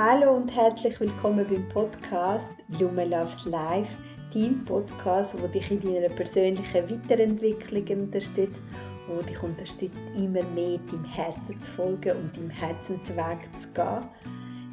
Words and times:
Hallo 0.00 0.36
und 0.36 0.54
herzlich 0.54 1.00
willkommen 1.00 1.44
beim 1.44 1.68
Podcast 1.70 2.52
Lumen 2.78 3.10
Loves 3.10 3.44
Life, 3.46 3.96
dein 4.32 4.64
Podcast, 4.64 5.34
wo 5.42 5.48
dich 5.48 5.72
in 5.72 5.80
deiner 5.80 6.14
persönlichen 6.14 6.88
Weiterentwicklung 6.88 8.04
unterstützt, 8.04 8.62
wo 9.08 9.20
dich 9.22 9.42
unterstützt, 9.42 10.00
immer 10.14 10.44
mehr 10.54 10.78
deinem 10.88 11.04
Herzen 11.04 11.60
zu 11.60 11.70
folgen 11.72 12.16
und 12.16 12.36
deinem 12.36 12.50
Herzensweg 12.50 13.48
zu 13.56 13.72
gehen. 13.72 14.06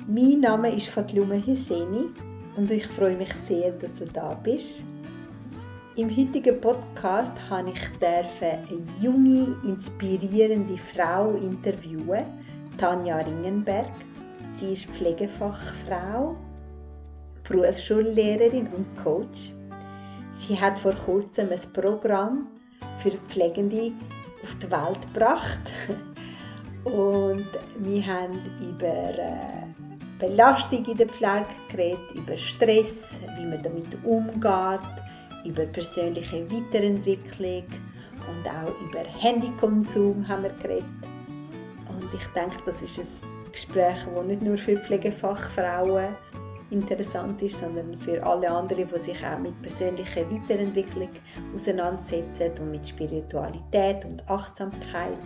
Mein 0.08 0.42
Name 0.42 0.70
ist 0.70 0.90
Fatlume 0.90 1.44
Hüseni 1.44 2.12
und 2.56 2.70
ich 2.70 2.86
freue 2.86 3.18
mich 3.18 3.34
sehr, 3.34 3.72
dass 3.72 3.96
du 3.96 4.06
da 4.06 4.36
bist. 4.36 4.86
Im 5.96 6.16
heutigen 6.16 6.62
Podcast 6.62 7.34
habe 7.50 7.72
ich 7.72 7.82
eine 8.00 8.62
junge, 9.02 9.58
inspirierende 9.64 10.78
Frau 10.78 11.32
interviewen, 11.32 12.26
Tanja 12.78 13.18
Ringenberg. 13.18 13.90
Sie 14.56 14.72
ist 14.72 14.86
Pflegefachfrau, 14.86 16.38
Berufsschullehrerin 17.48 18.68
und 18.68 18.96
Coach. 18.96 19.52
Sie 20.32 20.60
hat 20.60 20.80
vor 20.80 20.94
kurzem 20.94 21.50
ein 21.52 21.74
Programm 21.74 22.48
für 22.98 23.12
Pflegende 23.12 23.92
auf 24.42 24.56
die 24.56 24.72
Welt 24.72 25.02
gebracht. 25.14 25.60
Und 26.86 27.48
wir 27.80 28.06
haben 28.06 28.40
über 28.62 28.86
äh, 28.86 29.66
Belastung 30.20 30.86
in 30.86 30.98
der 30.98 31.10
Pflege 31.10 31.46
geredet, 31.68 32.12
über 32.14 32.38
Stress, 32.38 33.20
wie 33.38 33.46
man 33.46 33.62
damit 33.62 33.98
umgeht, 34.04 34.80
über 35.44 35.66
persönliche 35.66 36.50
Weiterentwicklung 36.52 37.66
und 38.28 38.48
auch 38.48 38.74
über 38.88 39.04
Handykonsum 39.20 40.28
haben 40.28 40.44
wir 40.44 40.54
geredet. 40.54 40.86
Und 41.90 42.14
ich 42.14 42.26
denke, 42.28 42.58
das 42.66 42.84
ist 42.84 43.00
ein 43.00 43.08
Gespräch, 43.56 43.96
das 44.14 44.26
nicht 44.26 44.42
nur 44.42 44.58
für 44.58 44.76
Pflegefachfrauen 44.76 46.10
interessant 46.72 47.42
ist, 47.42 47.60
sondern 47.60 47.98
für 47.98 48.22
alle 48.22 48.50
anderen, 48.50 48.88
die 48.88 49.00
sich 49.00 49.26
auch 49.26 49.40
mit 49.40 49.60
persönlicher 49.62 50.30
Weiterentwicklung 50.30 51.10
auseinandersetzen 51.54 52.52
und 52.60 52.72
mit 52.72 52.86
Spiritualität 52.86 54.04
und 54.04 54.28
Achtsamkeit. 54.30 55.18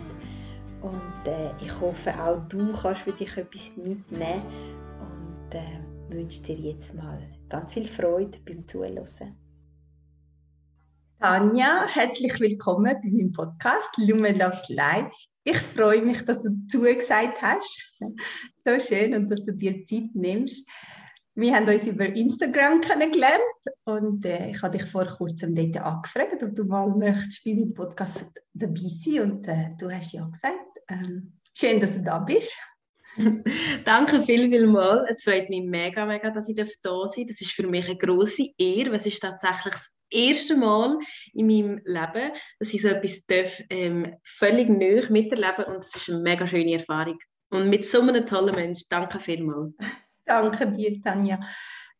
Und 0.80 1.26
äh, 1.26 1.50
ich 1.60 1.80
hoffe, 1.80 2.12
auch 2.22 2.40
du 2.48 2.72
kannst 2.72 3.02
für 3.02 3.12
dich 3.12 3.36
etwas 3.36 3.76
mitnehmen 3.76 4.42
und 5.00 5.54
äh, 5.54 6.14
wünsche 6.14 6.42
dir 6.42 6.56
jetzt 6.56 6.94
mal 6.94 7.20
ganz 7.48 7.72
viel 7.72 7.88
Freude 7.88 8.38
beim 8.46 8.66
Zuhören. 8.68 9.36
Tanja, 11.18 11.84
herzlich 11.86 12.38
willkommen 12.38 12.94
bei 13.02 13.10
meinem 13.10 13.32
Podcast 13.32 13.90
Lumen 13.98 14.38
Loves 14.38 14.68
Life. 14.68 15.10
Ich 15.50 15.58
freue 15.58 16.00
mich, 16.02 16.24
dass 16.24 16.42
du 16.42 16.50
zugesagt 16.68 17.42
hast. 17.42 17.92
So 17.98 18.78
schön 18.78 19.16
und 19.16 19.28
dass 19.28 19.42
du 19.44 19.52
dir 19.52 19.84
Zeit 19.84 20.14
nimmst. 20.14 20.64
Wir 21.34 21.56
haben 21.56 21.68
uns 21.68 21.88
über 21.88 22.06
Instagram 22.06 22.80
kennengelernt 22.80 23.60
und 23.84 24.24
äh, 24.24 24.50
ich 24.50 24.62
habe 24.62 24.78
dich 24.78 24.88
vor 24.88 25.06
kurzem 25.06 25.56
dort 25.56 25.76
angefragt, 25.78 26.40
ob 26.44 26.54
du 26.54 26.64
mal 26.64 26.88
möchtest 26.90 27.42
bei 27.44 27.54
meinem 27.54 27.74
Podcast 27.74 28.30
dabei 28.52 28.90
sein 29.04 29.22
und 29.22 29.48
äh, 29.48 29.70
du 29.76 29.90
hast 29.90 30.12
ja 30.12 30.24
gesagt. 30.24 30.78
Ähm, 30.88 31.32
schön, 31.52 31.80
dass 31.80 31.94
du 31.94 32.02
da 32.02 32.20
bist. 32.20 32.56
Danke 33.84 34.22
viel, 34.22 34.48
viel 34.50 34.68
mal. 34.68 35.04
Es 35.08 35.24
freut 35.24 35.50
mich 35.50 35.64
mega, 35.64 36.06
mega, 36.06 36.30
dass 36.30 36.48
ich 36.48 36.54
da 36.54 36.64
sein 36.64 36.74
darf. 36.84 37.12
Das 37.16 37.40
ist 37.40 37.50
für 37.50 37.66
mich 37.66 37.88
eine 37.88 37.98
große 37.98 38.50
Ehre. 38.56 38.94
Es 38.94 39.06
ist 39.06 39.20
tatsächlich 39.20 39.74
das 39.74 39.90
erste 40.10 40.56
Mal 40.56 40.98
in 41.32 41.46
meinem 41.46 41.80
Leben, 41.84 42.32
dass 42.58 42.72
ich 42.72 42.82
so 42.82 42.88
etwas 42.88 43.24
darf, 43.26 43.62
ähm, 43.70 44.16
völlig 44.22 44.68
neu 44.68 45.06
miterleben 45.10 45.64
und 45.66 45.84
es 45.84 45.94
ist 45.94 46.08
eine 46.08 46.20
mega 46.20 46.46
schöne 46.46 46.74
Erfahrung. 46.74 47.18
Und 47.50 47.68
mit 47.68 47.86
so 47.86 48.00
einem 48.00 48.26
tollen 48.26 48.54
Menschen, 48.54 48.86
danke 48.88 49.18
vielmals. 49.18 49.74
danke 50.24 50.70
dir, 50.70 51.00
Tanja. 51.00 51.38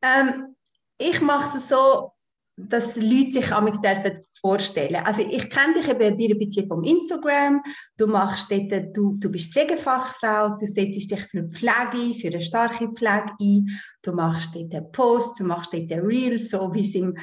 Ähm, 0.03 0.56
ich 0.98 1.21
mache 1.21 1.56
es 1.56 1.69
so, 1.69 2.12
dass 2.56 2.97
Leute 2.97 3.32
sich 3.32 3.53
amigs 3.53 3.81
dürfen 3.81 4.25
vorstellen. 4.41 5.03
Also 5.04 5.22
ich 5.22 5.48
kenne 5.50 5.75
dich 5.75 5.88
eben 5.88 6.03
ein 6.03 6.38
bisschen 6.38 6.66
vom 6.66 6.82
Instagram. 6.82 7.62
Du 7.97 8.06
machst 8.06 8.50
dort, 8.50 8.97
du, 8.97 9.16
du 9.19 9.31
bist 9.31 9.53
Pflegefachfrau, 9.53 10.56
du 10.59 10.66
setzt 10.66 11.10
dich 11.10 11.21
für 11.21 11.44
Pflege, 11.48 12.19
für 12.19 12.28
eine 12.28 12.41
starke 12.41 12.88
Pflege 12.92 13.34
ein. 13.41 13.66
Du 14.03 14.12
machst 14.12 14.54
dort 14.54 14.75
einen 14.75 14.92
Post, 14.92 15.41
du 15.41 15.44
machst 15.44 15.72
dort 15.72 15.91
ein 15.91 16.00
Reel, 16.00 16.38
so 16.38 16.72
wie 16.75 16.82
es 16.82 16.94
im 16.94 17.16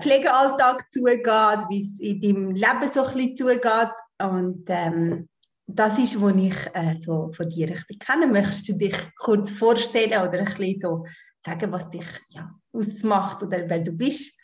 Pflegealltag 0.00 0.90
zugeht, 0.90 1.26
wie 1.68 1.82
es 1.82 2.00
in 2.00 2.20
deinem 2.20 2.50
Leben 2.50 2.88
so 2.92 3.04
ein 3.04 3.36
zugeht. 3.36 3.90
Und 4.20 4.64
ähm, 4.68 5.28
das 5.66 5.98
ist, 5.98 6.20
was 6.20 6.34
ich 6.36 6.56
äh, 6.74 6.96
so 6.96 7.30
von 7.32 7.48
dir 7.48 7.68
ein 7.68 7.98
kenne. 7.98 8.26
Möchtest 8.26 8.68
du 8.68 8.72
dich 8.74 8.96
kurz 9.18 9.50
vorstellen 9.50 10.28
oder 10.28 10.38
ein 10.38 10.44
bisschen 10.46 10.78
so 10.78 11.04
sagen, 11.40 11.70
was 11.70 11.90
dich 11.90 12.06
ja, 12.30 12.50
ausmacht 12.72 13.42
oder 13.42 13.68
wer 13.68 13.80
du 13.80 13.92
bist? 13.92 14.38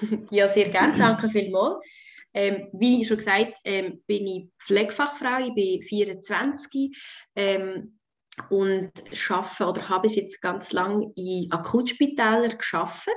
Ja, 0.30 0.48
sehr 0.48 0.70
gerne. 0.70 0.98
Danke 0.98 1.28
vielmals. 1.28 1.76
Ähm, 2.32 2.68
wie 2.72 3.04
schon 3.04 3.18
gesagt, 3.18 3.58
ähm, 3.62 4.02
bin 4.08 4.26
ich 4.26 4.48
Pflegefachfrau, 4.58 5.46
ich 5.46 5.54
bin 5.54 5.82
24. 5.82 6.90
Ähm, 7.36 7.96
und 8.50 8.90
schaffe 9.12 9.66
oder 9.66 9.88
habe 9.88 10.06
es 10.06 10.16
jetzt 10.16 10.40
ganz 10.40 10.72
lang 10.72 11.12
in 11.16 11.50
Akutspitälern 11.52 12.56
geschafft 12.58 13.08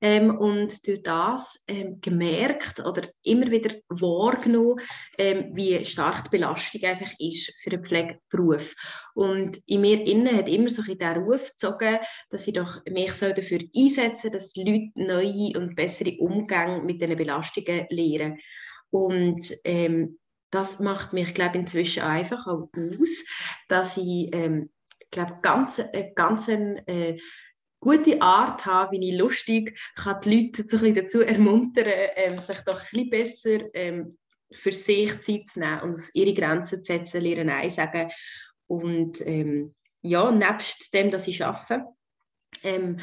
ähm, 0.00 0.36
und 0.36 0.86
durch 0.86 1.02
das 1.02 1.64
ähm, 1.68 2.00
gemerkt 2.00 2.80
oder 2.80 3.02
immer 3.22 3.50
wieder 3.50 3.74
wahrgenommen, 3.88 4.80
ähm, 5.18 5.50
wie 5.54 5.84
stark 5.84 6.24
die 6.24 6.30
Belastung 6.30 6.82
einfach 6.84 7.12
ist 7.18 7.52
für 7.62 7.72
einen 7.72 7.84
Pflegeberuf. 7.84 8.74
Und 9.14 9.60
in 9.66 9.80
mir 9.80 10.00
innen 10.00 10.36
hat 10.36 10.48
immer 10.48 10.68
so 10.68 10.82
ein 10.82 10.98
der 10.98 11.16
Ruf 11.16 11.50
gezogen, 11.52 11.98
dass 12.30 12.46
ich 12.46 12.54
doch 12.54 12.84
mich 12.86 13.12
so 13.12 13.28
dafür 13.28 13.60
einsetzen, 13.76 14.32
dass 14.32 14.54
Leute 14.56 14.90
neue 14.94 15.58
und 15.58 15.76
bessere 15.76 16.16
Umgänge 16.18 16.82
mit 16.82 17.00
diesen 17.00 17.16
Belastungen 17.16 17.86
lernen. 17.90 18.38
Und 18.90 19.52
ähm, 19.64 20.18
das 20.50 20.80
macht 20.80 21.12
mich, 21.12 21.34
glaube 21.34 21.58
inzwischen 21.58 22.02
einfach 22.02 22.46
auch 22.46 22.70
aus, 22.76 23.24
dass 23.68 23.96
ich, 23.96 24.28
ähm, 24.32 24.70
glaube 25.10 25.38
ganz, 25.42 25.78
äh, 25.78 26.12
ganz 26.14 26.48
äh, 26.48 27.18
gute 27.80 28.20
Art 28.20 28.66
habe, 28.66 28.92
wie 28.92 29.10
ich 29.10 29.18
lustig 29.18 29.78
kann 29.94 30.20
die 30.20 30.50
Leute 30.52 30.64
so 30.68 30.84
ein 30.84 30.94
dazu 30.94 31.20
ermuntern, 31.20 31.86
ähm, 32.16 32.38
sich 32.38 32.58
doch 32.60 32.80
ein 32.80 33.08
bisschen 33.08 33.10
besser 33.10 33.74
ähm, 33.74 34.16
für 34.50 34.72
sich 34.72 35.20
Zeit 35.20 35.48
zu 35.48 35.60
nehmen 35.60 35.80
und 35.82 36.10
ihre 36.14 36.34
Grenzen 36.34 36.82
zu 36.82 36.92
setzen, 36.92 37.22
lernen 37.22 37.48
Nein 37.48 37.70
sagen. 37.70 38.10
Und 38.66 39.20
ähm, 39.26 39.74
ja, 40.02 40.30
nebst 40.30 40.92
dem, 40.94 41.10
dass 41.10 41.28
ich 41.28 41.44
arbeite, 41.44 41.84
ähm, 42.62 42.98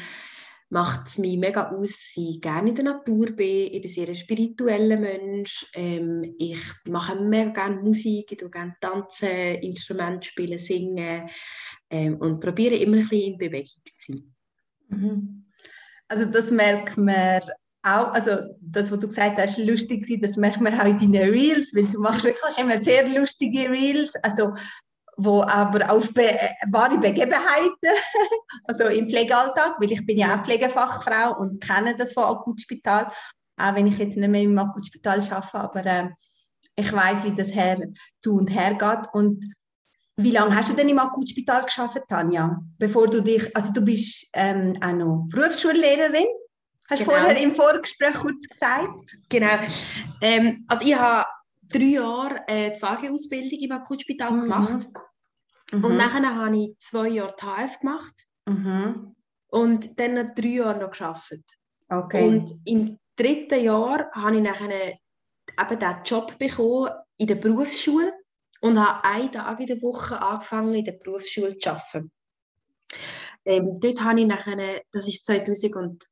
macht 0.68 1.06
es 1.06 1.18
mich 1.18 1.38
mega 1.38 1.70
aus, 1.70 1.90
dass 1.90 2.12
ich 2.16 2.40
gerne 2.40 2.70
in 2.70 2.74
der 2.74 2.84
Natur 2.84 3.30
bin. 3.32 3.72
Ich 3.72 3.82
bin 3.82 3.90
sehr 3.90 4.08
ein 4.08 4.16
spiritueller 4.16 4.96
Mensch. 4.96 5.66
Ähm, 5.74 6.34
ich 6.38 6.58
mache 6.88 7.20
mega 7.20 7.50
gerne 7.50 7.82
Musik, 7.82 8.32
ich 8.32 8.50
gerne 8.50 8.74
tanzen, 8.80 9.28
Instrumente 9.28 10.26
spielen, 10.26 10.58
singen 10.58 11.28
ähm, 11.90 12.16
und 12.16 12.40
probiere 12.40 12.74
immer 12.76 12.96
ein 12.96 13.08
bisschen 13.08 13.32
in 13.32 13.38
Bewegung 13.38 13.82
zu 13.84 14.12
sein. 14.12 14.34
Mhm. 14.88 15.46
Also 16.08 16.24
das 16.24 16.50
merkt 16.50 16.96
man 16.96 17.40
auch, 17.82 18.12
also 18.12 18.32
das, 18.60 18.90
was 18.90 18.98
du 18.98 19.06
gesagt 19.06 19.38
hast, 19.38 19.58
lustig 19.58 20.04
sein, 20.04 20.20
das 20.20 20.36
merkt 20.36 20.60
man 20.60 20.78
auch 20.78 20.84
in 20.84 21.12
deinen 21.12 21.30
Reels, 21.30 21.72
weil 21.74 21.84
du 21.84 22.00
machst 22.00 22.24
wirklich 22.24 22.58
immer 22.58 22.80
sehr 22.82 23.08
lustige 23.08 23.70
Reels. 23.70 24.14
Also 24.22 24.54
wo 25.16 25.42
aber 25.42 25.90
auf 25.90 26.12
be 26.12 26.28
wahre 26.70 26.98
Begebenheiten, 26.98 27.76
also 28.64 28.84
im 28.84 29.08
Pflegealltag, 29.08 29.76
weil 29.80 29.92
ich 29.92 30.04
bin 30.04 30.18
ja 30.18 30.36
auch 30.36 30.44
Pflegefachfrau 30.44 31.38
und 31.38 31.62
kenne 31.62 31.96
das 31.96 32.12
von 32.12 32.24
Akutspital, 32.24 33.10
auch 33.58 33.74
wenn 33.74 33.86
ich 33.86 33.98
jetzt 33.98 34.16
nicht 34.16 34.28
mehr 34.28 34.42
im 34.42 34.58
Akutspital 34.58 35.20
arbeite, 35.20 35.54
aber 35.54 35.86
äh, 35.86 36.08
ich 36.76 36.92
weiß, 36.92 37.24
wie 37.24 37.34
das 37.34 37.54
her 37.54 37.78
zu 38.20 38.36
und 38.36 38.48
her 38.48 38.74
geht. 38.74 39.14
Und 39.14 39.42
wie 40.16 40.30
lange 40.30 40.54
hast 40.54 40.70
du 40.70 40.74
denn 40.74 40.88
im 40.88 40.98
Akutspital 40.98 41.64
geschafft, 41.64 42.02
Tanja? 42.08 42.60
Bevor 42.78 43.06
du 43.08 43.22
dich, 43.22 43.54
also 43.56 43.72
du 43.72 43.80
bist 43.80 44.28
ähm, 44.34 44.74
auch 44.82 44.92
noch 44.92 45.26
Berufsschullehrerin, 45.30 46.26
hast 46.88 47.00
du 47.00 47.04
genau. 47.06 47.18
vorher 47.18 47.42
im 47.42 47.54
Vorgespräch 47.54 48.14
kurz 48.14 48.46
gesagt. 48.46 49.16
Genau. 49.30 49.58
Ähm, 50.20 50.64
also 50.68 50.84
ich 50.84 50.94
habe 50.94 51.26
drei 51.68 51.84
Jahre 51.84 52.40
äh, 52.46 52.72
die 52.72 52.80
Pflegeausbildung 52.80 53.58
im 53.60 53.72
Akutspital 53.72 54.32
mhm. 54.32 54.40
gemacht. 54.42 54.86
Mhm. 55.72 55.84
Und 55.84 55.96
nachher 55.96 56.34
habe 56.34 56.56
ich 56.56 56.78
zwei 56.78 57.08
Jahre 57.08 57.34
TAF 57.36 57.80
gemacht. 57.80 58.14
Mhm. 58.46 59.14
Und 59.48 59.98
dann 59.98 60.14
noch 60.14 60.34
drei 60.34 60.48
Jahre 60.48 60.80
noch 60.80 60.90
gearbeitet. 60.90 61.44
Okay. 61.88 62.26
Und 62.26 62.52
im 62.64 62.98
dritten 63.16 63.62
Jahr 63.62 64.10
habe 64.12 64.36
ich 64.36 64.42
nachher 64.42 64.70
eben 64.90 65.78
diesen 65.78 66.02
Job 66.04 66.38
bekommen 66.38 66.90
in 67.16 67.26
der 67.26 67.36
Berufsschule 67.36 68.12
und 68.60 68.78
habe 68.78 69.04
einen 69.04 69.32
Tag 69.32 69.60
in 69.60 69.66
der 69.66 69.82
Woche 69.82 70.20
angefangen, 70.20 70.74
in 70.74 70.84
der 70.84 70.92
Berufsschule 70.92 71.56
zu 71.58 71.70
arbeiten. 71.70 72.10
Ähm, 73.44 73.78
dort 73.80 74.02
habe 74.02 74.20
ich 74.20 74.26
nachher, 74.26 74.82
das 74.90 75.06
ist 75.06 75.24
2000 75.24 75.76
und, 75.76 76.04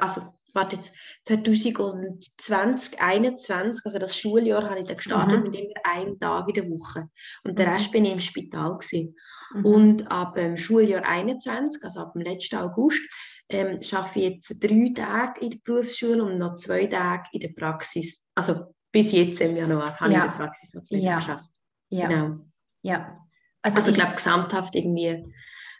also 0.00 0.22
warte 0.54 0.76
jetzt, 0.76 0.94
2020, 1.26 2.36
2021, 2.38 3.84
also 3.84 3.98
das 3.98 4.16
Schuljahr, 4.16 4.68
habe 4.68 4.80
ich 4.80 4.86
dann 4.86 4.96
gestartet 4.96 5.38
mhm. 5.38 5.42
mit 5.44 5.54
immer 5.54 5.74
einem 5.84 6.18
Tag 6.18 6.48
in 6.48 6.54
der 6.54 6.70
Woche. 6.70 7.08
Und 7.44 7.58
der 7.58 7.66
mhm. 7.66 7.72
Rest 7.72 7.92
bin 7.92 8.04
ich 8.04 8.12
im 8.12 8.20
Spital. 8.20 8.78
Gewesen. 8.78 9.16
Mhm. 9.54 9.64
Und 9.64 10.10
ab 10.10 10.34
dem 10.34 10.56
Schuljahr 10.56 11.04
21, 11.04 11.82
also 11.84 12.00
ab 12.00 12.12
dem 12.14 12.22
letzten 12.22 12.56
August, 12.56 13.00
ähm, 13.48 13.78
arbeite 13.92 14.18
ich 14.18 14.24
jetzt 14.24 14.62
drei 14.62 14.92
Tage 14.94 15.40
in 15.40 15.50
der 15.50 15.58
Berufsschule 15.64 16.22
und 16.22 16.38
noch 16.38 16.56
zwei 16.56 16.86
Tage 16.86 17.28
in 17.32 17.40
der 17.40 17.48
Praxis. 17.48 18.24
Also 18.34 18.74
bis 18.90 19.12
jetzt 19.12 19.40
im 19.40 19.56
Januar 19.56 19.98
habe 19.98 20.12
ja. 20.12 20.18
ich 20.18 20.24
in 20.24 20.30
der 20.30 20.36
Praxis 20.36 20.74
noch 20.74 20.82
zwei 20.84 20.96
ja. 20.96 21.16
Geschafft. 21.16 21.50
Ja. 21.88 22.08
Genau. 22.08 22.38
Ja. 22.82 23.18
Also, 23.62 23.76
also 23.76 23.90
ich 23.90 23.96
glaube 23.96 24.14
gesamthaft 24.14 24.74
irgendwie 24.74 25.24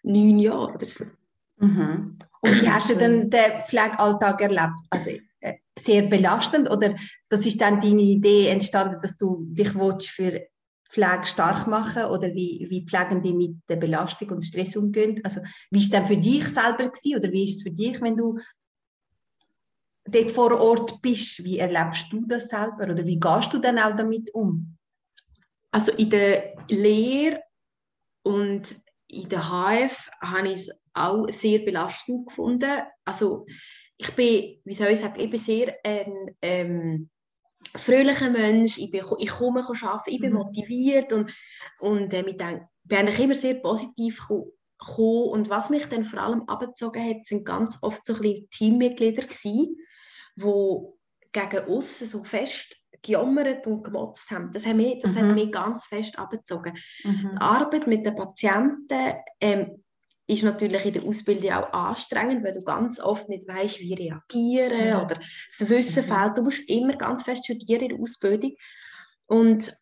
neun 0.02 0.38
Jahre 0.38 0.74
oder 0.74 0.86
so. 0.86 1.04
Mhm. 1.56 2.18
Und 2.42 2.60
wie 2.60 2.68
hast 2.70 2.90
du 2.90 2.96
denn 2.96 3.30
den 3.30 3.62
Pflegealltag 3.66 4.40
erlebt? 4.40 4.78
Also 4.90 5.10
äh, 5.40 5.54
sehr 5.78 6.02
belastend 6.02 6.70
oder 6.70 6.94
das 7.28 7.46
ist 7.46 7.60
dann 7.60 7.80
deine 7.80 8.02
Idee 8.02 8.48
entstanden, 8.48 9.00
dass 9.00 9.16
du 9.16 9.46
dich 9.48 9.70
für 9.70 10.40
Pflege 10.92 11.24
stark 11.24 11.66
machen 11.66 12.04
oder 12.04 12.28
wie, 12.34 12.66
wie 12.68 12.84
pflegen 12.84 13.22
die 13.22 13.32
mit 13.32 13.56
der 13.68 13.76
Belastung 13.76 14.28
und 14.30 14.44
Stress 14.44 14.76
umgehen? 14.76 15.20
Also 15.24 15.40
wie 15.70 15.80
ist 15.80 15.92
denn 15.92 16.06
für 16.06 16.18
dich 16.18 16.46
selber 16.46 16.88
gewesen, 16.88 17.18
oder 17.18 17.32
wie 17.32 17.44
ist 17.44 17.56
es 17.56 17.62
für 17.62 17.70
dich, 17.70 18.00
wenn 18.02 18.16
du 18.16 18.38
dort 20.04 20.30
vor 20.30 20.60
Ort 20.60 21.00
bist? 21.00 21.42
Wie 21.44 21.58
erlebst 21.58 22.12
du 22.12 22.26
das 22.26 22.48
selber 22.48 22.84
oder 22.84 23.06
wie 23.06 23.18
gehst 23.18 23.52
du 23.54 23.58
dann 23.58 23.78
auch 23.78 23.96
damit 23.96 24.34
um? 24.34 24.76
Also 25.70 25.92
in 25.92 26.10
der 26.10 26.54
Lehre 26.68 27.40
und 28.22 28.74
in 29.12 29.28
der 29.28 29.48
HF 29.50 30.10
habe 30.20 30.48
ich 30.48 30.54
es 30.54 30.70
auch 30.94 31.28
sehr 31.28 31.60
belastend 31.60 32.26
gefunden. 32.26 32.82
Also 33.04 33.46
ich 33.98 34.10
bin, 34.12 34.60
wie 34.64 34.74
soll 34.74 34.88
ich 34.88 35.00
sagen, 35.00 35.20
ich 35.20 35.30
bin 35.30 35.38
sehr 35.38 35.76
ein 35.84 36.36
ähm, 36.40 37.10
fröhlicher 37.76 38.30
Mensch, 38.30 38.78
ich, 38.78 38.90
bin, 38.90 39.04
ich 39.18 39.28
komme 39.28 39.60
arbeiten, 39.60 40.10
ich 40.10 40.20
bin 40.20 40.32
mhm. 40.32 40.38
motiviert 40.38 41.12
und, 41.12 41.32
und 41.80 42.12
äh, 42.12 42.24
ich 42.26 42.36
denke, 42.36 42.68
bin 42.84 42.98
eigentlich 42.98 43.20
immer 43.20 43.34
sehr 43.34 43.54
positiv 43.54 44.20
gekommen. 44.26 45.28
Und 45.28 45.50
was 45.50 45.70
mich 45.70 45.86
dann 45.86 46.04
vor 46.04 46.20
allem 46.20 46.48
abgezogen 46.48 47.08
hat, 47.08 47.26
sind 47.26 47.44
ganz 47.44 47.78
oft 47.82 48.04
so 48.04 48.14
ein 48.14 48.48
Teammitglieder 48.50 49.22
gewesen, 49.22 49.76
die 50.36 51.32
gegen 51.32 51.66
uns 51.66 51.98
so 51.98 52.24
fest 52.24 52.81
gejammert 53.02 53.66
und 53.66 53.82
gemotzt 53.82 54.30
haben. 54.30 54.50
Das, 54.52 54.64
haben 54.64 54.76
mich, 54.76 55.00
das 55.02 55.14
mhm. 55.14 55.18
hat 55.18 55.34
mich 55.34 55.52
ganz 55.52 55.86
fest 55.86 56.18
abgezogen. 56.18 56.74
Mhm. 57.04 57.30
Die 57.32 57.40
Arbeit 57.40 57.86
mit 57.86 58.06
den 58.06 58.14
Patienten 58.14 59.14
ähm, 59.40 59.82
ist 60.26 60.44
natürlich 60.44 60.86
in 60.86 60.92
der 60.94 61.04
Ausbildung 61.04 61.50
auch 61.50 61.72
anstrengend, 61.72 62.44
weil 62.44 62.54
du 62.54 62.64
ganz 62.64 63.00
oft 63.00 63.28
nicht 63.28 63.46
weißt, 63.46 63.80
wie 63.80 63.94
reagieren 63.94 64.88
ja. 64.88 65.02
oder 65.04 65.16
das 65.16 65.68
Wissen 65.68 66.04
mhm. 66.04 66.08
fehlt. 66.08 66.38
Du 66.38 66.42
musst 66.42 66.68
immer 66.68 66.96
ganz 66.96 67.22
fest 67.22 67.44
studieren 67.44 67.82
in 67.82 67.88
der 67.90 68.00
Ausbildung. 68.00 68.52
Und 69.26 69.72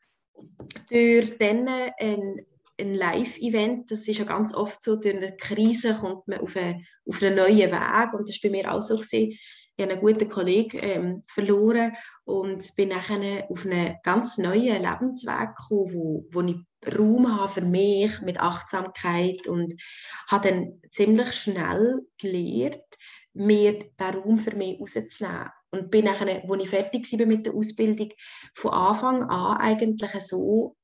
durch 0.88 1.36
dann 1.38 1.68
ein, 1.68 2.46
ein 2.78 2.94
Live-Event, 2.94 3.90
das 3.90 4.08
ist 4.08 4.18
ja 4.18 4.24
ganz 4.24 4.54
oft 4.54 4.82
so, 4.82 4.96
durch 4.96 5.14
eine 5.14 5.36
Krise 5.36 5.94
kommt 5.94 6.26
man 6.26 6.40
auf, 6.40 6.56
eine, 6.56 6.82
auf 7.06 7.22
einen 7.22 7.36
neuen 7.36 7.58
Weg 7.58 8.14
und 8.14 8.28
das 8.28 8.42
war 8.42 8.50
bei 8.50 8.50
mir 8.50 8.72
auch 8.72 8.80
so. 8.80 8.96
Gewesen. 8.96 9.36
Ich 9.76 9.82
habe 9.84 9.92
einen 9.92 10.02
guten 10.02 10.28
Kollegen 10.28 10.78
ähm, 10.82 11.22
verloren 11.26 11.92
und 12.24 12.74
bin 12.76 12.90
nachher 12.90 13.50
auf 13.50 13.64
einen 13.64 13.96
ganz 14.02 14.36
neuen 14.36 14.82
Lebensweg 14.82 15.56
gekommen, 15.56 15.94
wo, 15.94 16.26
wo 16.30 16.42
ich 16.42 16.56
Raum 16.98 17.36
habe 17.38 17.52
für 17.52 17.64
mich 17.64 18.20
mit 18.22 18.40
Achtsamkeit 18.40 19.46
und 19.46 19.74
habe 20.28 20.48
dann 20.48 20.82
ziemlich 20.92 21.32
schnell 21.32 22.00
gelernt, 22.18 22.82
mir 23.32 23.78
den 23.78 24.14
Raum 24.14 24.38
für 24.38 24.56
mich 24.56 24.80
rauszunehmen. 24.80 25.50
Und 25.70 25.90
bin 25.90 26.06
nachher, 26.06 26.42
als 26.48 26.62
ich 26.62 26.68
fertig 26.68 27.12
war 27.12 27.26
mit 27.26 27.46
der 27.46 27.54
Ausbildung, 27.54 28.10
von 28.54 28.72
Anfang 28.72 29.22
an 29.24 29.58
eigentlich 29.58 30.10
so 30.20 30.76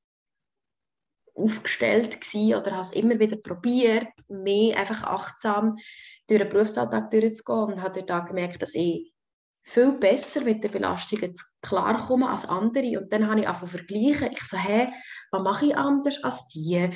aufgestellt 1.35 2.21
gewesen, 2.21 2.55
oder 2.55 2.71
habe 2.71 2.81
es 2.81 2.91
immer 2.91 3.19
wieder 3.19 3.37
probiert, 3.37 4.07
mehr 4.27 4.77
einfach 4.77 5.03
achtsam 5.03 5.77
durch 6.27 6.41
den 6.41 6.49
Berufsalltag 6.49 7.11
durchzugehen 7.11 7.73
und 7.73 7.81
habe 7.81 8.03
dort 8.03 8.27
gemerkt, 8.27 8.61
dass 8.61 8.75
ich 8.75 9.13
viel 9.67 9.91
besser 9.91 10.41
mit 10.41 10.63
den 10.63 10.71
Belastungen 10.71 11.33
klarkommen 11.61 12.27
als 12.27 12.47
andere. 12.47 12.99
Und 12.99 13.11
dann 13.11 13.27
habe 13.27 13.41
ich 13.41 13.47
einfach 13.47 13.67
vergleichen. 13.67 14.29
Ich 14.31 14.41
so, 14.41 14.57
hä, 14.57 14.87
was 15.31 15.43
mache 15.43 15.65
ich 15.67 15.75
anders 15.75 16.23
als 16.23 16.47
die? 16.47 16.89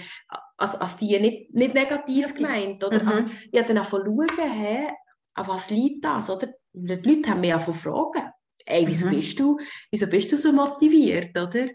Also 0.58 0.78
als 0.78 0.96
die, 0.96 1.20
nicht, 1.20 1.54
nicht 1.54 1.74
negativ 1.74 2.34
gemeint. 2.34 2.84
Oder? 2.84 3.04
Mhm. 3.04 3.32
Ich 3.52 3.60
habe 3.60 3.68
dann 3.68 3.78
einfach 3.78 4.00
schauen, 4.00 4.28
hä, 4.38 4.88
an 5.34 5.48
was 5.48 5.70
liegt 5.70 6.06
das? 6.06 6.30
Oder? 6.30 6.48
Die 6.72 6.96
Leute 6.96 7.30
haben 7.30 7.42
mich 7.42 7.54
einfach 7.54 7.76
fragen. 7.76 8.32
Ey, 8.66 8.88
wieso, 8.88 9.08
mhm. 9.08 9.12
bist 9.12 9.40
du, 9.40 9.58
wieso 9.92 10.08
bist 10.08 10.32
du 10.32 10.38
so 10.38 10.54
motiviert, 10.54 11.38
oder? 11.38 11.68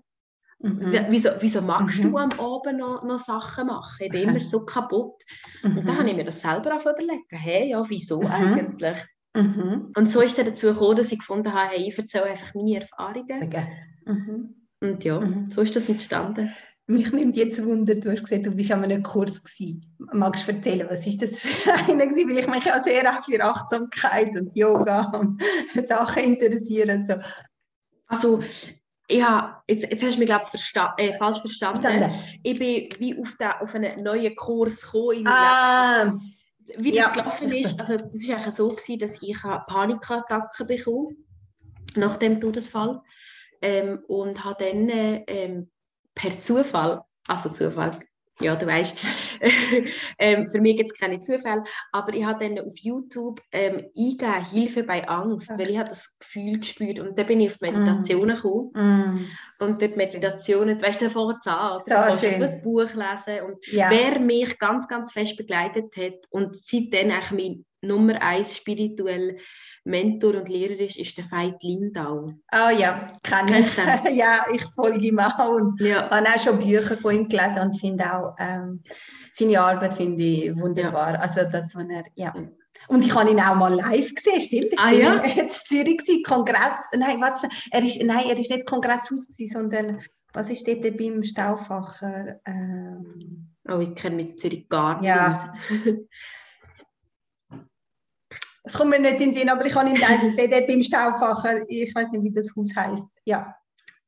Mhm. 0.59 1.07
Wieso, 1.11 1.31
wieso 1.41 1.61
magst 1.61 2.03
mhm. 2.03 2.11
du 2.11 2.19
am 2.19 2.33
Abend 2.33 2.79
noch, 2.79 3.03
noch 3.03 3.19
Sachen 3.19 3.67
machen? 3.67 3.99
Ich 4.01 4.11
bin 4.11 4.29
immer 4.29 4.41
so 4.41 4.65
kaputt. 4.65 5.23
Und 5.63 5.77
dann 5.77 5.85
mhm. 5.85 5.99
habe 5.99 6.09
ich 6.09 6.17
mir 6.17 6.25
das 6.25 6.41
selber 6.41 6.77
auch 6.77 6.81
überlegt. 6.81 7.31
Hey, 7.31 7.71
ja, 7.71 7.85
wieso 7.89 8.23
mhm. 8.23 8.27
eigentlich? 8.27 8.99
Mhm. 9.37 9.93
Und 9.97 10.11
so 10.11 10.21
ist 10.23 10.39
es 10.39 10.45
dazu 10.45 10.69
gekommen, 10.69 10.97
dass 10.97 11.13
ich 11.13 11.19
gefunden 11.19 11.53
habe, 11.53 11.75
hey, 11.75 11.89
ich 11.89 11.99
erzähle 11.99 12.25
einfach 12.25 12.55
meine 12.55 12.81
Erfahrungen. 12.81 13.43
Okay. 13.43 13.67
Mhm. 14.07 14.55
Und 14.81 15.05
ja, 15.05 15.21
mhm. 15.21 15.51
so 15.51 15.61
ist 15.61 15.77
das 15.77 15.89
entstanden. 15.89 16.51
Mich 16.89 17.13
nimmt 17.13 17.37
jetzt 17.37 17.65
Wunder, 17.65 17.97
du 17.97 18.13
hast 18.13 18.23
gesagt, 18.23 18.47
du 18.47 18.53
bist 18.53 18.71
an 18.71 18.85
einem 18.85 19.03
Kurs 19.03 19.43
gewesen. 19.43 19.85
Magst 20.13 20.47
du 20.47 20.53
erzählen, 20.53 20.87
was 20.89 21.07
ist 21.07 21.21
das 21.21 21.41
für 21.41 21.73
einer 21.91 22.07
gewesen? 22.07 22.31
Weil 22.31 22.39
ich 22.39 22.49
mich 22.49 22.65
ja 22.65 22.83
sehr 22.83 23.13
auch 23.13 23.25
für 23.25 23.43
Achtsamkeit 23.43 24.39
und 24.39 24.57
Yoga 24.57 25.11
und 25.19 25.43
Sachen 25.89 26.23
interessiere. 26.23 27.05
So. 27.09 27.17
Also, 28.07 28.41
ja, 29.11 29.63
jetzt, 29.69 29.85
jetzt 29.85 30.03
hast 30.03 30.15
du 30.15 30.19
mich, 30.19 30.29
glaube 30.29 30.47
versta 30.47 30.95
äh, 30.99 31.13
falsch 31.15 31.41
verstanden. 31.41 31.83
verstanden. 31.83 32.41
Ich 32.43 32.59
bin 32.59 32.89
wie 32.99 33.21
auf, 33.21 33.37
den, 33.37 33.51
auf 33.61 33.75
einen 33.75 34.03
neuen 34.03 34.35
Kurs 34.35 34.83
gekommen. 34.83 35.27
Ah. 35.27 36.13
Wie 36.79 36.91
das 36.91 36.99
ja. 36.99 37.09
gelaufen 37.11 37.53
ist, 37.53 37.79
also 37.79 37.97
das 37.97 38.29
war 38.29 38.51
so, 38.51 38.69
gewesen, 38.71 38.99
dass 38.99 39.23
ich 39.23 39.45
eine 39.45 39.63
Panikattacke 39.69 40.65
bekommen 40.65 41.17
nach 41.95 42.17
dem 42.17 42.41
Todesfall 42.41 43.01
ähm, 43.63 44.03
und 44.09 44.45
habe 44.45 44.65
dann 44.65 44.89
ähm, 44.91 45.71
per 46.15 46.39
Zufall, 46.41 47.03
also 47.29 47.51
Zufall, 47.51 48.01
ja, 48.41 48.55
du 48.55 48.67
weißt, 48.67 48.97
ähm, 50.19 50.49
für 50.49 50.61
mich 50.61 50.77
gibt 50.77 50.93
es 50.93 50.99
keine 50.99 51.21
Zufälle, 51.21 51.65
aber 51.93 52.13
ich 52.15 52.25
habe 52.25 52.47
dann 52.47 52.65
auf 52.65 52.75
YouTube 52.77 53.41
ähm, 53.51 53.87
eingegeben, 53.97 54.45
Hilfe 54.45 54.83
bei 54.83 55.07
Angst, 55.09 55.51
weil 55.51 55.71
ich 55.71 55.79
habe 55.79 55.89
das 55.89 56.19
Gefühl 56.19 56.59
gespürt 56.59 57.01
und 57.01 57.19
dann 57.19 57.27
bin 57.27 57.41
ich 57.41 57.53
auf 57.53 57.61
Meditationen 57.61 58.37
mm. 58.37 58.43
gekommen 58.43 58.71
mm. 58.75 59.65
und 59.65 59.81
dort 59.81 59.97
Meditationen, 59.97 60.81
weißt 60.81 61.03
du, 61.03 61.11
vorher 61.11 61.39
an, 61.47 61.81
so 61.87 62.27
schön. 62.27 62.43
ein 62.43 62.63
Buch 62.63 62.93
lesen 62.93 63.45
und 63.47 63.67
ja. 63.69 63.89
wer 63.91 64.21
mich 64.21 64.59
ganz, 64.59 64.87
ganz 64.87 65.13
fest 65.13 65.37
begleitet 65.37 65.97
hat 65.97 66.15
und 66.31 66.55
seitdem 66.57 67.11
eigentlich 67.11 67.31
mein 67.31 67.65
Nummer 67.81 68.21
eins 68.21 68.57
spirituell 68.57 69.39
Mentor 69.87 70.35
und 70.35 70.49
Lehrer 70.49 70.81
ist, 70.81 70.97
ist 70.97 71.17
der 71.17 71.31
Veit 71.31 71.63
Lindau. 71.63 72.33
Ah 72.49 72.69
oh 72.69 72.77
ja, 72.77 73.17
kann 73.23 73.49
ich. 73.49 73.77
ja, 74.15 74.45
ich 74.53 74.65
folge 74.75 74.99
ihm 74.99 75.19
auch 75.21 75.49
und 75.51 75.81
ja. 75.81 76.11
habe 76.11 76.27
auch 76.29 76.41
schon 76.41 76.59
Bücher 76.59 76.97
von 76.97 77.15
ihm 77.15 77.29
gelesen 77.29 77.61
und 77.63 77.79
finde 77.79 78.05
auch 78.13 78.35
ähm, 78.39 78.83
seine 79.33 79.61
Arbeit 79.61 79.95
finde 79.95 80.25
ich 80.25 80.57
wunderbar. 80.57 81.15
Ja. 81.15 81.21
Also 81.21 81.43
das, 81.51 81.75
was 81.75 81.85
er, 81.89 82.05
ja. 82.17 82.35
Und 82.89 83.05
ich 83.05 83.15
habe 83.15 83.31
ihn 83.31 83.41
auch 83.41 83.55
mal 83.55 83.75
live 83.75 84.15
gesehen, 84.15 84.41
stimmt? 84.41 84.73
Ich 84.73 84.79
ah, 84.79 84.91
bin 84.91 85.01
ja? 85.01 85.15
in 85.43 85.51
Zürich 85.51 85.99
gewesen, 85.99 86.23
Kongress, 86.25 86.75
nein, 86.97 87.21
warte, 87.21 87.49
er 87.71 87.83
ist, 87.83 88.03
nein, 88.03 88.25
er 88.29 88.39
ist 88.39 88.51
nicht 88.51 88.67
Kongresshaus 88.67 89.29
gewesen, 89.29 89.53
sondern 89.53 90.01
was 90.33 90.51
ist 90.51 90.67
dort 90.67 90.83
beim 90.97 91.23
Stauffacher? 91.23 92.41
Ähm, 92.45 93.49
oh, 93.69 93.79
ich 93.79 93.95
kenne 93.95 94.17
mich 94.17 94.33
in 94.33 94.39
Zürich 94.39 94.69
gar 94.69 95.01
nicht. 95.01 95.09
Ja. 95.09 95.55
Es 98.67 98.73
kommt 98.73 98.91
mir 98.91 98.99
nicht 98.99 99.21
in 99.21 99.31
den 99.31 99.35
Sinn, 99.35 99.49
aber 99.49 99.65
ich 99.65 99.75
habe 99.77 99.89
ihn 99.89 100.01
da 100.01 100.17
gesehen, 100.17 100.51
dort 100.51 100.67
beim 100.67 100.83
Stauffacher, 100.83 101.61
ich 101.69 101.95
weiß 101.95 102.11
nicht, 102.11 102.25
wie 102.25 102.33
das 102.33 102.51
Haus 102.57 102.69
heißt. 102.75 103.05
Ja, 103.25 103.55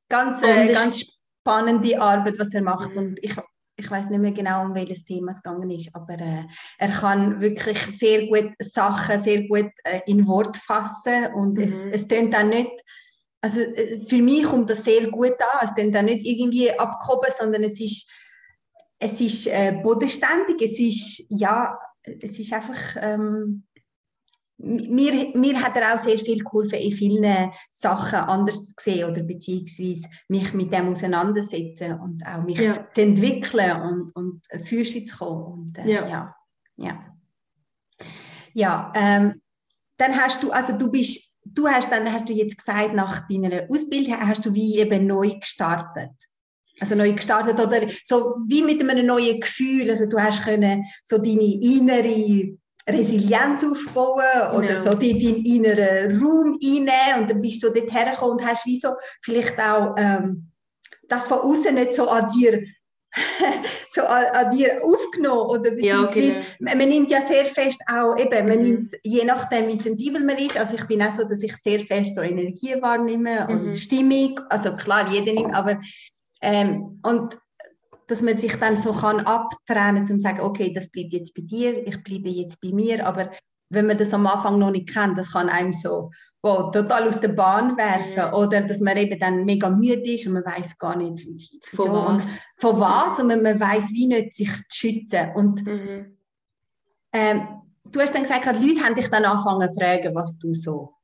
ganz, 0.08 0.42
äh, 0.42 0.72
ganz 0.72 1.00
spannende 1.00 2.00
Arbeit, 2.00 2.40
was 2.40 2.52
er 2.54 2.62
macht. 2.62 2.94
Und 2.96 3.20
ich, 3.22 3.36
ich 3.76 3.88
weiß 3.88 4.10
nicht 4.10 4.18
mehr 4.18 4.32
genau, 4.32 4.64
um 4.64 4.74
welches 4.74 5.04
Thema 5.04 5.30
es 5.30 5.40
gegangen 5.40 5.70
ist, 5.70 5.90
aber 5.92 6.14
äh, 6.14 6.42
er 6.78 6.88
kann 6.88 7.40
wirklich 7.40 7.78
sehr 7.96 8.26
gut 8.26 8.52
Sachen 8.58 9.22
sehr 9.22 9.46
gut 9.46 9.70
äh, 9.84 10.00
in 10.06 10.26
Wort 10.26 10.56
fassen 10.56 11.32
und 11.34 11.54
mhm. 11.54 11.60
es, 11.60 12.02
es 12.02 12.08
tönt 12.08 12.34
dann 12.34 12.48
nicht, 12.48 12.72
also 13.40 13.60
äh, 13.60 14.04
für 14.08 14.20
mich 14.20 14.42
kommt 14.42 14.68
das 14.70 14.82
sehr 14.82 15.08
gut 15.08 15.36
an, 15.40 15.68
es 15.68 15.74
tönt 15.76 15.94
dann 15.94 16.06
nicht 16.06 16.26
irgendwie 16.26 16.76
abgehoben, 16.76 17.30
sondern 17.30 17.62
es 17.62 17.80
ist, 17.80 18.10
es 18.98 19.20
ist 19.20 19.46
äh, 19.46 19.78
bodenständig, 19.80 20.60
es 20.60 20.80
ist, 20.80 21.26
ja, 21.28 21.78
es 22.02 22.40
ist 22.40 22.52
einfach... 22.52 22.96
Ähm, 23.00 23.67
mir, 24.58 25.30
mir 25.34 25.62
hat 25.62 25.76
er 25.76 25.94
auch 25.94 25.98
sehr 25.98 26.18
viel 26.18 26.42
geholfen, 26.42 26.78
in 26.78 26.92
vielen 26.92 27.50
Sachen 27.70 28.18
anders 28.18 28.64
zu 28.64 28.74
sehen 28.78 29.10
oder 29.10 29.22
beziehungsweise 29.22 30.08
mich 30.28 30.52
mit 30.52 30.72
dem 30.72 30.88
auseinandersetzen 30.88 31.98
und 32.00 32.26
auch 32.26 32.42
mich 32.42 32.58
ja. 32.58 32.86
zu 32.92 33.02
entwickeln 33.02 33.82
und, 33.82 34.16
und 34.16 34.42
für 34.64 34.84
sie 34.84 35.04
zu 35.04 35.16
kommen. 35.16 35.44
Und, 35.44 35.78
äh, 35.78 35.92
ja. 35.92 36.08
ja. 36.08 36.34
Ja, 36.76 37.04
ja 38.52 38.92
ähm, 38.94 39.40
dann 39.96 40.16
hast 40.16 40.42
du, 40.42 40.50
also 40.50 40.76
du 40.76 40.90
bist, 40.90 41.36
du 41.44 41.68
hast 41.68 41.90
dann, 41.90 42.12
hast 42.12 42.28
du 42.28 42.32
jetzt 42.32 42.58
gesagt, 42.58 42.94
nach 42.94 43.28
deiner 43.28 43.64
Ausbildung 43.68 44.18
hast 44.20 44.44
du 44.44 44.54
wie 44.54 44.78
eben 44.78 45.06
neu 45.06 45.30
gestartet. 45.38 46.10
Also 46.80 46.94
neu 46.94 47.12
gestartet 47.12 47.58
oder 47.58 47.88
so 48.04 48.36
wie 48.46 48.62
mit 48.62 48.80
einem 48.80 49.06
neuen 49.06 49.40
Gefühl. 49.40 49.90
Also 49.90 50.06
du 50.06 50.18
hast 50.18 50.44
können 50.44 50.84
so 51.04 51.18
deine 51.18 51.60
innere 51.60 52.56
Resilienz 52.88 53.64
aufbauen 53.64 54.54
oder 54.54 54.68
genau. 54.68 54.82
so 54.82 54.94
die, 54.94 55.18
deinen 55.18 55.44
inneren 55.44 56.20
Raum 56.20 56.58
einnehmen 56.62 57.22
und 57.22 57.30
dann 57.30 57.42
bist 57.42 57.62
du 57.62 57.68
so 57.68 57.74
dort 57.74 57.92
hergekommen 57.92 58.38
und 58.38 58.46
hast 58.46 58.66
wie 58.66 58.78
so 58.78 58.94
vielleicht 59.22 59.58
auch 59.60 59.94
ähm, 59.98 60.50
das 61.08 61.28
von 61.28 61.38
außen 61.40 61.74
nicht 61.74 61.94
so 61.94 62.08
an 62.08 62.30
dir 62.30 62.62
so 63.94 64.02
an, 64.02 64.24
an, 64.34 64.50
dir 64.54 64.80
aufgenommen 64.84 65.50
oder 65.50 65.70
beziehungsweise 65.70 66.32
ja, 66.32 66.42
genau. 66.58 66.76
man, 66.76 66.88
nimmt 66.88 67.10
ja 67.10 67.22
sehr 67.22 67.46
fest 67.46 67.80
auch 67.90 68.16
eben 68.18 68.46
man 68.46 68.58
mhm. 68.58 68.62
nimmt 68.62 68.96
je 69.02 69.24
nachdem 69.24 69.68
wie 69.68 69.80
sensibel 69.80 70.22
man 70.22 70.36
ist 70.36 70.58
also 70.58 70.76
ich 70.76 70.84
bin 70.84 71.02
auch 71.02 71.12
so 71.12 71.24
dass 71.24 71.42
ich 71.42 71.56
sehr 71.56 71.80
fest 71.80 72.14
so 72.14 72.20
Energie 72.20 72.74
wahrnehme 72.80 73.46
mhm. 73.48 73.54
und 73.68 73.74
Stimmung 73.74 74.38
also 74.50 74.76
klar 74.76 75.08
jeder 75.10 75.32
nimmt 75.32 75.54
aber 75.54 75.80
ähm, 76.42 77.00
und 77.02 77.38
dass 78.08 78.22
man 78.22 78.36
sich 78.38 78.56
dann 78.56 78.78
so 78.78 78.92
kann 78.92 79.20
abtrennen 79.20 80.04
kann 80.04 80.14
und 80.14 80.20
sagen 80.20 80.40
okay 80.40 80.72
das 80.72 80.90
bleibt 80.90 81.12
jetzt 81.12 81.34
bei 81.34 81.42
dir 81.42 81.86
ich 81.86 82.02
bleibe 82.02 82.28
jetzt 82.28 82.60
bei 82.60 82.70
mir. 82.70 83.06
Aber 83.06 83.30
wenn 83.70 83.86
man 83.86 83.98
das 83.98 84.12
am 84.12 84.26
Anfang 84.26 84.58
noch 84.58 84.70
nicht 84.70 84.92
kennt 84.92 85.16
das 85.16 85.32
kann 85.32 85.48
einem 85.48 85.72
so 85.72 86.10
wow, 86.42 86.70
total 86.70 87.08
aus 87.08 87.20
der 87.20 87.28
Bahn 87.28 87.76
werfen. 87.76 88.32
Oder 88.34 88.62
dass 88.62 88.80
man 88.80 88.96
eben 88.96 89.18
dann 89.18 89.44
mega 89.44 89.68
müde 89.68 90.12
ist 90.12 90.26
und 90.26 90.34
man 90.34 90.44
weiß 90.44 90.78
gar 90.78 90.96
nicht 90.96 91.26
von 91.74 91.86
so. 91.86 91.92
was, 91.92 92.24
von 92.58 92.80
was? 92.80 93.18
Und 93.18 93.28
man, 93.28 93.42
man 93.42 93.58
weiß 93.58 93.90
wie 93.90 94.06
nicht 94.06 94.34
sich 94.34 94.50
zu 94.68 94.76
schützen. 94.76 95.32
Und 95.34 95.66
mhm. 95.66 96.16
ähm, 97.12 97.48
du 97.90 98.00
hast 98.00 98.14
dann 98.14 98.22
gesagt, 98.22 98.46
die 98.60 98.68
Leute 98.68 98.84
haben 98.84 98.94
dich 98.94 99.08
dann 99.08 99.24
angefangen 99.24 99.68
zu 99.68 99.80
fragen, 99.80 100.14
was 100.14 100.38
du 100.38 100.54
so 100.54 100.94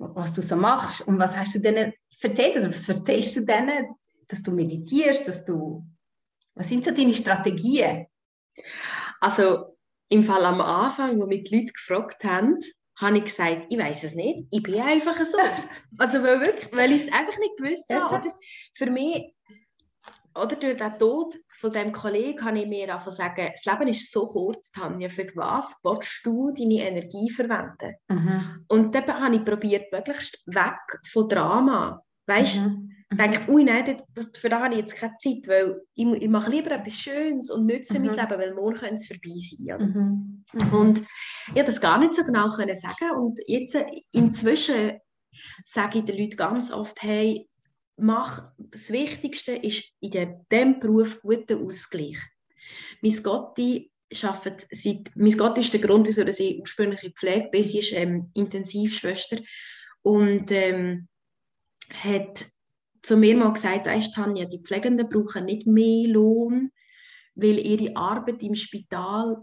was 0.00 0.32
du 0.32 0.40
so 0.40 0.56
machst 0.56 1.02
und 1.02 1.18
was 1.18 1.36
hast 1.36 1.54
du 1.54 1.58
denen 1.58 1.92
erzählt? 2.22 2.56
Oder 2.56 2.70
was 2.70 2.88
erzählst 2.88 3.36
du 3.36 3.44
denen, 3.44 3.94
dass 4.28 4.42
du 4.42 4.50
meditierst, 4.50 5.28
dass 5.28 5.44
du 5.44 5.84
was 6.60 6.68
sind 6.68 6.84
so 6.84 6.90
deine 6.90 7.14
Strategien? 7.14 8.06
Also 9.20 9.78
im 10.10 10.22
Fall 10.22 10.44
am 10.44 10.60
Anfang, 10.60 11.18
wo 11.18 11.24
mich 11.24 11.44
die 11.44 11.56
Leute 11.56 11.72
gefragt 11.72 12.22
haben, 12.22 12.58
habe 12.96 13.16
ich 13.16 13.24
gesagt, 13.24 13.66
ich 13.70 13.78
weiß 13.78 14.04
es 14.04 14.14
nicht, 14.14 14.46
ich 14.50 14.62
bin 14.62 14.78
einfach 14.78 15.16
so. 15.24 15.38
also 15.98 16.22
weil, 16.22 16.40
wirklich, 16.40 16.68
weil 16.76 16.92
ich 16.92 17.06
es 17.06 17.12
einfach 17.12 17.38
nicht 17.38 17.56
gewusst 17.56 17.86
habe. 17.88 18.14
Oder 18.14 18.34
für 18.74 18.90
mich, 18.90 19.34
oder 20.34 20.54
durch 20.54 20.76
den 20.76 20.98
Tod 20.98 21.38
von 21.48 21.70
dem 21.70 21.92
Kollegen, 21.92 22.44
habe 22.44 22.58
ich 22.58 22.66
mir 22.66 22.94
einfach 22.94 23.10
sagen, 23.10 23.50
das 23.52 23.64
Leben 23.64 23.88
ist 23.88 24.12
so 24.12 24.26
kurz, 24.26 24.70
Tanja, 24.70 25.08
für 25.08 25.28
was 25.36 25.74
willst 25.82 26.20
du 26.24 26.52
deine 26.52 26.86
Energie 26.86 27.30
verwenden? 27.30 27.94
Mhm. 28.08 28.66
Und 28.68 28.94
dann 28.94 29.06
habe 29.06 29.36
ich 29.36 29.44
probiert, 29.46 29.90
möglichst 29.90 30.42
weg 30.44 31.00
von 31.10 31.26
Drama. 31.26 32.04
Weißt 32.26 32.56
du? 32.56 32.90
Mhm. 33.10 33.20
Ich 33.20 33.30
denke, 33.30 33.52
ui, 33.52 33.64
nein, 33.64 33.96
das, 34.14 34.30
für 34.38 34.48
das 34.48 34.62
habe 34.62 34.74
ich 34.74 34.80
jetzt 34.80 34.96
keine 34.96 35.16
Zeit, 35.18 35.46
weil 35.48 35.82
ich, 35.94 36.06
ich 36.06 36.28
mache 36.28 36.50
lieber 36.50 36.70
etwas 36.70 36.94
Schönes 36.94 37.50
und 37.50 37.66
nütze 37.66 37.98
mhm. 37.98 38.06
mein 38.06 38.16
Leben, 38.16 38.40
weil 38.40 38.54
morgen 38.54 38.76
könnte 38.76 38.94
es 38.94 39.06
vorbei 39.06 39.36
sein. 39.38 39.92
Mhm. 39.92 40.44
Mhm. 40.52 40.72
Und 40.72 41.02
ich 41.54 41.62
das 41.62 41.80
gar 41.80 41.98
nicht 41.98 42.14
so 42.14 42.24
genau 42.24 42.50
können 42.50 42.76
sagen. 42.76 43.10
Und 43.16 43.40
jetzt, 43.46 43.74
äh, 43.74 43.86
inzwischen, 44.12 44.98
sage 45.64 45.98
ich 45.98 46.04
den 46.04 46.18
Leuten 46.18 46.36
ganz 46.36 46.70
oft, 46.70 47.02
hey, 47.02 47.48
mach, 47.96 48.52
das 48.58 48.90
Wichtigste 48.90 49.52
ist 49.52 49.84
in 50.00 50.10
diesem 50.50 50.80
Beruf 50.80 51.20
guten 51.22 51.66
Ausgleich. 51.66 52.18
Mein 53.02 53.22
Gotti 53.22 53.90
arbeitet 54.22 54.66
seit, 54.70 55.10
mein 55.14 55.36
Gotti 55.36 55.60
ist 55.60 55.72
der 55.72 55.80
Grund, 55.80 56.06
wieso 56.06 56.22
ich 56.22 56.60
ursprünglich 56.60 57.04
in 57.04 57.14
Pflege 57.14 57.48
bin. 57.50 57.62
Sie 57.62 57.78
ist 57.78 57.92
ähm, 57.92 58.30
Intensivschwester 58.34 59.38
und 60.02 60.50
ähm, 60.50 61.08
hat 61.90 62.46
zu 63.02 63.16
mir 63.16 63.36
mal 63.36 63.52
gesagt, 63.52 63.86
weißt, 63.86 64.14
Tanja, 64.14 64.44
die 64.44 64.62
Pflegenden 64.62 65.08
brauchen 65.08 65.46
nicht 65.46 65.66
mehr 65.66 66.08
Lohn, 66.08 66.70
weil 67.34 67.58
ihre 67.58 67.96
Arbeit 67.96 68.42
im 68.42 68.54
Spital 68.54 69.36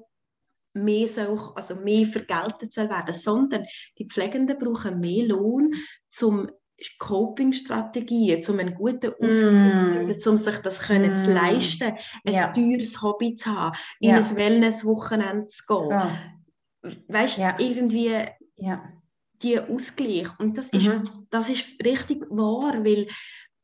mehr, 0.74 1.08
soll, 1.08 1.40
also 1.56 1.76
mehr 1.76 2.06
vergeltet 2.06 2.72
soll 2.72 2.90
werden, 2.90 3.14
sondern 3.14 3.66
die 3.98 4.06
Pflegenden 4.06 4.58
brauchen 4.58 5.00
mehr 5.00 5.26
Lohn, 5.26 5.74
um 6.22 6.50
Coping-Strategien, 7.00 8.44
um 8.48 8.60
einen 8.60 8.76
guten 8.76 9.12
Ausgleich 9.14 9.76
mm. 9.76 9.82
zu 9.82 9.90
finden, 9.94 10.30
um 10.30 10.38
sich 10.38 10.58
das 10.58 10.80
können 10.80 11.12
mm. 11.14 11.16
zu 11.16 11.34
leisten, 11.34 11.94
ein 12.24 12.34
ja. 12.34 12.52
teures 12.52 13.02
Hobby 13.02 13.34
zu 13.34 13.50
haben, 13.52 13.76
in 14.00 14.12
ja. 14.12 14.18
ein 14.18 14.36
Wellness-Wochenende 14.36 15.48
zu 15.48 15.64
gehen. 15.66 16.12
So. 16.84 16.92
Weißt 17.08 17.38
du, 17.38 17.42
ja. 17.42 17.56
irgendwie 17.58 18.26
ja. 18.58 18.94
die 19.42 19.60
Ausgleich. 19.60 20.28
Und 20.40 20.58
das, 20.58 20.72
mhm. 20.72 20.80
ist, 20.80 21.12
das 21.32 21.50
ist 21.50 21.66
richtig 21.84 22.24
wahr, 22.30 22.86
weil 22.86 23.08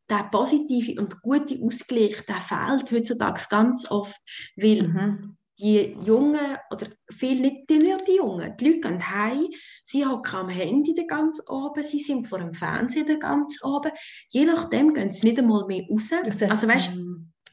der 0.09 0.29
positive 0.31 0.99
und 0.99 1.21
gute 1.21 1.59
Ausgleich, 1.63 2.23
der 2.27 2.39
fehlt 2.39 2.91
heutzutage 2.91 3.41
ganz 3.49 3.89
oft, 3.89 4.19
weil 4.55 4.83
mhm. 4.83 5.37
die 5.59 5.95
Jungen, 6.05 6.57
oder 6.71 6.87
viele 7.11 7.41
nicht, 7.41 7.69
nur 7.69 7.97
die 7.97 8.17
Jungen, 8.17 8.55
die 8.57 8.65
Leute 8.65 8.79
gehen 8.81 9.09
heim, 9.09 9.47
sie 9.85 10.05
hocken 10.05 10.35
am 10.35 10.49
Handy 10.49 10.93
den 10.93 11.07
ganzen 11.07 11.47
Abend, 11.47 11.85
sie 11.85 11.99
sind 11.99 12.27
vor 12.27 12.39
dem 12.39 12.53
Fernseher 12.53 13.05
den 13.05 13.19
ganzen 13.19 13.63
Abend, 13.63 13.93
je 14.29 14.45
nachdem 14.45 14.93
gehen 14.93 15.11
sie 15.11 15.27
nicht 15.27 15.39
einmal 15.39 15.65
mehr 15.65 15.83
raus. 15.89 16.11
Also 16.49 16.67
weißt, 16.67 16.91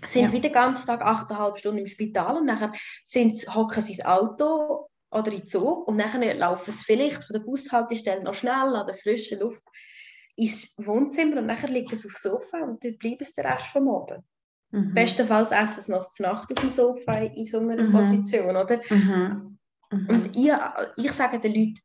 sind 0.06 0.22
ja. 0.22 0.32
wieder 0.32 0.48
den 0.48 0.52
ganzen 0.52 0.86
Tag 0.86 1.02
8,5 1.02 1.56
Stunden 1.56 1.78
im 1.78 1.86
Spital 1.86 2.36
und 2.36 2.46
nachher 2.46 2.72
sind, 3.04 3.34
hocken 3.54 3.82
sie 3.82 3.92
ins 3.92 4.04
Auto 4.04 4.88
oder 5.10 5.32
in 5.32 5.40
den 5.40 5.46
Zug 5.46 5.86
und 5.88 5.96
nachher 5.96 6.34
laufen 6.34 6.72
sie 6.72 6.84
vielleicht 6.84 7.24
von 7.24 7.34
der 7.34 7.40
Bushaltestelle 7.40 8.22
noch 8.22 8.34
schnell 8.34 8.74
an 8.74 8.86
der 8.86 8.94
frischen 8.94 9.40
Luft 9.40 9.62
ins 10.40 10.74
Wohnzimmer 10.78 11.38
und 11.38 11.46
nachher 11.46 11.68
liegen 11.68 11.94
sie 11.94 12.08
aufs 12.08 12.22
Sofa 12.22 12.58
und 12.60 12.82
dort 12.82 12.98
bleiben 12.98 13.24
sie 13.24 13.34
den 13.34 13.46
Rest 13.46 13.66
vom 13.66 13.88
Abend. 13.88 14.24
Mhm. 14.70 14.94
Bestenfalls 14.94 15.50
essen 15.50 15.82
sie 15.82 15.90
noch 15.90 16.08
zur 16.10 16.26
Nacht 16.26 16.50
auf 16.50 16.60
dem 16.60 16.70
Sofa 16.70 17.18
in 17.18 17.44
so 17.44 17.58
einer 17.58 17.82
mhm. 17.82 17.92
Position, 17.92 18.56
oder? 18.56 18.80
Mhm. 18.88 19.58
mhm. 19.90 20.08
Und 20.08 20.36
ich, 20.36 20.50
ich 20.96 21.12
sage 21.12 21.40
den 21.40 21.54
Leuten, 21.54 21.80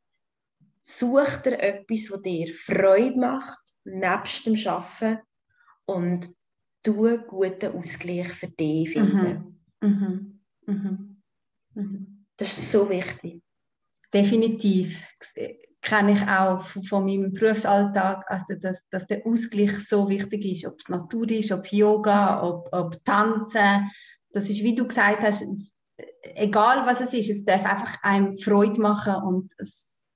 such 0.80 1.42
dir 1.44 1.58
etwas, 1.58 2.06
das 2.08 2.22
dir 2.22 2.54
Freude 2.54 3.18
macht, 3.18 3.58
nebst 3.84 4.46
dem 4.46 4.56
Arbeiten 4.66 5.20
und 5.84 6.28
du 6.84 7.06
einen 7.06 7.26
guten 7.26 7.76
Ausgleich 7.76 8.28
für 8.28 8.48
dich 8.48 8.90
finden. 8.90 9.60
Mhm. 9.80 10.40
Mhm. 11.74 12.26
Das 12.36 12.56
ist 12.56 12.70
so 12.70 12.88
wichtig. 12.88 13.42
Definitiv 14.12 15.04
kenne 15.86 16.14
ich 16.14 16.22
auch 16.28 16.60
von, 16.62 16.82
von 16.82 17.04
meinem 17.04 17.32
Berufsalltag, 17.32 18.24
also 18.28 18.54
dass, 18.60 18.82
dass 18.90 19.06
der 19.06 19.24
Ausgleich 19.24 19.88
so 19.88 20.08
wichtig 20.08 20.44
ist, 20.44 20.66
ob 20.66 20.80
es 20.80 20.88
Natur 20.88 21.30
ist, 21.30 21.52
ob 21.52 21.72
Yoga, 21.72 22.42
ob, 22.42 22.68
ob 22.72 23.04
Tanzen. 23.04 23.88
Das 24.30 24.50
ist, 24.50 24.62
wie 24.62 24.74
du 24.74 24.86
gesagt 24.86 25.20
hast, 25.20 25.42
es, 25.42 25.76
egal 26.34 26.84
was 26.86 27.00
es 27.00 27.14
ist, 27.14 27.30
es 27.30 27.44
darf 27.44 27.64
einfach 27.64 28.02
einem 28.02 28.36
Freude 28.36 28.80
machen 28.80 29.14
und 29.14 29.52
es, 29.58 30.06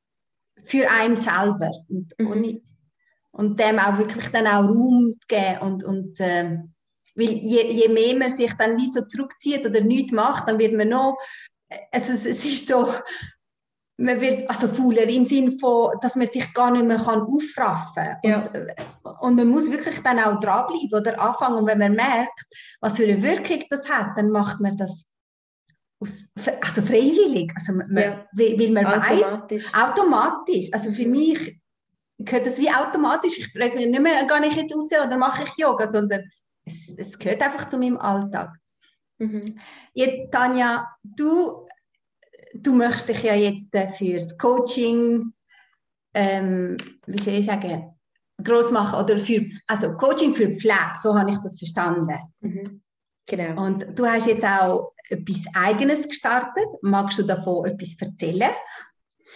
für 0.64 0.90
einen 0.90 1.14
selber. 1.14 1.70
Und, 1.88 2.12
mhm. 2.18 2.26
und, 2.26 2.62
und, 3.30 3.60
dem 3.60 3.78
auch 3.78 3.96
wirklich 3.96 4.28
dann 4.30 4.48
auch 4.48 4.68
Raum 4.68 5.14
geben 5.28 5.58
und, 5.60 5.84
und 5.84 6.16
ähm, 6.18 6.74
weil 7.14 7.30
je, 7.30 7.70
je 7.70 7.88
mehr 7.88 8.16
man 8.16 8.30
sich 8.30 8.52
dann 8.54 8.76
wie 8.76 8.88
so 8.88 9.02
zurückzieht 9.06 9.64
oder 9.64 9.80
nichts 9.80 10.12
macht, 10.12 10.48
dann 10.48 10.58
wird 10.58 10.74
man 10.74 10.88
noch, 10.88 11.16
also 11.92 12.12
es, 12.12 12.26
es 12.26 12.44
ist 12.44 12.66
so, 12.66 12.92
man 14.00 14.20
wird 14.20 14.48
also 14.48 14.66
fauler 14.68 15.02
im 15.02 15.24
Sinne 15.24 15.52
von, 15.52 15.92
dass 16.00 16.16
man 16.16 16.26
sich 16.26 16.52
gar 16.54 16.70
nicht 16.70 16.84
mehr 16.84 16.96
kann 16.96 17.20
aufraffen 17.20 17.94
kann. 17.94 18.18
Ja. 18.22 18.42
Und, 19.02 19.20
und, 19.20 19.36
man 19.36 19.48
muss 19.48 19.70
wirklich 19.70 20.00
dann 20.00 20.18
auch 20.18 20.40
dranbleiben 20.40 20.98
oder 20.98 21.20
anfangen. 21.20 21.58
Und 21.58 21.66
wenn 21.66 21.78
man 21.78 21.92
merkt, 21.92 22.44
was 22.80 22.96
für 22.96 23.04
eine 23.04 23.22
Wirkung 23.22 23.62
das 23.68 23.88
hat, 23.88 24.16
dann 24.16 24.30
macht 24.30 24.60
man 24.60 24.76
das 24.76 25.04
aus, 26.00 26.32
also 26.62 26.82
freiwillig. 26.82 27.52
Also 27.54 27.74
man, 27.74 27.94
ja. 27.96 28.26
Weil 28.32 28.70
man 28.70 28.86
automatisch. 28.86 29.72
weiß, 29.72 29.74
automatisch. 29.74 30.72
Also 30.72 30.92
für 30.92 31.06
mich 31.06 31.60
gehört 32.18 32.46
das 32.46 32.58
wie 32.58 32.70
automatisch. 32.70 33.38
Ich 33.38 33.52
frage 33.52 33.74
mich 33.74 33.86
nicht 33.86 34.00
mehr, 34.00 34.24
gehe 34.26 34.48
ich 34.48 34.56
jetzt 34.56 34.74
raus 34.74 34.88
oder 35.06 35.16
mache 35.18 35.42
ich 35.42 35.56
Yoga, 35.58 35.90
sondern 35.90 36.22
es, 36.64 36.94
es 36.96 37.18
gehört 37.18 37.42
einfach 37.42 37.68
zu 37.68 37.76
meinem 37.76 37.98
Alltag. 37.98 38.50
Mhm. 39.18 39.58
Jetzt, 39.92 40.32
Tanja, 40.32 40.88
du 41.02 41.66
du 42.54 42.74
möchtest 42.74 43.08
dich 43.08 43.22
ja 43.22 43.34
jetzt 43.34 43.74
für 43.96 44.14
das 44.14 44.36
Coaching, 44.38 45.32
ähm, 46.14 46.76
wie 47.06 47.22
soll 47.22 47.34
ich 47.34 47.46
sagen, 47.46 47.94
groß 48.42 48.70
machen 48.70 48.98
oder 49.00 49.18
für, 49.18 49.44
also 49.66 49.92
Coaching 49.92 50.34
für 50.34 50.50
Pflege, 50.50 50.94
so 51.00 51.18
habe 51.18 51.30
ich 51.30 51.38
das 51.38 51.58
verstanden. 51.58 52.18
Mhm. 52.40 52.82
Genau. 53.26 53.64
Und 53.64 53.86
du 53.96 54.06
hast 54.06 54.26
jetzt 54.26 54.44
auch 54.44 54.92
etwas 55.08 55.44
Eigenes 55.54 56.08
gestartet. 56.08 56.66
Magst 56.82 57.18
du 57.18 57.22
davon 57.22 57.66
etwas 57.66 57.94
erzählen? 58.00 58.50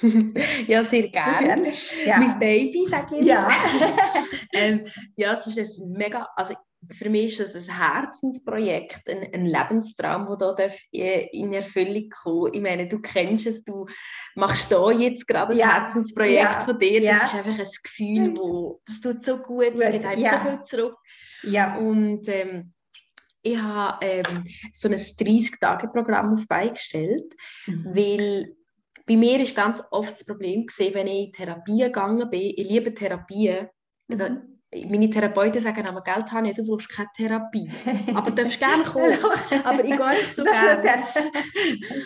ja, 0.66 0.82
sehr 0.82 1.08
gerne. 1.08 1.72
Ja. 2.04 2.18
Mein 2.18 2.38
Baby, 2.38 2.86
sage 2.88 3.16
ich. 3.16 3.24
Ja. 3.24 3.48
ähm, 4.52 4.86
ja, 5.16 5.34
es 5.34 5.46
ist 5.46 5.78
ein 5.78 5.92
mega, 5.92 6.28
also 6.34 6.54
für 6.90 7.10
mich 7.10 7.38
ist 7.38 7.54
das 7.54 7.68
ein 7.68 7.76
Herzensprojekt, 7.76 9.08
ein, 9.08 9.32
ein 9.32 9.46
Lebenstraum, 9.46 10.26
der 10.38 10.72
hier 10.90 11.32
in 11.32 11.52
Erfüllung 11.52 12.08
kommen 12.10 12.54
Ich 12.54 12.60
meine, 12.60 12.88
du 12.88 13.00
kennst 13.00 13.46
es, 13.46 13.64
du 13.64 13.86
machst 14.34 14.70
da 14.70 14.90
jetzt 14.90 15.26
gerade 15.26 15.52
ein 15.52 15.58
ja. 15.58 15.72
Herzensprojekt 15.74 16.42
ja. 16.42 16.60
von 16.60 16.78
dir. 16.78 17.00
Das 17.00 17.08
ja. 17.08 17.16
ist 17.16 17.34
einfach 17.34 17.58
ein 17.58 17.68
Gefühl, 17.82 18.36
wo, 18.36 18.80
das 18.86 19.00
tut 19.00 19.24
so 19.24 19.38
gut, 19.38 19.74
es 19.74 19.90
geht 19.90 20.04
einem 20.04 20.20
so 20.20 20.48
viel 20.48 20.62
zurück. 20.62 20.96
Ja. 21.42 21.76
Und 21.76 22.28
ähm, 22.28 22.72
ich 23.42 23.58
habe 23.58 24.04
ähm, 24.06 24.44
so 24.72 24.88
ein 24.88 24.94
30-Tage-Programm 24.94 26.34
auf 26.34 26.46
beigestellt, 26.48 27.34
mhm. 27.66 27.84
weil 27.94 28.56
bei 29.06 29.16
mir 29.16 29.38
ist 29.40 29.54
ganz 29.54 29.82
oft 29.90 30.14
das 30.14 30.24
Problem 30.24 30.66
gesehen, 30.66 30.94
wenn 30.94 31.06
ich 31.06 31.26
in 31.26 31.32
Therapie 31.32 31.78
gegangen 31.78 32.30
bin. 32.30 32.54
Ich 32.56 32.68
liebe 32.68 32.94
Therapien. 32.94 33.68
Mhm 34.08 34.53
meine 34.88 35.10
Therapeuten 35.10 35.60
sagen 35.60 35.86
aber, 35.86 36.02
Geld 36.02 36.30
habe 36.32 36.48
ich, 36.48 36.54
du 36.54 36.64
brauchst 36.64 36.88
keine 36.88 37.08
Therapie. 37.16 37.70
Aber 38.14 38.30
du 38.30 38.42
darfst 38.42 38.58
gerne 38.58 38.84
kommen. 38.84 39.12
aber 39.64 39.84
ich 39.84 39.96
gehe 39.96 40.04
einfach 40.04 40.32
so 40.32 40.42
gerne. 40.44 41.04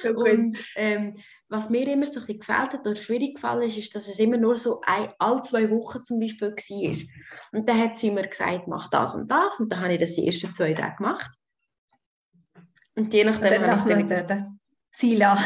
so 0.03 0.11
und 0.11 0.57
ähm, 0.77 1.17
was 1.49 1.71
mir 1.71 1.87
immer 1.89 2.05
so 2.05 2.21
ein 2.21 2.27
bisschen 2.27 2.41
gefällt 2.41 2.73
hat 2.73 2.87
oder 2.87 2.97
schwierig 2.97 3.37
gefallen 3.37 3.63
ist, 3.63 3.79
ist, 3.79 3.95
dass 3.95 4.07
es 4.07 4.19
immer 4.19 4.37
nur 4.37 4.57
so 4.57 4.83
ein, 4.85 5.09
alle 5.19 5.41
zwei 5.41 5.71
Wochen 5.71 6.03
zum 6.03 6.21
Beispiel 6.21 6.51
war. 6.51 6.97
Und 7.53 7.69
dann 7.69 7.81
hat 7.81 7.97
sie 7.97 8.11
mir 8.11 8.27
gesagt, 8.27 8.69
mach 8.69 8.91
das 8.91 9.15
und 9.15 9.31
das. 9.31 9.59
Und 9.59 9.73
dann 9.73 9.81
habe 9.81 9.95
ich 9.95 10.01
das 10.01 10.15
die 10.15 10.27
ersten 10.27 10.53
zwei 10.53 10.75
Tage 10.75 10.97
gemacht. 10.97 11.31
Und 12.95 13.15
je 13.15 13.25
nachdem 13.25 13.67
habe 13.67 14.01
ich 14.01 14.27
dann... 14.27 14.61
Sila. 14.91 15.39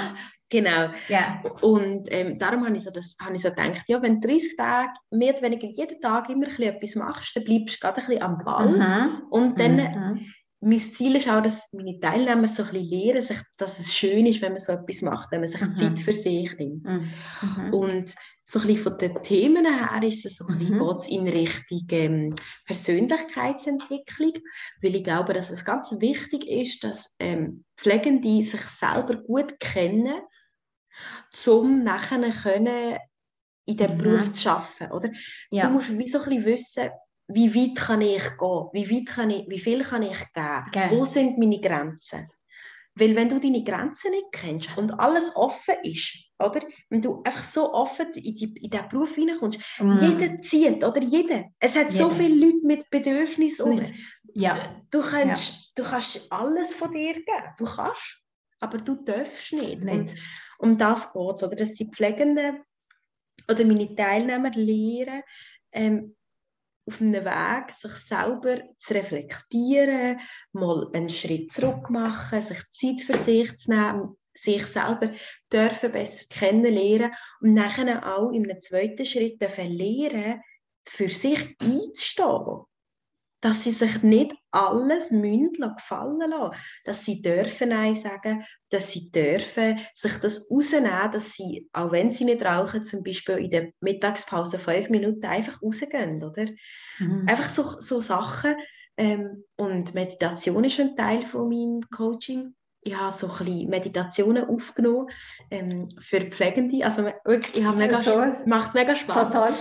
Genau. 0.52 0.90
Yeah. 1.08 1.42
Und 1.62 2.08
ähm, 2.10 2.38
darum 2.38 2.66
habe 2.66 2.76
ich, 2.76 2.82
so 2.82 2.90
das, 2.90 3.16
habe 3.18 3.34
ich 3.34 3.42
so 3.42 3.48
gedacht, 3.48 3.84
ja, 3.88 4.02
wenn 4.02 4.20
du 4.20 4.28
30 4.28 4.54
Tage 4.56 4.92
mehr 5.10 5.32
oder 5.32 5.42
weniger 5.42 5.66
jeden 5.66 5.98
Tag 5.98 6.28
immer 6.28 6.46
ein 6.46 6.62
etwas 6.62 6.94
machst, 6.94 7.34
dann 7.34 7.44
bleibst 7.44 7.76
du 7.76 7.80
gerade 7.80 8.02
ein 8.02 8.06
bisschen 8.06 8.22
am 8.22 8.44
Ball. 8.44 8.68
Mhm. 8.68 9.22
Und 9.30 9.58
dann, 9.58 9.76
mhm. 9.76 10.26
mein 10.60 10.78
Ziel 10.78 11.16
ist 11.16 11.30
auch, 11.30 11.42
dass 11.42 11.72
meine 11.72 11.98
Teilnehmer 11.98 12.46
so 12.48 12.64
ein 12.64 12.68
bisschen 12.68 12.90
lernen, 12.90 13.22
sich, 13.22 13.38
dass 13.56 13.78
es 13.78 13.94
schön 13.94 14.26
ist, 14.26 14.42
wenn 14.42 14.52
man 14.52 14.60
so 14.60 14.72
etwas 14.72 15.00
macht, 15.00 15.32
wenn 15.32 15.40
man 15.40 15.48
sich 15.48 15.62
mhm. 15.62 15.74
Zeit 15.74 16.00
für 16.00 16.12
sich 16.12 16.54
nimmt. 16.58 16.84
Mhm. 16.84 17.10
Mhm. 17.56 17.72
Und 17.72 18.14
so 18.44 18.58
ein 18.58 18.66
bisschen 18.66 18.82
von 18.82 18.98
den 18.98 19.22
Themen 19.22 19.64
her 19.64 20.06
ist 20.06 20.26
es 20.26 20.36
so 20.36 20.46
ein 20.46 20.58
bisschen 20.58 20.76
mhm. 20.76 20.98
in 21.08 21.28
Richtung 21.28 21.80
ähm, 21.92 22.34
Persönlichkeitsentwicklung, 22.66 24.34
weil 24.82 24.96
ich 24.96 25.04
glaube, 25.04 25.32
dass 25.32 25.50
es 25.50 25.64
ganz 25.64 25.90
wichtig 25.98 26.46
ist, 26.46 26.84
dass 26.84 27.16
ähm, 27.20 27.64
Pflegende 27.78 28.42
sich 28.42 28.60
selber 28.60 29.16
gut 29.16 29.58
kennen 29.58 30.20
um 31.48 31.82
nachher 31.82 32.30
können 32.30 32.98
in 33.64 33.76
diesem 33.76 33.94
mhm. 33.94 33.98
Beruf 33.98 34.32
zu 34.32 34.50
arbeiten. 34.50 34.92
Oder? 34.92 35.10
Ja. 35.50 35.66
Du 35.66 35.74
musst 35.74 35.96
wie 35.96 36.08
so 36.08 36.18
ein 36.18 36.24
bisschen 36.24 36.44
wissen, 36.44 36.90
wie 37.28 37.54
weit 37.54 37.76
kann 37.76 38.00
ich 38.00 38.22
gehen, 38.22 38.68
wie, 38.72 38.90
weit 38.90 39.06
kann 39.06 39.30
ich, 39.30 39.48
wie 39.48 39.58
viel 39.58 39.82
kann 39.82 40.02
ich 40.02 40.18
geben, 40.32 40.64
okay. 40.68 40.90
wo 40.90 41.04
sind 41.04 41.38
meine 41.38 41.60
Grenzen. 41.60 42.26
Weil 42.94 43.16
wenn 43.16 43.30
du 43.30 43.40
deine 43.40 43.64
Grenzen 43.64 44.10
nicht 44.10 44.32
kennst 44.32 44.76
und 44.76 44.98
alles 45.00 45.34
offen 45.34 45.76
ist, 45.82 46.14
oder? 46.38 46.60
Wenn 46.90 47.00
du 47.00 47.22
einfach 47.24 47.44
so 47.44 47.72
offen 47.72 48.12
in, 48.12 48.36
die, 48.36 48.52
in 48.60 48.70
diesen 48.70 48.88
Beruf 48.90 49.14
hineinkommst, 49.14 49.58
mm. 49.78 49.98
jeder 50.00 50.42
zieht, 50.42 50.84
oder? 50.84 51.00
Jeder. 51.00 51.44
Es 51.58 51.74
hat 51.74 51.90
jeder. 51.90 52.04
so 52.04 52.10
viele 52.10 52.34
Leute 52.34 52.66
mit 52.66 52.90
Bedürfnissen. 52.90 53.94
Ja. 54.34 54.54
Du, 54.90 55.00
kannst, 55.00 55.54
ja. 55.54 55.82
du 55.82 55.90
kannst 55.90 56.30
alles 56.30 56.74
von 56.74 56.92
dir 56.92 57.14
geben. 57.14 57.54
Du 57.56 57.64
kannst, 57.64 58.20
aber 58.60 58.76
du 58.76 58.96
darfst 58.96 59.52
nicht. 59.54 59.80
nicht. 59.80 59.98
Und 59.98 60.14
um 60.62 60.78
das 60.78 61.12
geht 61.12 61.34
es, 61.34 61.42
oder? 61.42 61.56
Dass 61.56 61.74
die 61.74 61.90
Pflegenden 61.90 62.62
oder 63.50 63.64
meine 63.64 63.94
Teilnehmer 63.94 64.50
lernen, 64.50 65.22
ähm, 65.72 66.16
auf 66.86 67.00
einem 67.00 67.24
Weg, 67.24 67.72
sich 67.72 67.92
selber 67.92 68.60
zu 68.78 68.94
reflektieren, 68.94 70.18
mal 70.52 70.88
einen 70.92 71.08
Schritt 71.08 71.52
zurück 71.52 71.90
machen, 71.90 72.42
sich 72.42 72.68
Zeit 72.70 73.00
für 73.02 73.16
sich 73.16 73.56
zu 73.56 73.70
nehmen, 73.70 74.16
sich 74.34 74.64
selber 74.66 75.12
dürfen 75.52 75.92
besser 75.92 76.26
kennenlernen 76.28 77.12
und 77.40 77.54
nachher 77.54 78.16
auch 78.16 78.30
in 78.30 78.50
einem 78.50 78.60
zweiten 78.60 79.04
Schritt 79.04 79.40
lernen, 79.40 80.42
für 80.88 81.08
sich 81.08 81.56
einzustehen 81.60 82.64
dass 83.42 83.64
sie 83.64 83.72
sich 83.72 84.02
nicht 84.02 84.34
alles 84.52 85.10
müssen 85.10 85.74
gefallen 85.76 86.30
lassen, 86.30 86.56
dass 86.84 87.04
sie 87.04 87.20
dürfen 87.20 87.70
Nein 87.70 87.94
sagen, 87.94 88.44
dass 88.70 88.90
sie 88.90 89.10
dürfen 89.10 89.80
sich 89.94 90.14
das 90.18 90.48
rausnehmen, 90.50 91.10
dass 91.12 91.32
sie, 91.32 91.68
auch 91.72 91.92
wenn 91.92 92.12
sie 92.12 92.24
nicht 92.24 92.44
rauchen, 92.44 92.84
zum 92.84 93.02
Beispiel 93.02 93.38
in 93.38 93.50
der 93.50 93.70
Mittagspause 93.80 94.58
fünf 94.58 94.88
Minuten 94.88 95.26
einfach 95.26 95.60
rausgehen, 95.60 96.22
oder? 96.22 96.46
Mhm. 96.98 97.26
Einfach 97.28 97.48
so, 97.48 97.80
so 97.80 98.00
Sachen. 98.00 98.54
Ähm, 98.96 99.44
und 99.56 99.94
Meditation 99.94 100.64
ist 100.64 100.78
ein 100.78 100.96
Teil 100.96 101.24
von 101.24 101.48
meinem 101.48 101.80
Coaching. 101.90 102.54
Ich 102.82 102.96
habe 102.96 103.12
so 103.12 103.28
ein 103.28 103.68
Meditationen 103.68 104.44
aufgenommen 104.44 105.08
ähm, 105.50 105.88
für 105.98 106.20
Pflegende. 106.20 106.84
Also 106.84 107.04
wirklich, 107.24 107.56
ich 107.56 107.64
habe 107.64 107.78
mega, 107.78 108.02
so, 108.02 108.22
macht 108.46 108.74
mega 108.74 108.94
Spaß. 108.94 109.32
So 109.32 109.38
toll. 109.38 109.54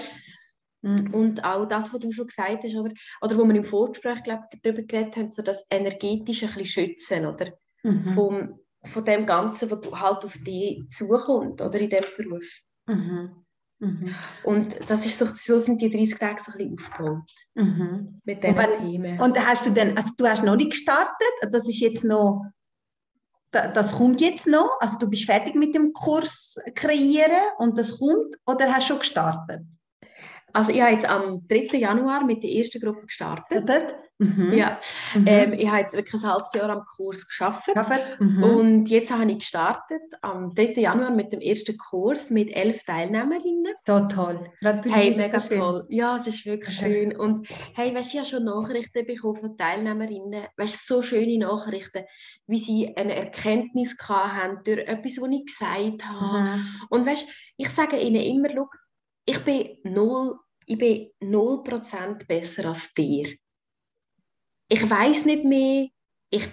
Mhm. 0.82 1.14
Und 1.14 1.46
auch 1.46 1.66
das, 1.66 1.94
was 1.94 2.00
du 2.00 2.12
schon 2.12 2.28
gesagt 2.28 2.64
hast, 2.64 2.76
oder, 2.76 2.92
oder 3.22 3.38
wo 3.38 3.46
wir 3.46 3.56
im 3.56 3.64
Vorgespräch 3.64 4.24
glaub, 4.24 4.42
darüber 4.64 4.82
geredet 4.82 5.16
haben, 5.16 5.30
so 5.30 5.42
das 5.42 5.66
energetische 5.70 6.48
ein 6.48 6.54
bisschen 6.54 6.88
schützen, 6.88 7.26
oder? 7.26 7.54
Mhm. 7.84 8.14
Vom, 8.14 8.60
von 8.84 9.06
dem 9.06 9.26
Ganzen, 9.26 9.70
was 9.70 9.82
du 9.82 10.00
halt 10.00 10.26
auf 10.26 10.34
dich 10.40 10.88
zukommt, 10.90 11.62
oder 11.62 11.80
in 11.80 11.90
diesem 11.90 12.06
Beruf. 12.18 12.46
Mhm. 12.88 13.46
Mhm. 13.80 14.16
Und 14.44 14.78
das 14.90 15.06
ist 15.06 15.18
so, 15.18 15.26
so 15.26 15.58
sind 15.58 15.82
die 15.82 15.90
30 15.90 16.18
Tage 16.18 16.42
so 16.42 16.52
ein 16.52 16.70
bisschen 16.70 16.92
aufgebaut. 16.92 17.32
Mhm. 17.56 18.22
Mit 18.24 18.44
diesen 18.44 18.58
und 18.58 18.78
Themen. 18.80 19.20
Und 19.20 19.48
hast 19.48 19.66
du 19.66 19.72
dann, 19.72 19.98
also 19.98 20.12
du 20.18 20.28
hast 20.28 20.44
noch 20.44 20.56
nicht 20.56 20.72
gestartet, 20.72 21.34
das 21.52 21.68
ist 21.68 21.80
jetzt 21.80 22.04
noch, 22.04 22.46
das 23.52 23.94
kommt 23.94 24.22
jetzt 24.22 24.48
noch, 24.48 24.78
also 24.80 24.98
du 24.98 25.10
bist 25.10 25.26
fertig 25.26 25.56
mit 25.56 25.76
dem 25.76 25.94
Kurs 25.94 26.56
kreieren 26.76 27.42
und 27.58 27.78
das 27.78 28.00
kommt, 28.00 28.36
oder 28.46 28.72
hast 28.72 28.88
du 28.88 28.94
schon 28.94 29.00
gestartet? 29.00 29.66
Also 30.54 30.72
ich 30.72 30.82
habe 30.82 30.94
jetzt 30.94 31.10
am 31.10 31.48
3. 31.48 31.78
Januar 31.78 32.26
mit 32.26 32.44
der 32.44 32.52
ersten 32.52 32.82
Gruppe 32.82 33.06
gestartet. 33.06 33.64
Das 33.68 33.94
mhm. 34.20 34.54
Ja, 34.54 34.80
mhm. 35.16 35.28
Ähm, 35.28 35.54
ich 35.54 35.68
habe 35.68 35.82
jetzt 35.82 35.96
wirklich 35.96 36.24
ein 36.24 36.30
halbes 36.30 36.54
Jahr 36.54 36.70
am 36.70 36.84
Kurs 36.86 37.28
geschafft 37.28 37.70
mhm. 38.20 38.44
und 38.44 38.90
jetzt 38.90 39.12
habe 39.12 39.30
ich 39.32 39.40
gestartet 39.40 40.02
am 40.22 40.54
3. 40.54 40.74
Januar 40.82 41.12
mit 41.12 41.32
dem 41.32 41.42
ersten 41.42 41.78
Kurs 41.78 42.30
mit 42.30 42.56
elf 42.56 42.84
Teilnehmerinnen. 42.84 43.74
So 43.86 44.02
toll, 44.02 44.52
Gratuliere, 44.62 45.00
Hey, 45.00 45.16
mega 45.16 45.40
so 45.40 45.56
toll. 45.56 45.86
Ja, 45.90 46.18
es 46.18 46.28
ist 46.28 46.46
wirklich 46.46 46.78
schön 46.78 47.16
und 47.16 47.48
hey, 47.76 47.94
weißt 47.96 48.14
du, 48.14 48.18
ich 48.18 48.20
habe 48.20 48.30
schon 48.30 48.44
Nachrichten 48.44 49.06
bekommen 49.06 49.40
von 49.40 49.58
Teilnehmerinnen, 49.58 50.46
weißt 50.58 50.90
du, 50.90 50.96
so 50.96 51.02
schöne 51.02 51.38
Nachrichten, 51.40 52.04
wie 52.48 52.60
sie 52.60 52.96
eine 52.96 53.16
Erkenntnis 53.16 53.96
haben 54.08 54.60
durch 54.64 54.80
etwas, 54.80 55.18
was 55.20 55.32
ich 55.32 55.46
gesagt 55.46 56.06
habe. 56.06 56.42
Mhm. 56.42 56.66
Und 56.90 57.06
weißt 57.06 57.28
du, 57.28 57.32
ich 57.58 57.70
sage 57.70 57.98
ihnen 57.98 58.22
immer, 58.22 58.50
schau, 58.50 58.68
ich 59.26 59.44
bin 59.44 59.78
null, 59.84 60.40
ich 60.66 60.78
bin 60.78 61.10
null 61.20 61.64
Prozent 61.64 62.28
besser 62.28 62.66
als 62.66 62.94
dir. 62.94 63.28
Ich 64.68 64.90
weiß 64.90 65.26
nicht 65.26 65.44
mehr, 65.44 65.88
ich 66.30 66.48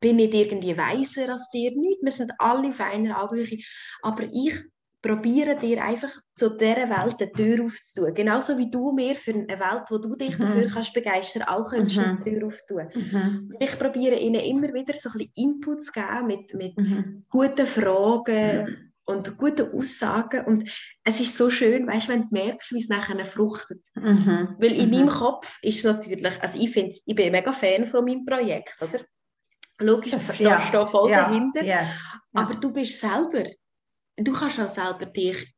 bin 0.00 0.16
nicht 0.16 0.34
irgendwie 0.34 0.76
weiser 0.76 1.30
als 1.30 1.48
dir, 1.50 1.70
nicht. 1.74 2.00
Wir 2.02 2.12
sind 2.12 2.32
alle 2.38 2.72
feiner 2.72 3.22
Augenhöhe, 3.22 3.58
aber 4.02 4.24
ich 4.30 4.54
probiere 5.02 5.58
dir 5.58 5.82
einfach 5.82 6.10
zu 6.36 6.56
dieser 6.56 6.88
Welt 6.88 7.20
eine 7.20 7.32
Tür 7.32 7.64
aufzutun. 7.64 8.14
Genauso 8.14 8.56
wie 8.56 8.70
du 8.70 8.92
mir 8.92 9.16
für 9.16 9.32
eine 9.32 9.58
Welt, 9.58 9.84
wo 9.90 9.98
du 9.98 10.14
dich 10.16 10.38
mhm. 10.38 10.42
dafür 10.42 10.68
kannst 10.68 10.94
begeistern, 10.94 11.42
auch 11.42 11.68
könntest 11.68 11.96
mhm. 11.96 12.04
eine 12.04 12.24
Tür 12.24 12.46
aufzutun. 12.46 12.88
Mhm. 12.94 13.56
Ich 13.58 13.78
probiere 13.78 14.16
ihnen 14.16 14.40
immer 14.40 14.72
wieder 14.72 14.94
so 14.94 15.08
ein 15.08 15.18
bisschen 15.18 15.32
Input 15.34 15.82
zu 15.82 15.92
geben 15.92 16.26
mit, 16.26 16.54
mit 16.54 16.76
mhm. 16.76 17.24
guten 17.28 17.66
Fragen, 17.66 18.91
und 19.04 19.36
gute 19.36 19.72
Aussagen. 19.72 20.44
Und 20.44 20.70
es 21.04 21.20
ist 21.20 21.36
so 21.36 21.50
schön, 21.50 21.86
weißt, 21.86 22.08
wenn 22.08 22.22
du 22.22 22.28
merkst, 22.30 22.72
wie 22.72 22.80
es 22.80 22.88
nachher 22.88 23.24
fruchtet. 23.24 23.82
Mhm. 23.94 24.56
Weil 24.58 24.72
in 24.72 24.90
mhm. 24.90 24.96
meinem 24.96 25.08
Kopf 25.08 25.58
ist 25.62 25.84
natürlich, 25.84 26.40
also 26.42 26.58
ich, 26.58 26.76
ich 26.76 27.14
bin 27.14 27.32
mega 27.32 27.52
Fan 27.52 27.86
von 27.86 28.04
meinem 28.04 28.24
Projekt, 28.24 28.80
oder? 28.80 29.04
Logisch, 29.78 30.12
das, 30.12 30.36
du 30.36 30.44
ja, 30.44 30.60
stehst 30.60 30.74
da 30.74 30.86
voll 30.86 31.10
ja, 31.10 31.24
dahinter. 31.24 31.64
Ja, 31.64 31.88
aber 32.34 32.54
du 32.54 32.72
bist 32.72 33.00
selber, 33.00 33.44
du 34.16 34.32
kannst 34.32 34.60
auch 34.60 34.68
selber 34.68 35.06
dich, 35.06 35.54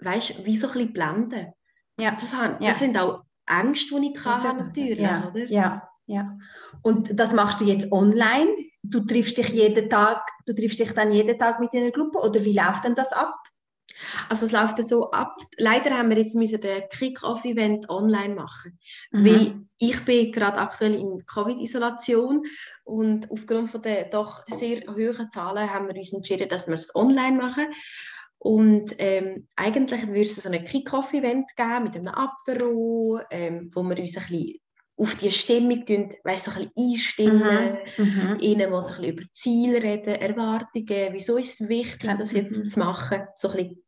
weißt, 0.00 0.44
wie 0.44 0.56
so 0.56 0.66
ein 0.66 0.72
bisschen 0.72 0.92
blenden. 0.92 1.52
Ja. 1.98 2.12
Das, 2.12 2.32
haben, 2.32 2.56
das 2.64 2.78
sind 2.78 2.98
auch 2.98 3.22
Ängste, 3.46 4.00
die 4.00 4.12
ich 4.14 4.24
habe, 4.24 4.64
natürlich, 4.64 5.00
oder? 5.00 5.44
Ja, 5.46 5.89
ja. 6.10 6.38
Und 6.82 7.18
das 7.18 7.32
machst 7.32 7.60
du 7.60 7.64
jetzt 7.64 7.90
online? 7.92 8.54
du 8.82 9.00
triffst 9.00 9.36
dich 9.38 9.48
jeden 9.50 9.90
Tag, 9.90 10.26
du 10.46 10.54
triffst 10.54 10.80
dich 10.80 10.92
dann 10.92 11.12
jeden 11.12 11.38
Tag 11.38 11.60
mit 11.60 11.72
einer 11.74 11.90
Gruppe 11.90 12.18
oder 12.18 12.44
wie 12.44 12.56
läuft 12.56 12.84
denn 12.84 12.94
das 12.94 13.12
ab? 13.12 13.34
Also 14.30 14.46
es 14.46 14.52
läuft 14.52 14.82
so 14.82 15.10
ab. 15.10 15.36
Leider 15.58 15.90
haben 15.90 16.08
wir 16.08 16.16
jetzt 16.16 16.34
müssen 16.34 16.60
den 16.60 16.82
Kick-Off-Event 16.88 17.90
online 17.90 18.34
machen, 18.34 18.78
mhm. 19.10 19.24
weil 19.24 19.60
ich 19.78 20.04
bin 20.04 20.32
gerade 20.32 20.58
aktuell 20.58 20.94
in 20.94 21.24
Covid-Isolation 21.26 22.44
und 22.84 23.30
aufgrund 23.30 23.70
von 23.70 23.82
der 23.82 24.04
doch 24.04 24.42
sehr 24.58 24.80
hohen 24.88 25.30
Zahlen 25.30 25.72
haben 25.72 25.88
wir 25.88 25.96
uns 25.96 26.12
entschieden, 26.12 26.48
dass 26.48 26.66
wir 26.66 26.74
es 26.74 26.94
online 26.94 27.36
machen. 27.36 27.66
Und 28.38 28.94
ähm, 28.96 29.46
eigentlich 29.56 30.06
würde 30.06 30.22
es 30.22 30.36
so 30.36 30.48
ein 30.48 30.64
Kick-Off-Event 30.64 31.54
geben 31.56 31.84
mit 31.84 31.94
einem 31.94 32.08
Apero, 32.08 33.20
ähm, 33.30 33.70
wo 33.74 33.82
wir 33.82 33.98
uns 33.98 34.16
ein 34.16 34.22
bisschen 34.22 34.60
auf 35.00 35.14
die 35.16 35.30
Stimmung 35.30 35.84
weißt, 36.24 36.44
so 36.44 36.50
ein 36.50 36.70
einstimmen, 36.76 37.78
mhm. 37.96 38.04
mhm. 38.04 38.36
ihnen 38.40 38.70
mal 38.70 38.82
so 38.82 38.94
ein 38.94 39.00
bisschen 39.00 39.16
über 39.16 39.22
Ziele 39.32 39.82
reden, 39.82 40.14
Erwartungen, 40.16 41.08
wieso 41.12 41.38
ist 41.38 41.60
es 41.60 41.68
wichtig, 41.68 42.10
das 42.18 42.32
jetzt 42.32 42.58
mhm. 42.58 42.68
zu 42.68 42.78
machen. 42.78 43.22
So 43.34 43.48
ein 43.48 43.56
bisschen. 43.56 43.82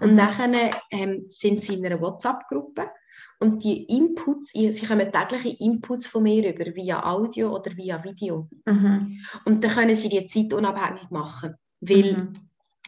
Und 0.00 0.10
mhm. 0.10 0.16
nachher 0.16 0.70
ähm, 0.90 1.26
sind 1.28 1.62
sie 1.62 1.74
in 1.74 1.86
einer 1.86 2.00
WhatsApp-Gruppe 2.00 2.90
und 3.38 3.64
die 3.64 3.84
Inputs, 3.84 4.50
sie 4.50 4.86
kommen 4.86 5.10
tägliche 5.10 5.56
Inputs 5.64 6.06
von 6.06 6.24
mir 6.24 6.54
über, 6.54 6.74
via 6.74 7.02
Audio 7.04 7.56
oder 7.56 7.74
via 7.74 8.02
Video. 8.04 8.48
Mhm. 8.66 9.18
Und 9.46 9.64
dann 9.64 9.70
können 9.70 9.96
sie 9.96 10.10
die 10.10 10.26
Zeit 10.26 10.52
unabhängig 10.52 11.10
machen. 11.10 11.54
Weil 11.80 12.12
mhm. 12.12 12.32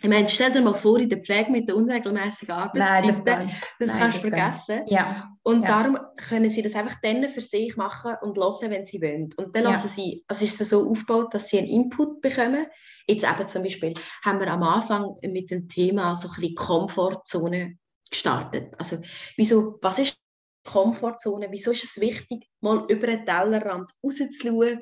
Ich 0.02 0.08
meine, 0.08 0.28
stell 0.28 0.50
dir 0.50 0.62
mal 0.62 0.74
vor, 0.74 0.98
in 0.98 1.08
der 1.08 1.18
Pflege 1.18 1.52
mit 1.52 1.68
der 1.68 1.76
unregelmäßigen 1.76 2.52
Arbeitszeit, 2.52 3.04
das, 3.08 3.48
das 3.78 3.88
Nein, 3.88 3.98
kannst 3.98 4.16
du 4.16 4.20
vergessen. 4.30 4.80
Ja. 4.88 5.32
Und 5.44 5.62
ja. 5.62 5.68
darum 5.68 5.98
können 6.16 6.50
sie 6.50 6.62
das 6.62 6.74
einfach 6.74 7.00
dann 7.02 7.28
für 7.28 7.40
sich 7.40 7.76
machen 7.76 8.16
und 8.20 8.36
hören, 8.36 8.70
wenn 8.70 8.84
sie 8.84 9.00
wollen. 9.00 9.30
Und 9.36 9.54
dann 9.54 9.62
ja. 9.62 9.70
lassen 9.70 9.88
sie, 9.88 10.24
also 10.26 10.44
ist 10.44 10.60
es 10.60 10.70
so 10.70 10.90
aufgebaut, 10.90 11.32
dass 11.34 11.48
sie 11.48 11.58
einen 11.58 11.68
Input 11.68 12.20
bekommen. 12.20 12.66
Jetzt 13.06 13.24
eben 13.24 13.48
zum 13.48 13.62
Beispiel 13.62 13.94
haben 14.24 14.40
wir 14.40 14.48
am 14.48 14.64
Anfang 14.64 15.14
mit 15.22 15.52
dem 15.52 15.68
Thema 15.68 16.16
so 16.16 16.28
ein 16.28 16.34
bisschen 16.34 16.56
Komfortzone 16.56 17.78
gestartet. 18.10 18.74
Also, 18.78 18.98
wieso, 19.36 19.78
was 19.82 20.00
ist 20.00 20.16
Komfortzone? 20.64 21.46
Wieso 21.50 21.70
ist 21.70 21.84
es 21.84 22.00
wichtig, 22.00 22.48
mal 22.60 22.84
über 22.88 23.06
den 23.06 23.24
Tellerrand 23.24 23.92
rauszuschauen? 24.02 24.80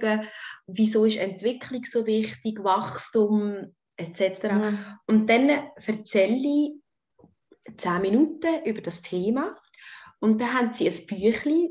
Wieso 0.67 1.05
ist 1.05 1.19
Entwicklung 1.19 1.85
so 1.85 2.07
wichtig, 2.07 2.63
Wachstum? 2.63 3.75
Etc. 4.01 4.53
Mhm. 4.53 4.79
Und 5.07 5.31
dann 5.31 5.49
erzähle 5.49 6.37
ich 6.37 6.73
zehn 7.77 8.01
Minuten 8.03 8.65
über 8.65 8.81
das 8.81 9.03
Thema 9.03 9.57
und 10.21 10.41
dann 10.41 10.55
haben 10.55 10.75
sie 10.75 10.89
ein 10.89 11.07
Büchlein 11.07 11.69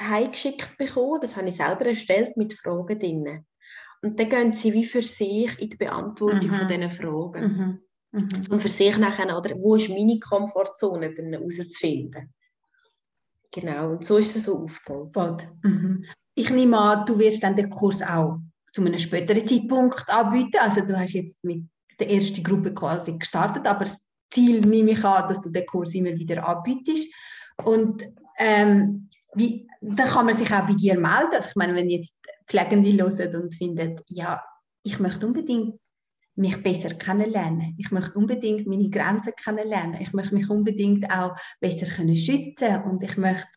heimgeschickt 0.00 0.78
bekommen, 0.78 1.20
das 1.20 1.36
habe 1.36 1.48
ich 1.48 1.56
selber 1.56 1.86
erstellt 1.86 2.36
mit 2.36 2.54
Fragen 2.54 2.98
drin. 2.98 3.44
Und 4.02 4.18
dann 4.18 4.30
gehen 4.30 4.52
sie 4.52 4.72
wie 4.72 4.86
für 4.86 5.02
sich 5.02 5.58
in 5.60 5.70
die 5.70 5.76
Beantwortung 5.76 6.48
mhm. 6.48 6.54
von 6.54 6.68
diesen 6.68 6.90
Fragen. 6.90 7.42
Mhm. 7.42 7.80
Mhm. 8.12 8.42
Um 8.50 8.60
für 8.60 8.68
sich 8.68 8.96
nachher, 8.96 9.36
oder 9.36 9.54
wo 9.56 9.76
ist 9.76 9.88
meine 9.88 10.18
Komfortzone 10.18 11.14
dann 11.14 11.32
herauszufinden. 11.32 12.32
Genau, 13.52 13.90
und 13.90 14.04
so 14.04 14.16
ist 14.16 14.36
es 14.36 14.44
so 14.44 14.64
aufgebaut. 14.64 15.46
Mhm. 15.62 16.04
Ich 16.34 16.50
nehme 16.50 16.78
an, 16.78 17.04
du 17.06 17.18
wirst 17.18 17.42
dann 17.42 17.56
den 17.56 17.68
Kurs 17.68 18.02
auch 18.02 18.38
zu 18.72 18.84
einem 18.84 18.98
späteren 18.98 19.46
Zeitpunkt 19.46 20.04
anbieten. 20.08 20.58
Also 20.60 20.82
du 20.82 20.98
hast 20.98 21.12
jetzt 21.12 21.42
mit 21.44 21.64
der 21.98 22.10
ersten 22.10 22.42
Gruppe 22.42 22.72
quasi 22.72 23.16
gestartet, 23.16 23.66
aber 23.66 23.84
das 23.84 24.04
Ziel 24.30 24.60
nehme 24.60 24.92
ich 24.92 25.04
an, 25.04 25.28
dass 25.28 25.42
du 25.42 25.50
den 25.50 25.66
Kurs 25.66 25.94
immer 25.94 26.10
wieder 26.10 26.46
anbietest. 26.46 27.12
Und 27.64 28.08
ähm, 28.38 29.08
wie, 29.34 29.66
dann 29.80 30.08
kann 30.08 30.26
man 30.26 30.36
sich 30.36 30.52
auch 30.52 30.66
bei 30.66 30.74
dir 30.74 30.94
melden. 30.94 31.34
Also 31.34 31.48
ich 31.48 31.56
meine, 31.56 31.74
wenn 31.74 31.90
jetzt 31.90 32.14
Pflegende 32.46 32.92
hören 32.92 33.42
und 33.42 33.54
finden, 33.54 34.00
ja, 34.08 34.42
ich 34.82 34.98
möchte 34.98 35.26
unbedingt 35.26 35.78
mich 36.36 36.62
besser 36.62 36.90
kennenlernen. 36.90 37.74
Ich 37.78 37.90
möchte 37.90 38.18
unbedingt 38.18 38.66
meine 38.66 38.88
Grenzen 38.88 39.32
kennenlernen. 39.36 40.00
Ich 40.00 40.12
möchte 40.12 40.34
mich 40.34 40.48
unbedingt 40.48 41.10
auch 41.10 41.36
besser 41.60 41.86
können 41.86 42.16
schützen 42.16 42.82
und 42.84 43.02
ich 43.02 43.16
möchte 43.16 43.48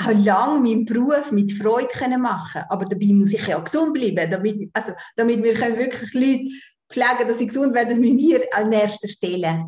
auch 0.00 0.24
lange 0.24 0.60
meinen 0.60 0.84
Beruf 0.84 1.32
mit 1.32 1.52
Freude 1.52 1.88
können 1.88 2.22
machen 2.22 2.62
Aber 2.68 2.84
dabei 2.84 3.12
muss 3.12 3.32
ich 3.32 3.46
ja 3.46 3.58
gesund 3.58 3.94
bleiben, 3.94 4.30
damit, 4.30 4.70
also, 4.72 4.92
damit 5.16 5.42
wir 5.42 5.54
können 5.54 5.78
wirklich 5.78 6.14
Leute 6.14 6.48
pflegen, 6.88 7.28
dass 7.28 7.38
sie 7.38 7.46
gesund 7.46 7.74
werden, 7.74 8.00
mit 8.00 8.14
mir 8.14 8.42
an 8.52 8.72
erster 8.72 9.08
Stelle 9.08 9.64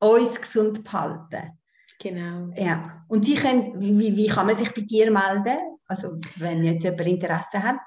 uns 0.00 0.40
gesund 0.40 0.84
behalten. 0.84 1.58
Genau. 2.00 2.52
Ja. 2.56 3.04
Und 3.08 3.24
Sie 3.24 3.34
können, 3.34 3.80
wie, 3.80 4.16
wie 4.16 4.28
kann 4.28 4.46
man 4.46 4.56
sich 4.56 4.72
bei 4.72 4.82
dir 4.82 5.10
melden? 5.10 5.58
Also 5.86 6.18
wenn 6.36 6.62
jetzt 6.62 6.84
jemand 6.84 7.00
Interesse 7.00 7.62
hat? 7.62 7.80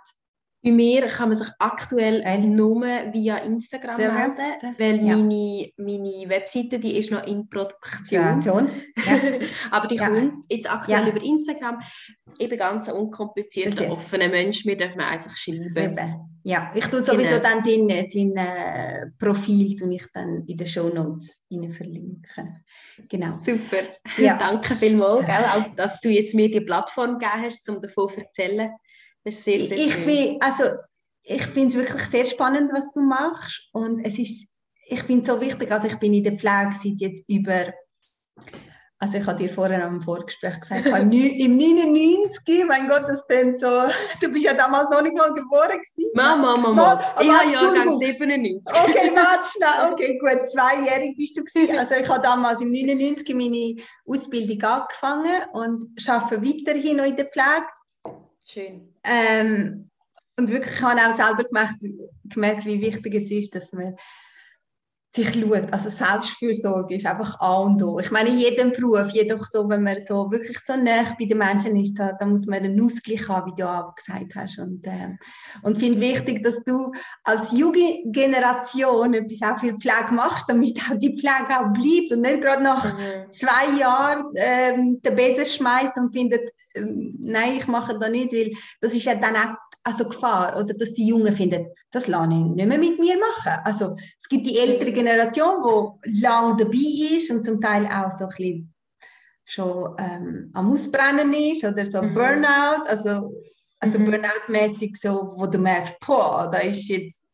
Bei 0.63 0.71
mir 0.71 1.07
kann 1.07 1.29
man 1.29 1.37
sich 1.37 1.47
aktuell 1.57 2.21
äh. 2.23 2.37
nur 2.37 2.81
via 2.81 3.37
Instagram 3.37 3.97
Der 3.97 4.11
melden, 4.11 4.75
weil 4.77 4.95
ja. 4.97 5.15
meine, 5.17 5.71
meine 5.77 6.29
Webseite 6.29 6.79
die 6.79 6.97
ist 6.97 7.11
noch 7.11 7.25
in 7.25 7.49
Produktion. 7.49 8.21
Ja, 8.21 8.39
ja. 8.39 9.39
Aber 9.71 9.87
die 9.87 9.97
kommt 9.97 10.45
jetzt 10.49 10.71
aktuell 10.71 11.07
über 11.07 11.23
Instagram. 11.23 11.79
Ich 12.37 12.47
bin 12.47 12.59
ganz 12.59 12.87
ein 12.87 12.95
unkomplizierter, 12.95 13.85
okay. 13.85 13.91
offener 13.91 14.29
Mensch. 14.29 14.63
Mir 14.65 14.77
darf 14.77 14.95
man 14.95 15.07
einfach 15.07 15.35
schreiben. 15.35 16.27
Ja, 16.43 16.71
ich 16.73 16.85
tue 16.85 17.03
sowieso 17.03 17.35
genau. 17.35 17.43
dann 17.43 17.63
dein, 17.63 17.87
dein 17.87 18.35
äh, 18.35 19.07
Profil 19.19 19.75
tue 19.75 19.93
ich 19.93 20.05
dann 20.11 20.43
in 20.47 20.57
den 20.57 20.67
Show 20.67 20.89
Notes 20.89 21.43
verlinken. 21.71 22.63
Genau. 23.09 23.39
Super. 23.45 23.83
Danke 24.39 24.75
vielmals, 24.75 25.25
gell, 25.25 25.35
auch, 25.35 25.75
dass 25.75 26.01
du 26.01 26.09
jetzt 26.09 26.33
mir 26.33 26.49
die 26.49 26.61
Plattform 26.61 27.19
gegeben 27.19 27.43
hast, 27.43 27.69
um 27.69 27.79
davon 27.79 28.09
zu 28.09 28.21
erzählen. 28.21 28.71
Das 29.23 29.43
sehr, 29.43 29.59
sehr 29.59 29.77
ich, 29.77 30.05
bin, 30.05 30.37
also, 30.41 30.63
ich 31.23 31.43
finde 31.43 31.67
es 31.67 31.75
wirklich 31.75 32.03
sehr 32.03 32.25
spannend, 32.25 32.71
was 32.73 32.91
du 32.91 33.01
machst. 33.01 33.61
Und 33.71 34.03
es 34.03 34.17
ist, 34.17 34.49
ich 34.87 35.03
finde 35.03 35.21
es 35.21 35.27
so 35.27 35.39
wichtig, 35.39 35.71
also 35.71 35.87
ich 35.87 35.97
bin 35.97 36.13
in 36.13 36.23
der 36.23 36.33
Pflege 36.33 36.71
seit 36.73 36.99
jetzt 36.99 37.29
über, 37.29 37.71
also 38.97 39.17
ich 39.17 39.25
habe 39.25 39.37
dir 39.37 39.49
vorher 39.49 39.85
am 39.85 40.01
Vorgespräch 40.01 40.59
gesagt, 40.59 40.87
im 40.87 41.57
99, 41.57 42.65
mein 42.67 42.87
Gott, 42.87 43.03
das 43.07 43.25
denn 43.27 43.59
so, 43.59 43.67
du 44.21 44.31
bist 44.31 44.45
ja 44.45 44.55
damals 44.55 44.89
noch 44.89 45.03
nicht 45.03 45.15
mal 45.15 45.31
geboren 45.33 45.79
gewesen. 45.79 46.11
Mama, 46.15 46.57
Mama, 46.57 46.69
Mama. 46.69 47.03
Ich 47.21 47.29
habe 47.29 47.51
Jahrgang 47.51 47.99
97. 47.99 48.57
Okay, 48.65 49.11
warte 49.13 49.49
schnell, 49.49 49.91
okay, 49.93 50.17
gut, 50.17 50.49
zweijährig 50.49 51.15
bist 51.15 51.37
du 51.37 51.43
gewesen. 51.43 51.77
Also 51.77 51.93
ich 51.93 52.09
habe 52.09 52.23
damals 52.23 52.59
im 52.61 52.71
99 52.71 53.35
meine 53.35 53.75
Ausbildung 54.03 54.63
angefangen 54.63 55.43
und 55.53 55.85
arbeite 56.07 56.43
weiterhin 56.43 56.97
noch 56.97 57.05
in 57.05 57.15
der 57.15 57.25
Pflege 57.25 57.67
Schön. 58.43 58.90
Ähm, 59.03 59.89
und 60.37 60.49
wirklich, 60.49 60.75
ich 60.75 60.81
habe 60.81 60.99
auch 61.01 61.13
selber 61.13 61.43
gemerkt, 61.43 61.75
gemerkt, 62.25 62.65
wie 62.65 62.81
wichtig 62.81 63.13
es 63.15 63.31
ist, 63.31 63.55
dass 63.55 63.71
man 63.73 63.95
sich 65.13 65.33
schaut. 65.33 65.71
Also 65.71 65.89
Selbstfürsorge 65.89 66.95
ist 66.95 67.05
einfach 67.05 67.37
A 67.39 67.55
und 67.57 67.83
O. 67.83 67.99
Ich 67.99 68.11
meine, 68.11 68.29
in 68.29 68.37
jedem 68.37 68.71
Beruf, 68.71 69.09
jedoch 69.11 69.45
so, 69.45 69.67
wenn 69.67 69.83
man 69.83 69.99
so 69.99 70.31
wirklich 70.31 70.57
so 70.65 70.75
nah 70.75 71.03
bei 71.19 71.25
den 71.25 71.37
Menschen 71.37 71.75
ist, 71.75 71.99
da, 71.99 72.13
da 72.17 72.25
muss 72.25 72.45
man 72.45 72.59
einen 72.59 72.81
Ausgleich 72.81 73.27
haben, 73.27 73.51
wie 73.51 73.61
du 73.61 73.67
auch 73.67 73.93
gesagt 73.93 74.35
hast. 74.35 74.59
Und, 74.59 74.85
äh, 74.85 75.17
und 75.63 75.77
finde 75.77 75.99
wichtig, 75.99 76.43
dass 76.43 76.63
du 76.63 76.91
als 77.23 77.51
junge 77.51 78.03
Generation 78.05 79.13
etwas 79.13 79.41
auch 79.49 79.59
für 79.59 79.73
Pflege 79.73 80.13
machst, 80.13 80.45
damit 80.49 80.79
auch 80.79 80.97
die 80.97 81.17
Pflege 81.17 81.59
auch 81.59 81.73
bleibt 81.73 82.11
und 82.11 82.21
nicht 82.21 82.41
gerade 82.41 82.63
nach 82.63 82.93
mhm. 82.93 83.29
zwei 83.29 83.77
Jahren 83.77 84.25
ähm, 84.35 85.01
den 85.01 85.15
Besen 85.15 85.45
schmeißt 85.45 85.97
und 85.97 86.13
findet, 86.13 86.51
ähm, 86.73 87.17
nein, 87.19 87.57
ich 87.57 87.67
mache 87.67 87.99
das 87.99 88.09
nicht, 88.09 88.31
weil 88.31 88.53
das 88.79 88.93
ist 88.93 89.03
ja 89.03 89.15
dann 89.15 89.35
auch 89.35 89.55
also 89.83 90.07
Gefahr 90.07 90.57
oder 90.57 90.73
dass 90.73 90.93
die 90.93 91.07
Jungen 91.07 91.35
finden, 91.35 91.67
das 91.89 92.07
lasse 92.07 92.31
ich 92.31 92.37
nicht 92.37 92.67
mehr 92.67 92.77
mit 92.77 92.99
mir 92.99 93.17
machen. 93.17 93.61
Also 93.63 93.95
es 94.19 94.29
gibt 94.29 94.47
die 94.47 94.57
ältere 94.57 94.91
Generation, 94.91 95.95
die 96.05 96.21
lang 96.21 96.57
dabei 96.57 97.15
ist 97.17 97.31
und 97.31 97.43
zum 97.43 97.59
Teil 97.59 97.87
auch 97.87 98.11
so 98.11 98.25
ein 98.25 98.29
bisschen 98.29 98.73
schon 99.43 99.95
ähm, 99.97 100.51
am 100.53 100.71
Ausbrennen 100.71 101.33
ist 101.33 101.63
oder 101.63 101.83
so 101.85 102.01
mhm. 102.01 102.13
Burnout, 102.13 102.85
also, 102.87 103.33
also 103.79 103.99
mhm. 103.99 104.05
Burnout-mäßig 104.05 104.97
so, 105.01 105.33
wo 105.35 105.47
du 105.47 105.57
merkst, 105.57 105.95
boah, 106.05 106.49
da 106.51 106.59
ist 106.59 106.87
jetzt 106.87 107.25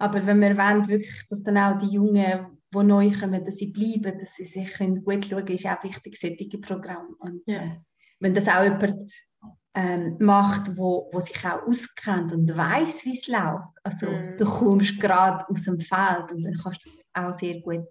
aber 0.00 0.24
wenn 0.24 0.40
wir 0.40 0.56
wollen, 0.56 0.88
wirklich, 0.88 1.28
dass 1.28 1.42
dann 1.42 1.58
auch 1.58 1.76
die 1.76 1.94
Jungen, 1.94 2.58
die 2.74 2.84
neu 2.84 3.10
kommen, 3.10 3.44
dass 3.44 3.56
sie 3.56 3.66
bleiben, 3.66 4.18
dass 4.18 4.34
sie 4.34 4.44
sich 4.44 4.78
gut 4.78 5.26
schauen 5.26 5.44
können, 5.44 5.48
ist 5.48 5.66
auch 5.66 5.84
wichtig, 5.84 6.18
solche 6.18 6.58
Programme. 6.58 7.14
Und 7.18 7.42
ja. 7.44 7.58
äh, 7.58 7.76
wenn 8.18 8.32
das 8.32 8.48
auch 8.48 8.62
jemand 8.64 9.12
ähm, 9.74 10.16
macht, 10.18 10.76
wo, 10.76 11.08
wo 11.12 11.20
sich 11.20 11.44
auch 11.46 11.62
auskennt 11.66 12.32
und 12.32 12.56
weiß, 12.56 13.04
wie 13.04 13.16
es 13.16 13.28
läuft. 13.28 13.74
Also 13.84 14.10
mm. 14.10 14.36
du 14.36 14.44
kommst 14.44 14.98
gerade 14.98 15.48
aus 15.48 15.62
dem 15.62 15.78
Feld 15.78 16.32
und 16.32 16.42
dann 16.42 16.58
kannst 16.60 16.86
du 16.86 16.90
es 16.90 17.04
auch 17.14 17.38
sehr 17.38 17.60
gut 17.60 17.86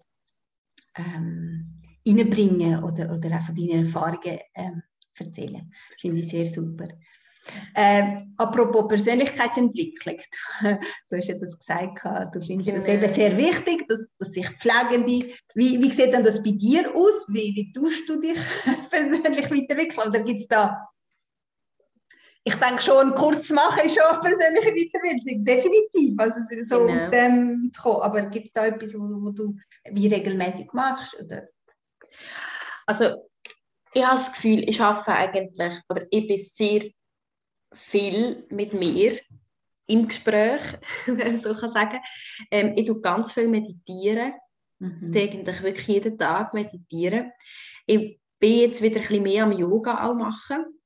ähm, 0.97 1.81
reinbringen 2.05 2.83
oder, 2.83 3.11
oder 3.13 3.37
auch 3.37 3.43
von 3.43 3.55
deinen 3.55 3.85
Erfahrungen 3.85 4.39
ähm, 4.55 4.83
erzählen. 5.17 5.71
Finde 5.99 6.17
ich 6.17 6.27
sehr 6.27 6.45
super. 6.45 6.89
Ähm, 7.73 8.33
apropos 8.37 8.87
Persönlichkeitsentwicklung, 8.87 10.17
du 10.61 11.17
hast 11.17 11.27
ja 11.27 11.35
das 11.35 11.57
gesagt, 11.57 12.35
du 12.35 12.41
findest 12.41 12.69
genau. 12.71 12.85
das 12.85 12.93
eben 12.93 13.13
sehr 13.13 13.37
wichtig, 13.37 13.87
dass, 13.87 14.05
dass 14.19 14.33
sich 14.33 14.47
Pflegende, 14.49 15.33
wie, 15.55 15.81
wie 15.81 15.91
sieht 15.91 16.13
denn 16.13 16.23
das 16.23 16.43
bei 16.43 16.51
dir 16.51 16.93
aus? 16.95 17.27
Wie, 17.29 17.55
wie 17.55 17.73
tust 17.73 18.07
du 18.07 18.19
dich 18.19 18.37
persönlich 18.89 19.45
weiterentwickeln? 19.49 20.09
Oder 20.09 20.19
gibt 20.21 20.41
es 20.41 20.47
da 20.47 20.77
ich 22.43 22.55
denke 22.55 22.81
schon, 22.81 23.13
kurz 23.15 23.49
machen 23.51 23.85
ist 23.85 23.99
schon 23.99 24.21
persönliche 24.21 24.71
Weiterbildung, 24.71 25.45
definitiv. 25.45 26.19
Also 26.19 26.39
so 26.65 26.85
genau. 26.85 26.93
aus 26.93 27.11
dem 27.11 27.71
zu 27.73 27.81
kommen. 27.81 28.01
Aber 28.01 28.21
gibt 28.23 28.47
es 28.47 28.53
da 28.53 28.65
etwas, 28.65 28.93
wo, 28.93 29.21
wo, 29.21 29.31
du 29.31 29.55
wie 29.91 30.07
regelmäßig 30.07 30.71
machst? 30.73 31.19
Oder? 31.19 31.47
Also 32.85 33.27
ich 33.93 34.05
habe 34.05 34.17
das 34.17 34.31
Gefühl, 34.31 34.67
ich 34.67 34.81
arbeite 34.81 35.13
eigentlich, 35.13 35.73
oder 35.89 36.05
ich 36.09 36.27
bin 36.27 36.37
sehr 36.37 36.83
viel 37.73 38.45
mit 38.49 38.73
mir 38.73 39.13
im 39.87 40.07
Gespräch, 40.07 40.61
wenn 41.05 41.17
man 41.17 41.39
so 41.39 41.53
kann 41.53 41.69
sagen. 41.69 41.99
Ähm, 42.51 42.73
ich 42.77 42.85
tue 42.85 43.01
ganz 43.01 43.33
viel 43.33 43.47
meditieren, 43.47 44.33
mhm. 44.79 45.11
eigentlich 45.13 45.61
wirklich 45.61 45.87
jeden 45.87 46.17
Tag 46.17 46.53
meditieren. 46.53 47.31
Ich 47.85 48.19
bin 48.39 48.59
jetzt 48.59 48.81
wieder 48.81 48.97
ein 48.97 49.07
bisschen 49.07 49.23
mehr 49.23 49.43
am 49.43 49.51
Yoga 49.51 50.05
auch 50.05 50.15
machen 50.15 50.78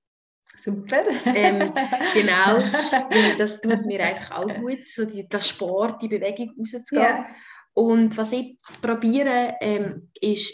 Super. 0.55 1.03
Ähm, 1.25 1.73
genau, 2.13 2.59
das 3.37 3.59
tut 3.59 3.85
mir 3.85 4.05
einfach 4.05 4.37
auch 4.37 4.55
gut, 4.55 4.87
so 4.87 5.05
die, 5.05 5.27
das 5.27 5.49
Sport, 5.49 6.01
die 6.01 6.07
Bewegung 6.07 6.53
rauszugehen. 6.59 7.01
Ja. 7.01 7.25
Und 7.73 8.15
was 8.17 8.31
ich 8.31 8.59
probiere, 8.81 9.55
ähm, 9.61 10.11
ist, 10.21 10.53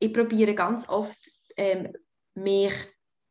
ich 0.00 0.12
probiere 0.12 0.54
ganz 0.54 0.88
oft, 0.88 1.18
ähm, 1.56 1.92
mich 2.34 2.72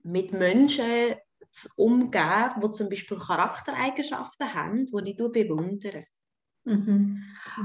mit 0.03 0.31
Menschen 0.31 1.15
zu 1.51 1.69
umgehen, 1.75 2.51
die 2.63 2.71
zum 2.71 2.89
Beispiel 2.89 3.17
Charaktereigenschaften 3.17 4.53
haben, 4.53 4.85
die 4.85 5.11
ich 5.11 5.17
bewundere. 5.17 6.05
Mhm. 6.63 7.23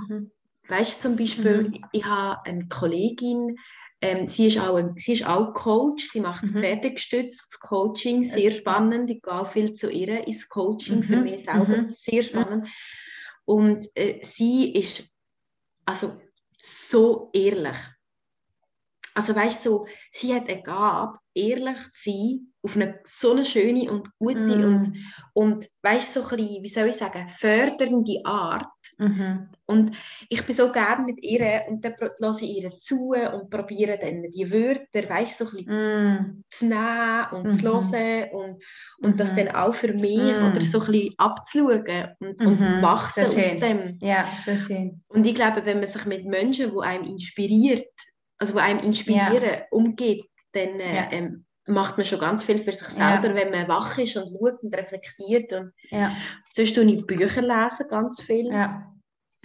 Mhm. 0.08 0.30
Weißt 0.66 0.98
du, 0.98 1.08
zum 1.08 1.16
Beispiel, 1.16 1.68
mhm. 1.68 1.84
ich 1.92 2.04
habe 2.04 2.44
eine 2.44 2.66
Kollegin, 2.66 3.56
ähm, 4.00 4.28
sie, 4.28 4.46
ist 4.46 4.58
auch 4.58 4.80
sie 4.96 5.14
ist 5.14 5.26
auch 5.26 5.54
Coach, 5.54 6.10
sie 6.10 6.20
macht 6.20 6.44
mhm. 6.44 6.58
pferdegestütztes 6.58 7.58
Coaching, 7.60 8.24
sehr 8.24 8.50
spannend. 8.50 9.10
Ich 9.10 9.22
gehe 9.22 9.46
viel 9.46 9.74
zu 9.74 9.90
ihr 9.90 10.26
ins 10.26 10.48
Coaching, 10.48 11.02
für 11.02 11.16
mhm. 11.16 11.22
mich 11.22 11.44
selber 11.46 11.82
mhm. 11.82 11.88
sehr 11.88 12.22
spannend. 12.22 12.68
Und 13.44 13.86
äh, 13.94 14.20
sie 14.22 14.72
ist 14.72 15.04
also 15.84 16.20
so 16.62 17.30
ehrlich. 17.32 17.76
Also 19.14 19.34
weißt 19.34 19.64
du, 19.64 19.70
so, 19.70 19.86
sie 20.12 20.34
hat 20.34 20.48
eine 20.48 20.62
Gabe, 20.62 21.18
ehrlich 21.32 21.78
zu 21.94 22.10
sein, 22.10 22.52
auf 22.66 22.74
eine 22.74 22.98
so 23.04 23.30
eine 23.30 23.44
schöne 23.44 23.90
und 23.90 24.10
gute 24.18 24.40
mm. 24.40 24.64
und, 24.64 24.92
und 25.32 25.68
weißt 25.82 26.14
so 26.14 26.22
ein 26.22 26.36
bisschen, 26.36 26.62
wie 26.64 26.68
soll 26.68 26.88
ich 26.88 26.96
sagen, 26.96 27.28
fördernde 27.28 28.20
Art. 28.24 28.66
Mm 28.98 29.48
Und 29.66 29.92
ich 30.28 30.44
bin 30.44 30.54
so 30.54 30.72
gerne 30.72 31.04
mit 31.04 31.24
ihr 31.24 31.62
und 31.68 31.84
dann 31.84 31.94
lasse 32.18 32.44
ich 32.44 32.62
ihr 32.62 32.70
zu 32.70 33.10
und 33.10 33.50
probiere 33.50 33.98
dann 33.98 34.22
die 34.30 34.50
Wörter, 34.50 35.08
weißt 35.08 35.38
so 35.38 35.44
ein 35.44 35.50
bisschen 35.50 36.14
mm. 36.14 36.44
zu 36.48 36.66
nehmen 36.66 37.26
und 37.32 37.46
-hmm. 37.46 37.58
zu 37.58 37.66
mhm. 37.66 37.96
hören 37.96 38.30
und, 38.32 38.64
und 39.02 39.20
das 39.20 39.32
mhm. 39.32 39.36
dann 39.36 39.54
auch 39.54 39.74
für 39.74 39.92
mich 39.92 40.18
mhm. 40.18 40.50
oder 40.50 40.60
so 40.60 40.80
ein 40.80 40.86
bisschen 40.86 41.14
abzuschauen 41.18 42.08
und, 42.18 42.40
und 42.40 42.60
wachsen 42.82 43.24
aus 43.24 43.34
dem. 43.34 43.98
Ja, 44.00 44.28
so 44.44 44.56
schön. 44.56 45.02
Und 45.08 45.24
ich 45.24 45.34
glaube, 45.34 45.64
wenn 45.64 45.80
man 45.80 45.88
sich 45.88 46.04
mit 46.06 46.24
Menschen, 46.24 46.72
die 46.72 46.82
einem 46.82 47.04
inspiriert, 47.04 47.86
also 48.38 48.54
die 48.54 48.60
einem 48.60 48.80
inspirieren, 48.80 49.42
ja. 49.42 49.62
umgeht, 49.70 50.24
dann 50.52 50.80
äh, 50.80 50.96
ja. 50.96 51.08
ähm, 51.12 51.46
macht 51.66 51.96
man 51.96 52.06
schon 52.06 52.20
ganz 52.20 52.44
viel 52.44 52.58
für 52.58 52.72
sich 52.72 52.88
selber, 52.88 53.28
ja. 53.28 53.34
wenn 53.34 53.50
man 53.50 53.68
wach 53.68 53.98
ist 53.98 54.16
und 54.16 54.28
schaut 54.38 54.62
und 54.62 54.74
reflektiert. 54.74 55.52
Und 55.52 55.72
ja. 55.90 56.12
Sonst 56.48 56.74
tue 56.74 56.84
ich 56.84 57.06
Bücher 57.06 57.42
lesen, 57.42 57.88
ganz 57.88 58.20
viel. 58.20 58.52
Ja. 58.52 58.92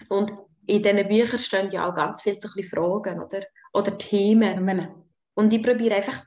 Und 0.09 0.33
in 0.67 0.83
diesen 0.83 1.07
Büchern 1.07 1.39
stehen 1.39 1.69
ja 1.71 1.89
auch 1.89 1.95
ganz 1.95 2.21
viele 2.21 2.39
so 2.39 2.47
Fragen 2.47 3.21
oder, 3.21 3.41
oder 3.73 3.97
Themen. 3.97 5.05
Und 5.33 5.53
ich 5.53 5.63
probiere 5.63 5.95
einfach 5.95 6.23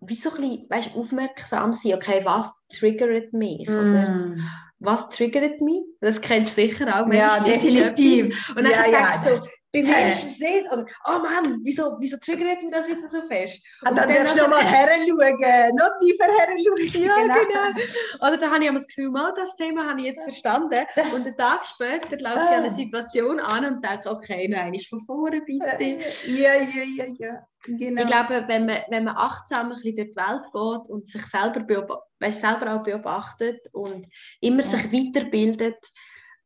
wie 0.00 0.14
so 0.14 0.30
ein 0.30 0.40
bisschen, 0.40 0.66
weißt, 0.70 0.96
aufmerksam 0.96 1.72
sein, 1.72 1.94
okay, 1.94 2.22
was 2.24 2.54
triggert 2.68 3.32
mich? 3.32 3.68
Mm. 3.68 3.72
Oder 3.72 4.36
was 4.78 5.10
triggert 5.10 5.60
mich? 5.60 5.82
Das 6.00 6.20
kennst 6.20 6.56
du 6.56 6.62
sicher 6.62 6.86
auch. 6.88 7.12
Ja, 7.12 7.40
definitiv. 7.40 8.48
Und 8.56 8.64
dann 8.64 8.72
ja, 8.72 8.90
ja, 8.90 9.22
so, 9.22 9.46
bei 9.72 9.82
mir 9.82 10.08
ist 10.08 10.24
es 10.24 10.38
nicht, 10.40 10.66
oder, 10.72 10.84
oh 11.06 11.18
Mann, 11.20 11.60
wieso, 11.62 11.96
wieso 12.00 12.16
triggert 12.16 12.60
mich 12.62 12.72
das 12.72 12.88
jetzt 12.88 13.08
so 13.08 13.22
fest? 13.22 13.62
Ah, 13.84 13.92
dann 13.92 14.08
darfst 14.08 14.36
du 14.36 14.42
noch 14.42 14.48
mal 14.48 14.64
heranschauen, 14.64 15.76
noch 15.76 15.90
tiefer 16.00 16.24
heranschauen. 16.24 16.80
Ja, 17.00 17.16
genau. 17.16 17.34
genau. 17.34 18.26
Oder 18.26 18.36
da 18.36 18.50
habe 18.50 18.64
ich 18.64 18.70
das 18.72 18.86
Gefühl, 18.88 19.10
mal, 19.10 19.32
das 19.36 19.54
Thema 19.56 19.88
habe 19.88 20.00
ich 20.00 20.06
jetzt 20.06 20.22
verstanden. 20.24 20.84
Und 21.14 21.26
einen 21.26 21.36
Tag 21.36 21.64
später 21.66 22.18
laufe 22.18 22.36
ich 22.36 22.50
an 22.50 22.64
eine 22.64 22.70
ah. 22.70 22.74
Situation 22.74 23.40
an 23.40 23.64
und 23.64 23.84
denke, 23.84 24.10
okay, 24.10 24.48
nein, 24.48 24.74
ist 24.74 24.88
von 24.88 25.00
vorne 25.02 25.40
bitte. 25.42 25.78
Ja, 25.80 26.54
ja, 26.54 26.82
ja, 26.96 27.04
ja. 27.18 27.46
Genau. 27.64 28.02
Ich 28.02 28.06
glaube, 28.06 28.44
wenn 28.48 28.66
man, 28.66 28.78
wenn 28.88 29.04
man 29.04 29.16
achtsam 29.16 29.68
ein 29.68 29.74
bisschen 29.74 29.96
durch 29.96 30.10
die 30.10 30.16
Welt 30.16 30.44
geht 30.44 30.90
und 30.90 31.08
sich 31.08 31.24
selber, 31.26 31.60
beob 31.60 32.02
selber 32.20 32.74
auch 32.74 32.82
beobachtet 32.82 33.60
und 33.72 34.06
immer 34.40 34.62
ja. 34.62 34.68
sich 34.68 34.92
weiterbildet, 34.92 35.78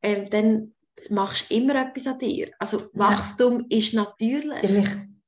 ähm, 0.03 0.29
dann 0.29 0.75
machst 1.11 1.51
immer 1.51 1.75
etwas 1.75 2.07
an 2.07 2.19
dir. 2.19 2.51
Also 2.59 2.89
Wachstum 2.95 3.67
ja. 3.69 3.79
ist 3.79 3.95
natürlich. 3.95 4.87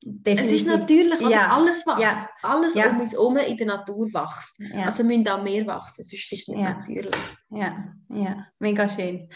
Definitiv. 0.09 0.47
Es 0.47 0.61
ist 0.61 0.67
natürlich, 0.69 1.21
ja. 1.29 1.51
alles 1.51 1.85
wächst. 1.85 2.01
Ja. 2.01 2.29
Alles 2.43 2.75
ja. 2.77 2.91
um 2.91 3.01
uns 3.01 3.13
herum 3.13 3.37
in 3.39 3.57
der 3.57 3.67
Natur 3.67 4.07
wächst. 4.07 4.57
Also 4.85 5.03
müssen 5.03 5.27
auch 5.27 5.43
mehr 5.43 5.67
wachsen, 5.67 6.05
sonst 6.05 6.33
ist 6.33 6.43
es 6.43 6.49
nicht 6.49 6.63
natürlich. 6.63 7.15
Ja, 7.51 7.93
ja, 8.11 8.47
mega 8.61 8.89
schön. 8.89 9.29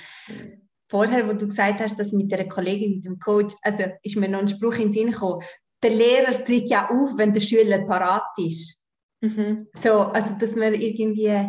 Vorher, 0.88 1.28
wo 1.28 1.32
du 1.32 1.48
gesagt 1.48 1.80
hast, 1.80 1.98
dass 1.98 2.12
mit 2.12 2.30
der 2.30 2.48
Kollegin, 2.48 2.96
mit 2.96 3.04
dem 3.04 3.18
Coach, 3.18 3.54
also 3.62 3.84
ist 4.02 4.16
mir 4.16 4.28
noch 4.28 4.40
ein 4.40 4.48
Spruch 4.48 4.74
in 4.74 4.88
den 4.88 4.92
Sinn 4.92 5.10
gekommen, 5.10 5.42
der 5.82 5.90
Lehrer 5.90 6.44
tritt 6.44 6.68
ja 6.68 6.88
auf, 6.88 7.16
wenn 7.16 7.32
der 7.32 7.40
Schüler 7.40 7.84
parat 7.86 8.22
ist. 8.36 8.84
Mhm. 9.20 9.66
So, 9.76 10.02
also 10.02 10.34
dass 10.38 10.54
man 10.54 10.74
irgendwie, 10.74 11.48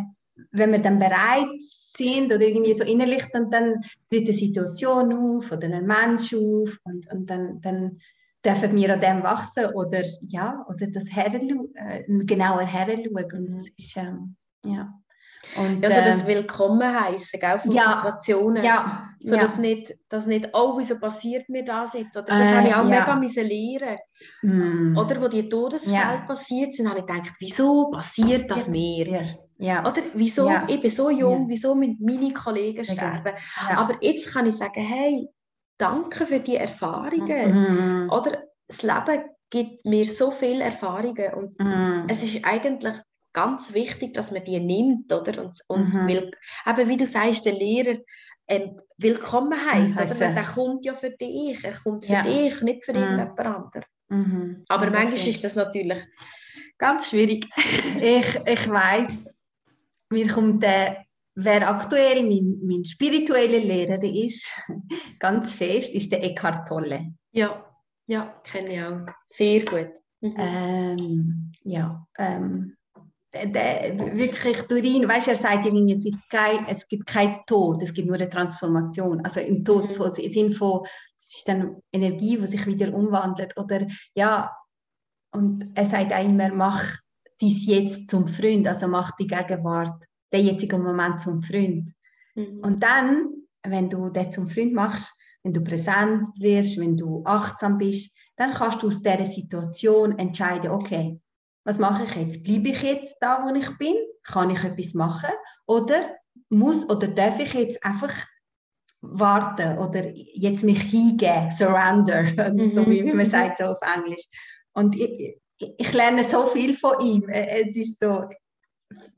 wenn 0.51 0.71
wir 0.71 0.79
dann 0.79 0.99
bereit 0.99 1.59
sind 1.59 2.33
oder 2.33 2.41
irgendwie 2.41 2.73
so 2.73 2.83
innerlich, 2.83 3.23
dann, 3.33 3.49
dann 3.49 3.81
tritt 4.09 4.27
eine 4.27 4.33
Situation 4.33 5.13
auf 5.13 5.51
oder 5.51 5.67
ein 5.67 5.85
Mensch 5.85 6.33
auf 6.33 6.77
und, 6.83 7.11
und 7.11 7.29
dann, 7.29 7.61
dann 7.61 7.99
dürfen 8.43 8.75
wir 8.75 8.93
an 8.93 9.01
dem 9.01 9.23
wachsen 9.23 9.65
oder 9.73 10.03
ja, 10.21 10.65
oder 10.67 10.87
das 10.87 11.05
Herren, 11.11 11.69
äh, 11.75 12.03
genauer 12.25 12.61
heranschauen 12.61 13.31
und 13.33 13.53
das 13.53 13.67
ist, 13.77 13.97
ähm, 13.97 14.35
ja. 14.65 14.93
Und, 15.57 15.83
also 15.83 15.97
das 15.97 16.21
ähm, 16.21 16.27
Willkommen 16.27 17.01
heißen, 17.01 17.39
gell, 17.39 17.59
von 17.59 17.71
ja, 17.71 17.95
Situationen. 17.97 18.63
Ja, 18.63 19.09
so 19.21 19.35
ja. 19.35 19.41
dass 19.41 19.57
nicht, 19.57 19.93
dass 20.07 20.25
nicht, 20.25 20.49
oh, 20.53 20.77
wieso 20.77 20.97
passiert 20.97 21.49
mir 21.49 21.65
das 21.65 21.93
jetzt? 21.93 22.15
Oder 22.15 22.27
das 22.27 22.39
äh, 22.39 22.55
habe 22.55 22.67
ich 22.67 22.75
auch 22.75 22.89
ja. 22.89 22.99
mega 22.99 23.15
müssen 23.15 23.45
lernen. 23.45 23.97
Mm. 24.43 24.97
Oder 24.97 25.21
wo 25.21 25.27
die 25.27 25.49
Todesfälle 25.49 26.23
passiert 26.25 26.73
sind, 26.73 26.89
habe 26.89 26.99
ich 26.99 27.05
gedacht, 27.05 27.33
wieso 27.39 27.89
passiert 27.89 28.49
das 28.49 28.67
mir? 28.67 29.25
Ja. 29.61 29.87
Oder 29.87 30.01
wieso, 30.15 30.49
ja. 30.49 30.65
ich 30.67 30.81
bin 30.81 30.89
so 30.89 31.09
jung, 31.11 31.43
ja. 31.43 31.49
wieso 31.49 31.75
meine 31.75 32.33
Kollegen 32.33 32.83
sterben. 32.83 33.33
Ja. 33.69 33.77
Aber 33.77 33.95
jetzt 34.01 34.31
kann 34.33 34.47
ich 34.47 34.55
sagen, 34.55 34.81
hey, 34.83 35.27
danke 35.77 36.25
für 36.25 36.39
die 36.39 36.55
Erfahrungen. 36.55 38.03
Mhm. 38.05 38.09
Oder 38.09 38.43
das 38.67 38.81
Leben 38.81 39.23
gibt 39.51 39.85
mir 39.85 40.05
so 40.05 40.31
viele 40.31 40.63
Erfahrungen 40.63 41.33
und 41.35 41.59
mhm. 41.59 42.07
es 42.09 42.23
ist 42.23 42.43
eigentlich 42.43 42.95
ganz 43.33 43.73
wichtig, 43.73 44.15
dass 44.15 44.31
man 44.31 44.43
die 44.43 44.59
nimmt, 44.59 45.13
oder? 45.13 45.43
Und, 45.43 45.59
und 45.67 45.93
mhm. 45.93 46.07
will, 46.07 46.31
eben 46.67 46.89
wie 46.89 46.97
du 46.97 47.05
sagst, 47.05 47.45
der 47.45 47.53
Lehrer 47.53 47.99
ähm, 48.47 48.79
willkommen 48.97 49.53
heißt, 49.53 50.15
oder? 50.15 50.31
Der 50.31 50.43
kommt 50.43 50.85
ja 50.85 50.95
für 50.95 51.11
dich, 51.11 51.63
er 51.63 51.73
kommt 51.73 52.05
für 52.05 52.23
dich, 52.23 52.61
nicht 52.61 52.83
für 52.83 52.93
mhm. 52.93 52.99
irgendjemand 52.99 53.39
anderen. 53.39 53.85
Mhm. 54.09 54.65
Aber 54.69 54.89
manchmal 54.89 55.27
ist 55.27 55.43
das 55.43 55.55
natürlich 55.55 55.99
ganz 56.79 57.09
schwierig. 57.09 57.47
ich 58.01 58.39
ich 58.45 58.69
weiß 58.69 59.09
mir 60.11 60.27
kommt 60.27 60.63
der, 60.63 61.05
wer 61.35 61.69
aktuell 61.69 62.23
mein, 62.23 62.59
mein 62.63 62.85
spiritueller 62.85 63.59
Lehrer 63.59 64.03
ist, 64.03 64.51
ganz 65.19 65.53
fest, 65.53 65.93
ist 65.93 66.11
der 66.11 66.23
Eckhart 66.23 66.67
Tolle. 66.67 67.13
Ja, 67.31 67.65
ja, 68.07 68.41
kenne 68.43 68.73
ich 68.73 68.83
auch. 68.83 69.13
Sehr 69.29 69.65
gut. 69.65 69.91
Mhm. 70.21 70.35
Ähm, 70.37 71.51
ja, 71.63 72.05
ähm, 72.17 72.75
der, 73.33 73.47
der, 73.47 74.17
wirklich 74.17 74.61
durch 74.63 74.83
ihn, 74.83 75.07
weißt 75.07 75.27
du, 75.27 75.31
er 75.31 75.37
sagt 75.37 75.65
irgendwie, 75.65 75.93
es 75.93 76.03
gibt, 76.03 76.29
kein, 76.29 76.67
es 76.67 76.87
gibt 76.87 77.07
keinen 77.07 77.39
Tod, 77.47 77.81
es 77.81 77.93
gibt 77.93 78.07
nur 78.07 78.17
eine 78.17 78.29
Transformation. 78.29 79.21
Also 79.21 79.39
im 79.39 79.63
Tod, 79.63 79.89
mhm. 79.89 79.95
von, 79.95 80.13
im 80.13 80.31
Sinn 80.31 80.51
von, 80.51 80.81
es 81.17 81.35
ist 81.35 81.47
dann 81.47 81.77
Energie, 81.93 82.37
die 82.37 82.47
sich 82.47 82.65
wieder 82.65 82.93
umwandelt. 82.93 83.57
Oder 83.57 83.87
ja, 84.13 84.51
und 85.33 85.71
er 85.73 85.85
sagt 85.85 86.13
auch 86.13 86.23
immer, 86.23 86.53
mach 86.53 86.97
dies 87.41 87.65
jetzt 87.65 88.09
zum 88.09 88.27
Freund, 88.27 88.67
also 88.67 88.87
mach 88.87 89.11
die 89.17 89.27
Gegenwart, 89.27 90.05
den 90.31 90.45
jetzigen 90.45 90.83
Moment 90.83 91.19
zum 91.19 91.41
Freund. 91.41 91.93
Mhm. 92.35 92.59
Und 92.61 92.81
dann, 92.81 93.29
wenn 93.63 93.89
du 93.89 94.09
den 94.09 94.31
zum 94.31 94.47
Freund 94.47 94.73
machst, 94.73 95.13
wenn 95.43 95.53
du 95.53 95.63
präsent 95.63 96.27
wirst, 96.37 96.79
wenn 96.79 96.95
du 96.95 97.23
achtsam 97.25 97.77
bist, 97.77 98.15
dann 98.35 98.51
kannst 98.51 98.81
du 98.81 98.87
aus 98.87 99.01
dieser 99.01 99.25
Situation 99.25 100.17
entscheiden, 100.17 100.71
okay, 100.71 101.19
was 101.65 101.77
mache 101.77 102.03
ich 102.03 102.15
jetzt? 102.15 102.43
Bleibe 102.43 102.69
ich 102.69 102.81
jetzt 102.81 103.17
da, 103.19 103.43
wo 103.43 103.53
ich 103.53 103.77
bin? 103.77 103.95
Kann 104.23 104.49
ich 104.49 104.63
etwas 104.63 104.93
machen? 104.93 105.29
Oder 105.67 106.15
muss 106.49 106.89
oder 106.89 107.07
darf 107.07 107.39
ich 107.39 107.53
jetzt 107.53 107.83
einfach 107.83 108.13
warten 109.01 109.77
oder 109.79 110.11
jetzt 110.15 110.63
mich 110.63 110.81
hingeben, 110.83 111.51
surrender, 111.51 112.23
mhm. 112.23 112.71
so 112.75 112.85
wie, 112.87 113.03
wie 113.03 113.13
man 113.13 113.25
sagt 113.25 113.57
so 113.57 113.65
auf 113.65 113.79
Englisch. 113.95 114.27
Und 114.73 114.95
ich, 115.77 115.93
lerne 115.93 116.23
so 116.23 116.47
viel 116.47 116.75
von 116.75 116.93
ihm. 117.01 117.29
Äh, 117.29 117.67
es 117.67 117.75
ist 117.75 117.99
so, 117.99 118.27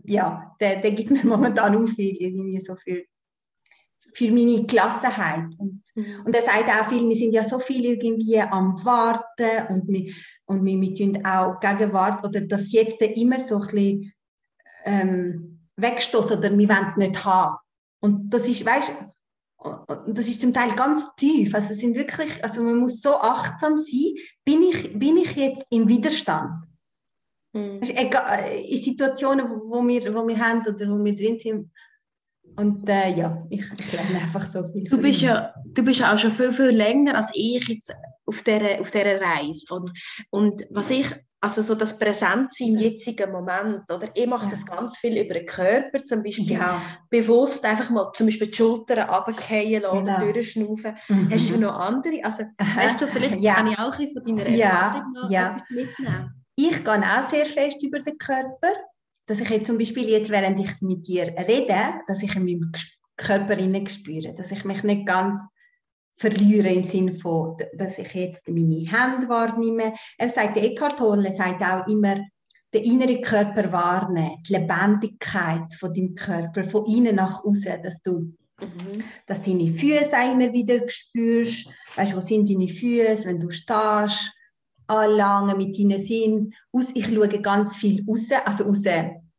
ja, 0.04 0.56
der, 0.60 0.82
der 0.82 0.92
gibt 0.92 1.12
mir 1.24 1.26
momentan 1.26 1.76
auch 1.76 1.90
viel, 1.90 2.16
irgendwie 2.18 2.60
so 2.60 2.76
für, 2.76 3.04
für 4.14 4.32
meine 4.32 4.66
Gelassenheit. 4.66 5.46
Und, 5.58 5.84
mhm. 5.96 6.24
und 6.26 6.36
er 6.36 6.42
sagt 6.42 6.70
auch 6.70 6.90
viel, 6.90 7.08
wir 7.08 7.16
sind 7.16 7.34
ja 7.34 7.44
so 7.44 7.60
viel 7.60 7.86
irgendwie 7.86 8.40
am 8.40 8.84
Warten 8.84 9.68
und 9.70 9.88
wir, 9.88 10.14
und 10.46 10.66
wir, 10.66 10.80
wir 10.80 10.96
tun 10.96 11.26
auch 11.26 11.60
Gegenwart 11.60 12.24
oder 12.26 12.42
das 12.42 12.72
jetzt 12.72 13.02
immer 13.02 13.40
so 13.40 13.56
ein 13.56 13.62
bisschen 13.62 14.14
ähm, 14.86 15.70
wegstoßen 15.78 16.38
oder 16.38 16.58
wir 16.58 16.70
wollen 16.70 16.86
es 16.86 16.98
nicht 16.98 17.24
haben. 17.26 17.58
Und 18.00 18.30
das 18.30 18.48
ist, 18.48 18.66
weißt 18.66 18.92
das 20.08 20.28
ist 20.28 20.42
zum 20.42 20.54
Teil 20.54 20.76
ganz 20.76 21.06
tief. 21.18 21.54
Also 21.56 21.74
sind 21.74 21.96
wirklich, 21.96 22.44
also 22.44 22.62
man 22.64 22.78
muss 22.78 23.02
so 23.02 23.16
achtsam 23.16 23.78
sein. 23.78 24.16
Bin 24.46 24.62
ich, 24.64 24.98
bin 24.98 25.18
ich 25.18 25.36
jetzt 25.36 25.66
im 25.70 25.88
Widerstand? 25.88 26.66
Mhm. 27.56 27.82
in 27.82 28.78
Situationen, 28.80 29.48
wo 29.48 29.88
wir, 29.88 30.14
wo 30.16 30.28
wir 30.28 30.40
haben 30.40 30.62
oder 30.62 30.90
wo 30.90 31.04
wir 31.04 31.16
drin 31.16 31.38
sind, 31.40 31.72
und 32.56 32.88
äh, 32.88 33.16
ja, 33.16 33.38
ich, 33.50 33.64
ich 33.80 33.92
lerne 33.92 34.16
einfach 34.16 34.44
so 34.44 34.68
viel. 34.72 34.84
Du 34.84 35.02
bist, 35.02 35.22
ja, 35.22 35.54
du 35.66 35.84
bist 35.84 36.00
ja 36.00 36.14
auch 36.14 36.20
schon 36.20 36.32
viel, 36.32 36.54
viel 36.54 36.70
länger 36.70 37.16
als 37.16 37.32
ich 37.34 37.68
jetzt 37.68 37.92
auf 38.26 38.44
dieser, 38.44 38.80
auf 38.80 38.92
dieser 38.92 39.20
Reise. 39.20 39.66
Und, 39.74 39.92
und 40.30 40.66
was 40.70 40.90
ich, 40.90 41.08
also 41.44 41.62
so 41.62 41.76
das 41.76 42.00
Präsentsein 42.00 42.70
im 42.70 42.78
jetzigen 42.78 43.32
Moment, 43.32 43.82
oder 43.92 44.08
ich 44.14 44.26
mache 44.26 44.46
ja. 44.46 44.52
das 44.52 44.66
ganz 44.66 44.98
viel 44.98 45.18
über 45.18 45.34
den 45.34 45.46
Körper, 45.46 46.02
zum 46.02 46.24
Beispiel 46.24 46.54
ja. 46.54 46.82
bewusst 47.10 47.66
einfach 47.66 47.90
mal 47.90 48.12
zum 48.14 48.28
Beispiel 48.28 48.48
die 48.48 48.56
Schultern 48.56 49.10
runterfallen 49.10 49.82
lassen 49.82 50.06
genau. 50.06 50.22
oder 50.22 50.34
durchschnaufen. 50.34 50.98
Mhm. 51.10 51.30
Hast 51.30 51.50
du 51.50 51.58
noch 51.58 51.78
andere? 51.78 52.24
Also 52.24 52.44
weißt 52.58 53.02
du, 53.02 53.08
vielleicht 53.08 53.42
ja. 53.42 53.56
kann 53.56 53.68
ich 53.68 53.78
auch 53.78 53.92
ein 53.92 54.06
bisschen 54.06 54.24
von 54.26 54.38
deiner 54.38 54.50
Erfahrung 54.50 55.12
noch 55.12 55.30
etwas 55.30 55.70
mitnehmen. 55.70 56.46
Ich 56.56 56.84
gehe 56.84 57.02
auch 57.02 57.24
sehr 57.24 57.46
fest 57.46 57.84
über 57.84 58.00
den 58.00 58.18
Körper 58.18 58.70
dass 59.26 59.40
ich 59.40 59.50
jetzt 59.50 59.68
zum 59.68 59.78
Beispiel 59.78 60.10
jetzt, 60.10 60.30
während 60.30 60.60
ich 60.60 60.82
mit 60.82 61.08
dir 61.08 61.34
rede, 61.38 62.02
dass 62.08 62.24
ich 62.24 62.36
in 62.36 62.46
meinem 62.46 62.72
Körper 63.16 63.56
spüre, 63.90 64.34
dass 64.34 64.52
ich 64.52 64.66
mich 64.66 64.84
nicht 64.84 65.06
ganz 65.06 65.42
verliere 66.16 66.70
im 66.70 66.84
Sinne 66.84 67.14
von, 67.14 67.58
dass 67.76 68.00
ich 68.00 68.14
jetzt 68.14 68.48
meine 68.50 68.86
Hände 68.86 69.28
wahrnehme. 69.28 69.94
Er 70.18 70.30
sagt, 70.30 70.58
Eckhart 70.58 70.98
Tolle 70.98 71.32
sagt 71.32 71.62
auch 71.62 71.88
immer, 71.88 72.18
den 72.74 72.84
inneren 72.84 73.22
Körper 73.22 73.72
wahrnehmen, 73.72 74.42
die 74.48 74.54
Lebendigkeit 74.54 75.74
von 75.80 75.94
deinem 75.94 76.16
Körper, 76.16 76.64
von 76.64 76.86
innen 76.86 77.16
nach 77.16 77.44
außen, 77.44 77.84
dass 77.84 78.02
du 78.02 78.34
mhm. 78.60 79.04
dass 79.28 79.42
deine 79.42 79.72
Füße 79.72 80.18
auch 80.18 80.32
immer 80.32 80.52
wieder 80.52 80.88
spürst, 80.88 81.70
weißt, 81.96 82.16
wo 82.16 82.22
sind 82.22 82.50
deine 82.50 82.68
Füße, 82.68 83.26
wenn 83.26 83.40
du 83.40 83.50
stehst, 83.52 84.32
anlangen 84.88 85.58
mit 85.58 85.78
deinen 85.78 86.02
Sinn. 86.02 86.54
Aus, 86.72 86.92
ich 86.94 87.06
schaue 87.06 87.28
ganz 87.28 87.78
viel 87.78 88.04
raus, 88.08 88.30
also 88.46 88.66
raus, 88.66 88.86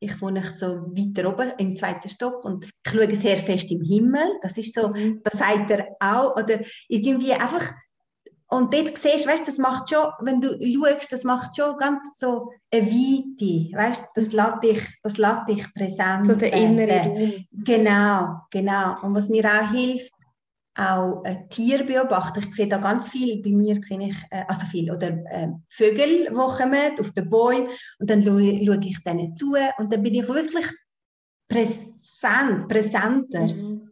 ich 0.04 0.20
wohne 0.20 0.42
so 0.42 0.66
weiter 0.92 1.28
oben 1.28 1.52
im 1.58 1.76
zweiten 1.76 2.08
Stock 2.08 2.44
und 2.44 2.64
ich 2.64 2.70
schaue 2.86 3.16
sehr 3.16 3.36
fest 3.36 3.70
im 3.70 3.82
Himmel. 3.82 4.32
Das 4.42 4.56
ist 4.58 4.74
so, 4.74 4.88
mhm. 4.88 5.20
das 5.24 5.38
sagt 5.38 5.70
er 5.70 5.88
auch, 6.00 6.36
oder 6.36 6.60
irgendwie 6.88 7.32
einfach, 7.32 7.72
und 8.48 8.72
dort 8.72 8.98
siehst 8.98 9.24
du, 9.24 9.30
weißt, 9.30 9.48
das 9.48 9.58
macht 9.58 9.90
schon, 9.90 10.06
wenn 10.20 10.40
du 10.40 10.48
schaust, 10.48 11.12
das 11.12 11.24
macht 11.24 11.56
schon 11.56 11.76
ganz 11.76 12.18
so 12.18 12.52
eine 12.72 12.86
Weite, 12.86 13.76
weißt, 13.76 14.04
das 14.14 14.32
lässt 14.32 14.62
dich, 14.62 15.00
das 15.02 15.16
lässt 15.16 15.48
dich 15.48 15.74
präsent 15.74 16.26
So 16.26 16.34
der 16.34 16.52
innere 16.52 17.00
Raum. 17.00 17.46
Genau, 17.50 18.40
genau. 18.50 19.02
Und 19.02 19.14
was 19.14 19.28
mir 19.28 19.44
auch 19.44 19.70
hilft, 19.70 20.12
auch 20.76 21.22
äh, 21.24 21.46
Tiere 21.48 21.84
beobachten. 21.84 22.40
Ich 22.40 22.54
sehe 22.54 22.68
da 22.68 22.78
ganz 22.78 23.08
viel. 23.08 23.40
Bei 23.42 23.50
mir 23.50 23.80
sehe 23.82 24.08
ich, 24.08 24.16
äh, 24.30 24.44
also 24.48 24.66
viel, 24.66 24.90
oder 24.90 25.08
äh, 25.08 25.48
Vögel, 25.68 26.26
die 26.26 26.34
kommen 26.34 26.98
auf 27.00 27.12
den 27.12 27.30
Bäumen 27.30 27.68
und 27.98 28.10
dann 28.10 28.22
schaue, 28.22 28.42
ich 28.42 29.04
denen 29.04 29.34
zu 29.34 29.54
und 29.78 29.92
dann 29.92 30.02
bin 30.02 30.14
ich 30.14 30.26
wirklich 30.26 30.66
präsent, 31.48 32.68
präsenter. 32.68 33.46
Mhm. 33.46 33.90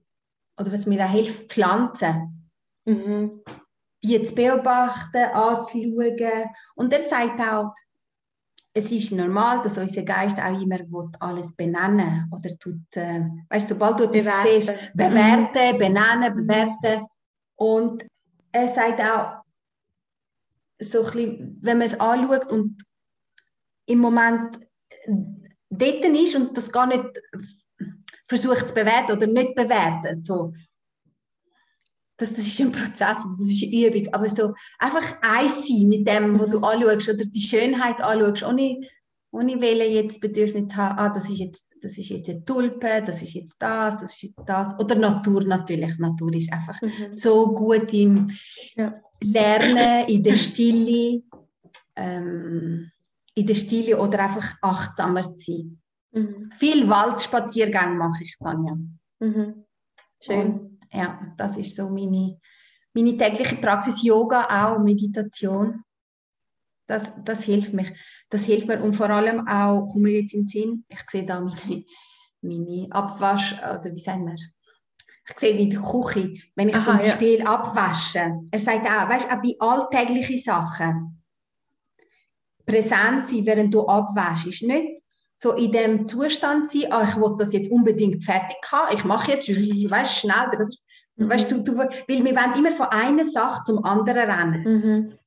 Oder 0.59 0.73
was 0.73 0.87
mir 0.87 1.05
auch 1.05 1.11
hilft, 1.11 1.53
Pflanzen. 1.53 2.51
Mhm. 2.85 3.43
Die 4.05 4.23
zu 4.23 4.35
beobachten, 4.35 5.25
anzuschauen. 5.33 6.51
Und 6.75 6.93
er 6.93 7.03
sagt 7.03 7.41
auch, 7.41 7.73
es 8.75 8.91
ist 8.91 9.13
normal, 9.13 9.63
dass 9.63 9.77
unser 9.77 10.03
Geist 10.03 10.39
auch 10.39 10.61
immer 10.61 10.79
alles 11.21 11.53
benennen 11.55 12.29
oder 12.31 12.59
tut, 12.59 12.97
äh, 12.97 13.23
weißt, 13.49 13.69
sobald 13.69 14.01
du 14.01 14.05
etwas 14.05 14.25
bewerten. 14.25 14.61
siehst, 14.61 14.93
bewerten, 14.95 15.79
benennen, 15.79 16.35
bewerten. 16.35 17.07
Und 17.57 18.07
er 18.51 18.69
sagt 18.69 19.01
auch, 19.01 19.43
so 20.81 20.99
ein 20.99 21.05
bisschen, 21.05 21.59
wenn 21.61 21.79
man 21.79 21.87
es 21.87 22.01
anschaut 22.01 22.47
und 22.51 22.83
im 23.87 23.99
Moment 23.99 24.59
dort 25.71 26.05
ist 26.05 26.35
und 26.35 26.57
das 26.57 26.73
gar 26.73 26.87
nicht 26.87 27.05
versucht 28.27 28.69
zu 28.69 28.75
bewerten 28.75 29.13
oder 29.13 29.27
nicht 29.27 29.55
bewerten, 29.55 30.23
so, 30.23 30.53
das, 32.23 32.33
das 32.35 32.47
ist 32.47 32.61
ein 32.61 32.73
Prozess, 32.73 33.19
das 33.39 33.51
ist 33.51 33.65
eine 33.65 33.87
Übung, 33.87 34.15
aber 34.15 34.29
so 34.29 34.55
einfach 34.79 35.19
eins 35.23 35.67
sein 35.67 35.89
mit 35.89 36.09
dem, 36.09 36.39
was 36.39 36.49
du 36.49 36.59
mhm. 36.59 36.65
anschaust 36.65 37.09
oder 37.09 37.25
die 37.25 37.41
Schönheit 37.41 38.01
anschaust, 38.01 38.45
ohne, 38.45 38.81
ohne 39.33 39.61
Wählen 39.61 39.93
jetzt 39.93 40.21
Bedürfnis 40.21 40.69
zu 40.69 40.77
haben, 40.77 40.99
ah, 40.99 41.09
das 41.09 41.29
ist 41.29 41.39
jetzt, 41.39 41.69
das 41.81 41.99
ist 41.99 42.11
jetzt 42.11 42.31
eine 42.31 42.45
Tulpe, 42.45 43.03
das 43.05 43.23
ist 43.23 43.35
jetzt 43.35 43.57
das, 43.59 44.01
das 44.01 44.15
ist 44.15 44.23
jetzt 44.23 44.43
das. 44.47 44.79
Oder 44.79 44.95
Natur 44.95 45.43
natürlich, 45.43 45.99
Natur 45.99 46.33
ist 46.35 46.53
einfach 46.53 46.81
mhm. 46.81 47.13
so 47.13 47.53
gut 47.55 47.93
im 47.93 48.31
ja. 48.77 48.95
Lernen, 49.21 50.07
in 50.09 50.23
der 50.23 50.35
Stille, 50.35 51.23
ähm, 51.97 52.91
in 53.35 53.47
der 53.47 53.55
Stille 53.55 53.99
oder 53.99 54.21
einfach 54.21 54.55
achtsamer 54.63 55.35
zu 55.35 55.53
sein. 55.53 55.83
Mhm. 56.13 56.51
Viel 56.57 56.89
Waldspaziergang 56.89 57.97
mache 57.99 58.23
ich 58.23 58.37
dann, 58.39 58.65
ja. 58.65 59.27
Mhm. 59.27 59.65
Schön. 60.21 60.53
Und 60.53 60.72
ja, 60.93 61.35
das 61.37 61.57
ist 61.57 61.77
so 61.77 61.89
meine, 61.89 62.39
meine 62.93 63.17
tägliche 63.17 63.57
Praxis. 63.57 64.03
Yoga 64.03 64.45
auch, 64.45 64.79
Meditation. 64.79 65.83
Das, 66.87 67.13
das 67.25 67.45
hilft 67.45 67.73
mich. 67.73 67.93
Das 68.29 68.45
hilft 68.45 68.69
mir 68.69 68.83
und 68.83 68.95
vor 68.95 69.09
allem 69.11 69.47
auch, 69.47 69.89
komme 69.89 70.11
ich 70.11 70.23
jetzt 70.23 70.35
in 70.35 70.41
den 70.41 70.49
Sinn, 70.49 70.85
ich 70.89 71.11
sehe 71.11 71.25
da 71.25 71.41
meine, 71.41 71.85
meine 72.43 72.89
Abwasch, 72.91 73.55
oder 73.55 73.91
wie 73.95 74.01
sagen 74.01 74.27
wir, 74.27 74.35
ich 74.35 75.39
sehe 75.39 75.57
in 75.57 75.71
der 75.71 75.81
Küche, 75.81 76.35
wenn 76.57 76.69
ich 76.69 76.75
Aha, 76.75 76.85
zum 76.85 76.99
Beispiel 76.99 77.39
ja. 77.39 77.47
abwasche, 77.47 78.41
er 78.51 78.61
sagt 78.61 78.87
auch, 78.87 79.09
weißt 79.09 79.29
du, 79.31 79.61
auch 79.61 79.89
bei 79.91 80.01
alltäglichen 80.01 80.39
Sachen, 80.39 81.23
präsent 82.67 83.27
sein, 83.27 83.47
während 83.47 83.73
du 83.73 83.87
abwäschst, 83.87 84.63
nicht 84.63 85.03
so 85.35 85.53
in 85.53 85.73
dem 85.73 86.09
Zustand 86.09 86.71
sein, 86.71 86.87
ah, 86.91 87.05
ich 87.09 87.17
will 87.17 87.37
das 87.39 87.53
jetzt 87.53 87.71
unbedingt 87.71 88.23
fertig 88.25 88.59
haben, 88.71 88.95
ich 88.95 89.05
mache 89.05 89.33
jetzt, 89.33 89.49
weißt, 89.49 90.19
schnell, 90.19 90.69
Mhm. 91.25 91.31
Weißt 91.31 91.51
du, 91.51 91.63
du, 91.63 91.77
weil 91.77 91.89
wir 92.07 92.25
wollen 92.25 92.59
immer 92.59 92.73
von 92.73 92.87
einer 92.87 93.27
Sache 93.27 93.63
zum 93.65 93.85
anderen 93.85 94.31
rennen. 94.31 94.63
Mhm. 94.65 95.19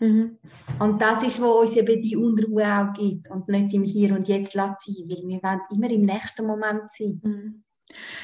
Mhm. 0.00 0.38
Und 0.80 1.00
das 1.00 1.22
ist, 1.22 1.40
wo 1.40 1.60
uns 1.60 1.76
eben 1.76 2.02
die 2.02 2.16
Unruhe 2.16 2.64
auch 2.64 2.92
gibt 2.94 3.30
und 3.30 3.48
nicht 3.48 3.72
im 3.74 3.84
Hier 3.84 4.14
und 4.14 4.28
Jetzt 4.28 4.52
sein, 4.52 4.74
weil 4.74 5.28
wir 5.28 5.42
wollen 5.42 5.60
immer 5.70 5.90
im 5.90 6.04
nächsten 6.04 6.46
Moment 6.46 6.88
sein. 6.90 7.20
Mhm. 7.22 7.64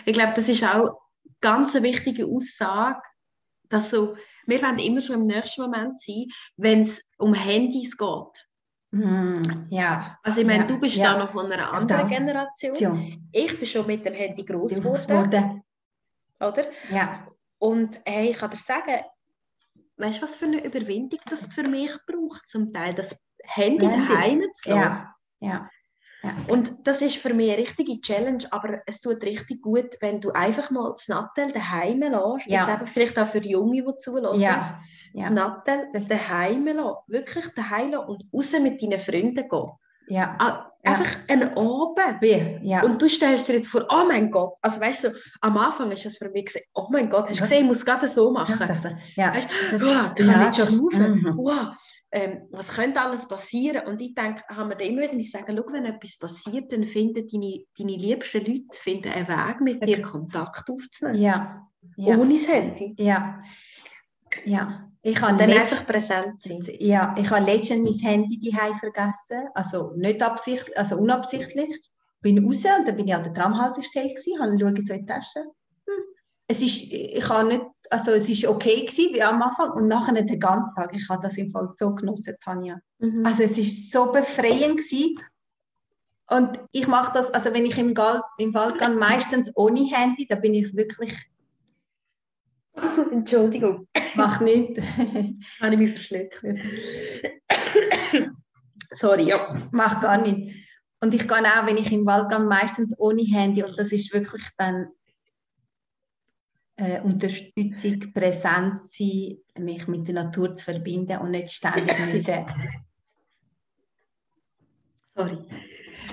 Ich 0.04 0.14
glaube, 0.14 0.33
das 0.35 0.48
ist 0.48 0.64
auch 0.64 0.98
ganz 1.40 1.74
eine 1.74 1.87
wichtige 1.87 2.26
Aussage, 2.26 3.00
dass 3.68 3.90
so, 3.90 4.16
wir 4.46 4.62
wollen 4.62 4.78
immer 4.78 5.00
schon 5.00 5.20
im 5.20 5.26
nächsten 5.26 5.62
Moment 5.62 6.00
sein, 6.00 6.26
wenn 6.56 6.80
es 6.80 7.12
um 7.18 7.35
Handys 7.35 7.96
geht. 7.96 8.46
Mm, 8.92 9.42
ja. 9.68 10.18
Also 10.24 10.40
ich 10.40 10.46
meine, 10.46 10.62
ja, 10.62 10.66
du 10.66 10.80
bist 10.80 10.96
ja. 10.96 11.12
da 11.12 11.18
noch 11.18 11.30
von 11.30 11.50
einer 11.50 11.72
anderen 11.72 12.09
Generation. 12.09 13.28
Ich 13.30 13.56
bin 13.56 13.66
schon 13.66 13.87
mit 13.87 14.04
dem 14.04 14.14
Handy 14.14 14.44
groß 14.44 14.74
geworden 14.74 15.62
oder? 16.40 16.64
Ja. 16.90 17.26
Und 17.59 18.00
hey, 18.07 18.31
ich 18.31 18.38
kann 18.38 18.50
dir 18.50 18.57
sagen, 18.57 19.05
weißt 19.96 20.18
du, 20.18 20.22
was 20.22 20.37
für 20.37 20.46
eine 20.46 20.64
Überwindung 20.64 21.20
das 21.29 21.46
für 21.46 21.62
mich 21.62 21.92
braucht, 22.07 22.48
zum 22.48 22.72
Teil 22.72 22.94
das 22.94 23.16
Handy, 23.42 23.87
Handy. 23.87 24.09
daheim 24.09 24.42
zu 24.55 24.70
lassen. 24.70 24.81
Ja. 24.81 25.14
ja. 25.40 25.70
Ja. 26.22 26.37
Und 26.48 26.87
das 26.87 27.00
ist 27.00 27.16
für 27.16 27.33
mich 27.33 27.50
eine 27.50 27.59
richtige 27.59 28.00
Challenge, 28.00 28.44
aber 28.50 28.83
es 28.87 29.00
tut 29.00 29.22
richtig 29.22 29.62
gut, 29.62 29.96
wenn 30.00 30.20
du 30.20 30.31
einfach 30.33 30.70
mal 30.70 30.90
das 30.90 31.09
Nattel 31.09 31.50
daheim 31.50 32.00
lässt. 32.00 32.46
Ja. 32.46 32.66
Jetzt 32.66 32.76
eben 32.76 32.87
vielleicht 32.87 33.18
auch 33.18 33.26
für 33.26 33.38
Junge, 33.38 33.83
die 33.83 33.96
zulassen. 33.96 34.40
Ja. 34.40 34.83
Ja. 35.14 35.24
Das 35.24 35.31
Nattel 35.31 35.88
daheim 36.09 36.66
lassen. 36.66 36.96
Wirklich 37.07 37.46
daheim 37.55 37.92
lassen 37.92 38.07
und 38.07 38.24
raus 38.35 38.53
mit 38.61 38.83
deinen 38.83 38.98
Freunden 38.98 39.48
gehen. 39.48 39.70
Ja. 40.10 40.36
Ah, 40.38 40.70
einfach 40.82 41.12
ja. 41.12 41.20
einen 41.28 41.56
Abend. 41.56 42.62
Ja. 42.62 42.82
Und 42.82 43.00
du 43.00 43.08
stellst 43.08 43.48
dir 43.48 43.54
jetzt 43.54 43.68
vor, 43.68 43.86
oh 43.90 44.04
mein 44.08 44.30
Gott, 44.30 44.54
also 44.62 44.80
weißt 44.80 45.04
du, 45.04 45.14
am 45.40 45.56
Anfang 45.56 45.90
ist 45.92 46.04
das 46.04 46.18
für 46.18 46.30
mich 46.30 46.46
gesehen, 46.46 46.64
oh 46.74 46.88
mein 46.90 47.08
Gott, 47.08 47.28
hast 47.28 47.38
du 47.38 47.44
gesehen, 47.44 47.62
ich 47.62 47.66
muss 47.66 47.84
gerade 47.84 48.08
so 48.08 48.30
machen. 48.32 48.58
Ja. 49.14 49.34
Weißt 49.34 49.48
du, 49.72 49.76
oh, 49.76 49.80
da 49.80 50.12
kann 50.14 50.50
ich 50.50 50.56
schnaufen. 50.56 51.22
Mhm. 51.22 51.36
Wow. 51.36 51.68
Ähm, 52.12 52.48
was 52.50 52.70
könnte 52.70 53.00
alles 53.00 53.28
passieren? 53.28 53.86
Und 53.86 54.00
ich 54.02 54.14
denke, 54.16 54.42
haben 54.48 54.70
wir 54.70 54.76
da 54.76 54.84
immer 54.84 55.02
wieder 55.02 55.20
sagen, 55.20 55.56
schau, 55.56 55.72
wenn 55.72 55.84
etwas 55.84 56.18
passiert, 56.18 56.72
dann 56.72 56.84
finden 56.84 57.24
deine, 57.30 57.64
deine 57.78 57.96
liebsten 57.96 58.44
Leute 58.44 58.64
finden 58.72 59.12
einen 59.12 59.28
Weg, 59.28 59.61
mit 59.61 59.86
dir 59.86 60.02
Kontakt 60.02 60.68
aufzunehmen. 60.68 61.22
Ja. 61.22 61.68
ja. 61.96 62.16
Ohne 62.16 62.34
das 62.34 62.48
Handy. 62.48 62.96
Ja. 62.98 63.40
Ja. 64.44 64.89
Ich 65.03 65.20
habe 65.20 65.38
dann 65.38 65.51
einfach 65.51 65.86
präsent 65.86 66.40
sein. 66.40 66.61
Ja, 66.78 67.14
ich 67.18 67.30
habe 67.30 67.44
letztens 67.44 68.03
mein 68.03 68.11
Handy 68.11 68.38
daheim 68.51 68.74
vergessen, 68.74 69.48
also 69.55 69.92
nicht 69.96 70.22
absichtlich, 70.22 70.76
also 70.78 70.96
unabsichtlich. 70.96 71.80
Bin 72.22 72.44
raus 72.44 72.59
und 72.78 72.86
dann 72.86 72.96
bin 72.96 73.09
ich 73.09 73.14
an 73.14 73.22
der 73.24 73.32
Tramhaltestelle 73.32 74.09
gewesen, 74.09 74.38
habe 74.38 74.59
schaue 74.61 74.84
so 74.84 74.92
in 74.92 75.01
die 75.01 75.07
Tasche. 75.07 75.40
Hm. 75.86 76.05
Es 76.48 76.61
ist, 76.61 76.92
ich 76.92 77.28
habe 77.28 77.48
nicht, 77.48 77.64
also 77.88 78.11
es 78.11 78.28
ist 78.28 78.46
okay 78.46 78.84
gewesen, 78.84 79.14
wie 79.14 79.22
am 79.22 79.40
Anfang 79.40 79.70
und 79.70 79.88
nachher 79.88 80.20
den 80.20 80.38
ganzen 80.38 80.74
Tag. 80.74 80.94
Ich 80.94 81.09
habe 81.09 81.22
das 81.22 81.38
im 81.38 81.51
Fall 81.51 81.68
so 81.68 81.94
genossen, 81.94 82.36
Tanja. 82.44 82.78
Mhm. 82.98 83.22
Also 83.24 83.44
es 83.44 83.57
ist 83.57 83.90
so 83.90 84.12
befreiend 84.12 84.76
gewesen. 84.76 85.18
Und 86.28 86.61
ich 86.72 86.86
mache 86.86 87.12
das, 87.14 87.32
also 87.32 87.55
wenn 87.55 87.64
ich 87.64 87.78
im, 87.78 87.94
Gal 87.94 88.22
im 88.38 88.53
Wald 88.53 88.78
gehe, 88.78 88.90
meistens 88.90 89.51
ohne 89.57 89.80
Handy, 89.80 90.26
da 90.26 90.36
bin 90.36 90.55
ich 90.55 90.76
wirklich 90.76 91.12
Entschuldigung. 93.12 93.89
Mach 94.14 94.41
nicht. 94.41 94.78
Habe 95.61 95.74
ich 95.74 95.78
mich 95.78 95.93
verschluckt. 95.93 96.43
Sorry, 98.93 99.24
ja. 99.24 99.57
Mach 99.70 100.01
gar 100.01 100.18
nicht. 100.18 100.55
Und 101.01 101.14
ich 101.14 101.26
gehe 101.26 101.39
auch, 101.39 101.66
wenn 101.66 101.78
ich 101.78 101.93
im 101.93 102.05
Wald 102.07 102.28
gehe, 102.28 102.41
meistens 102.41 102.99
ohne 102.99 103.22
Handy 103.22 103.62
und 103.62 103.78
das 103.78 103.93
ist 103.93 104.12
wirklich 104.12 104.43
dann 104.59 104.89
äh, 106.76 107.01
Unterstützung, 107.01 108.12
Präsenz 108.12 108.97
sein, 108.97 109.39
mich 109.59 109.87
mit 109.89 110.07
der 110.09 110.14
Natur 110.14 110.55
zu 110.55 110.64
verbinden 110.64 111.18
und 111.18 111.31
nicht 111.31 111.51
ständig 111.51 111.99
müssen. 112.07 112.45
Sorry. 115.14 115.39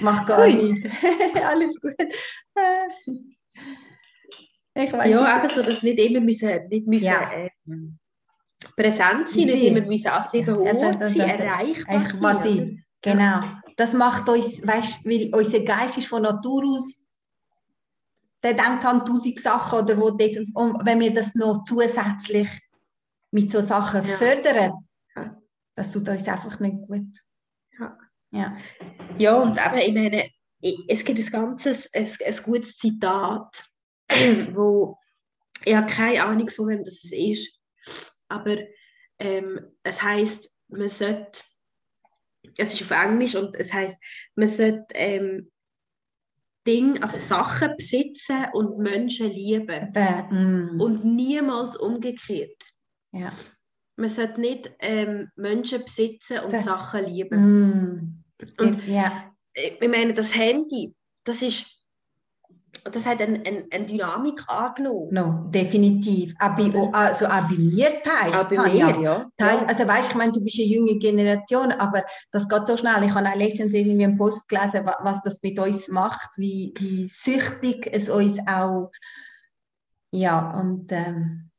Mach 0.01 0.25
gar 0.25 0.41
Ui. 0.41 0.53
nicht. 0.53 0.87
Alles 1.45 1.79
gut. 1.79 1.95
Ich 4.83 4.93
weiß 4.93 5.09
ja, 5.09 5.41
nicht. 5.41 5.55
so, 5.55 5.61
dass 5.61 5.83
nicht 5.83 5.99
immer 5.99 6.19
müssen, 6.19 6.67
nicht 6.69 6.87
müssen, 6.87 7.05
ja. 7.05 7.31
äh, 7.31 7.49
präsent 8.75 9.29
sein, 9.29 9.45
nicht 9.45 9.63
immer 9.63 9.81
müssen 9.81 10.07
an 10.09 10.23
sieben 10.23 10.63
ja, 10.63 10.73
Orten 10.73 11.09
sein, 11.09 11.19
erreichbar 11.19 12.35
sein. 12.35 12.83
Genau. 13.01 13.41
Das 13.75 13.93
macht 13.93 14.27
uns, 14.29 14.65
weißt, 14.65 15.05
weil 15.05 15.29
unser 15.33 15.61
Geist 15.61 15.97
ist 15.97 16.07
von 16.07 16.23
Natur 16.23 16.63
aus 16.65 17.03
der 18.43 18.53
denkt 18.53 18.85
an 18.85 19.05
tausend 19.05 19.39
Sachen 19.39 19.79
oder 19.79 19.97
wo 19.97 20.11
dort, 20.11 20.37
und 20.53 20.85
wenn 20.85 20.99
wir 20.99 21.13
das 21.13 21.35
noch 21.35 21.63
zusätzlich 21.63 22.47
mit 23.31 23.51
so 23.51 23.61
Sachen 23.61 24.07
ja. 24.07 24.15
fördern, 24.15 24.73
das 25.75 25.91
tut 25.91 26.07
uns 26.09 26.27
einfach 26.27 26.59
nicht 26.59 26.77
gut. 26.87 27.07
Ja, 27.79 27.97
ja. 28.31 28.57
ja 29.17 29.35
und 29.35 29.57
eben, 29.57 29.77
ich 29.77 29.93
meine, 29.93 30.29
es 30.87 31.03
gibt 31.03 31.19
ein 31.19 31.25
ganzes, 31.25 31.93
ein, 31.93 32.07
ein 32.25 32.43
gutes 32.43 32.77
Zitat, 32.77 33.63
wo 34.53 34.97
ich 35.65 35.75
habe 35.75 35.91
keine 35.91 36.23
Ahnung 36.23 36.49
von 36.49 36.67
wem 36.67 36.83
das 36.83 37.03
ist, 37.03 37.59
aber 38.29 38.57
ähm, 39.19 39.59
es 39.83 40.01
heißt, 40.01 40.49
man 40.69 40.89
sollte, 40.89 41.41
es 42.57 42.73
ist 42.73 42.83
auf 42.83 42.91
Englisch 42.91 43.35
und 43.35 43.55
es 43.55 43.73
heißt, 43.73 43.97
man 44.35 44.47
sollte 44.47 44.85
ähm, 44.93 45.51
Dinge, 46.65 47.01
also 47.01 47.17
Sachen 47.17 47.75
besitzen 47.77 48.45
und 48.53 48.77
Menschen 48.77 49.31
lieben. 49.31 49.91
mm. 50.29 50.81
Und 50.81 51.05
niemals 51.05 51.77
umgekehrt. 51.77 52.65
Ja. 53.13 53.31
Man 53.95 54.09
sollte 54.09 54.41
nicht 54.41 54.71
ähm, 54.79 55.31
Menschen 55.35 55.83
besitzen 55.83 56.39
und 56.39 56.51
das, 56.51 56.65
Sachen 56.65 57.05
lieben. 57.05 57.39
Mm. 57.39 58.23
Und 58.59 58.85
ja. 58.85 59.33
ich 59.53 59.79
meine, 59.87 60.13
das 60.13 60.35
Handy, 60.35 60.93
das 61.23 61.41
ist 61.41 61.76
das 62.83 63.05
hat 63.05 63.21
eine, 63.21 63.39
eine, 63.45 63.67
eine 63.71 63.85
Dynamik 63.85 64.43
angenommen. 64.47 65.09
No, 65.11 65.45
definitiv. 65.49 66.33
Auch 66.39 66.55
bei, 66.55 66.71
also 66.93 67.25
auch 67.25 67.47
bei 67.49 67.55
mir 67.55 68.01
teils. 68.03 68.35
Auch 68.35 68.49
bei 68.49 68.69
mir, 68.69 69.01
ja. 69.01 69.25
Teils, 69.37 69.63
also 69.67 69.87
weißt, 69.87 70.11
ich 70.11 70.15
meine, 70.15 70.31
du 70.31 70.41
bist 70.41 70.59
eine 70.59 70.67
junge 70.67 70.97
Generation, 70.97 71.71
aber 71.71 72.03
das 72.31 72.47
geht 72.47 72.67
so 72.67 72.77
schnell. 72.77 73.03
Ich 73.03 73.13
habe 73.13 73.27
auch 73.27 73.35
letztens 73.35 73.73
irgendwie 73.73 74.03
einen 74.03 74.17
Post 74.17 74.47
gelesen, 74.47 74.89
was 75.01 75.21
das 75.21 75.41
mit 75.43 75.59
uns 75.59 75.87
macht, 75.87 76.29
wie, 76.37 76.73
wie 76.77 77.07
süchtig 77.07 77.89
es 77.91 78.09
uns 78.09 78.39
auch, 78.47 78.91
ja, 80.11 80.51
und 80.59 80.91
ähm, 80.91 81.49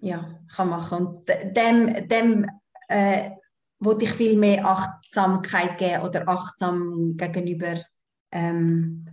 ja, 0.00 0.24
kann 0.54 0.70
machen. 0.70 1.06
Und 1.06 1.28
dem, 1.28 2.08
dem 2.08 2.46
äh, 2.88 3.30
wollte 3.78 4.04
ich 4.04 4.12
viel 4.12 4.36
mehr 4.36 4.66
Achtsamkeit 4.66 5.78
geben 5.78 6.02
oder 6.02 6.28
achtsam 6.28 7.16
gegenüber 7.16 7.74
ähm, 8.32 9.06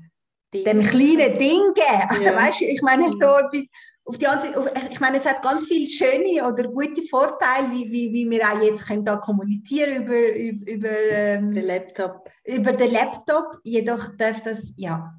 dem 0.54 0.82
kleinen 0.82 1.38
Ding 1.38 1.74
geben. 1.74 2.08
Also 2.08 2.26
ja. 2.26 2.38
weißt 2.38 2.62
ich 2.62 2.82
meine 2.82 3.12
so 3.12 3.26
etwas, 3.26 3.66
auf 4.06 4.18
die 4.18 4.28
andere, 4.28 4.74
ich 4.92 5.00
meine, 5.00 5.18
es 5.18 5.26
hat 5.26 5.42
ganz 5.42 5.68
viele 5.68 5.88
schöne 5.88 6.46
oder 6.46 6.68
gute 6.68 7.04
Vorteile, 7.04 7.72
wie, 7.72 7.90
wie, 7.90 8.12
wie 8.12 8.30
wir 8.30 8.44
auch 8.44 8.62
jetzt 8.62 8.86
können 8.86 9.06
da 9.06 9.16
kommunizieren 9.16 10.04
über, 10.04 10.36
über, 10.36 10.72
über 10.72 10.90
ähm, 10.90 11.54
den 11.54 11.66
Laptop. 11.66 12.30
Über 12.44 12.74
den 12.74 12.92
Laptop. 12.92 13.60
Jedoch 13.64 14.10
darf 14.18 14.42
das, 14.44 14.74
ja, 14.76 15.14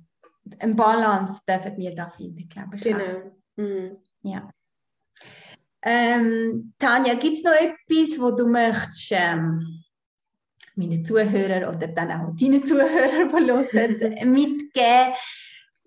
ein 0.58 0.76
Balance 0.76 1.40
dürfen 1.48 1.76
wir 1.78 1.94
da 1.94 2.10
finden, 2.10 2.46
glaube 2.48 2.76
ich. 2.76 2.82
Genau. 2.82 3.32
Mhm. 3.56 3.96
Ja. 4.22 4.50
Ähm, 5.82 6.74
Tanja, 6.78 7.14
gibt 7.14 7.38
es 7.38 7.42
noch 7.42 7.52
etwas, 7.52 8.20
wo 8.20 8.30
du 8.30 8.46
möchtest 8.46 9.12
ähm, 9.12 9.83
meinen 10.76 11.04
Zuhörern 11.04 11.74
oder 11.74 11.88
dann 11.88 12.10
auch 12.10 12.34
deinen 12.34 12.66
Zuhörern, 12.66 13.28
die 13.28 13.78
hören, 13.78 14.32
mitgeben, 14.32 15.14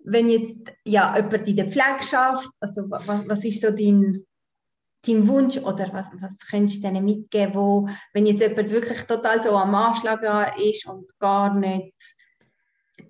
wenn 0.04 0.28
jetzt 0.28 0.56
ja, 0.84 1.14
jemand 1.16 1.48
in 1.48 1.56
der 1.56 1.68
Pflege 1.68 2.02
schafft, 2.02 2.50
also 2.60 2.82
was, 2.88 3.06
was 3.28 3.44
ist 3.44 3.60
so 3.60 3.70
dein, 3.70 4.24
dein 5.06 5.28
Wunsch 5.28 5.58
oder 5.58 5.92
was, 5.92 6.10
was 6.20 6.40
könntest 6.48 6.82
du 6.82 6.88
denen 6.88 7.04
mitgeben, 7.04 7.54
wo, 7.54 7.88
wenn 8.12 8.26
jetzt 8.26 8.40
jemand 8.40 8.70
wirklich 8.70 9.00
total 9.02 9.42
so 9.42 9.56
am 9.56 9.74
Anschlag 9.74 10.22
ist 10.58 10.86
und 10.86 11.18
gar 11.18 11.54
nicht 11.54 11.94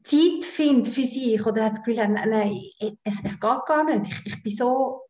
Zeit 0.03 0.45
findet 0.45 0.89
für 0.89 1.05
sich 1.05 1.45
oder 1.45 1.65
hat 1.65 1.73
das 1.73 1.83
Gefühl, 1.83 2.09
nein, 2.09 2.61
es, 3.05 3.15
es 3.25 3.41
geht 3.41 3.67
gar 3.67 3.85
nicht, 3.85 4.13
ich, 4.25 4.35
ich 4.35 4.43
bin 4.43 4.57
so 4.57 5.03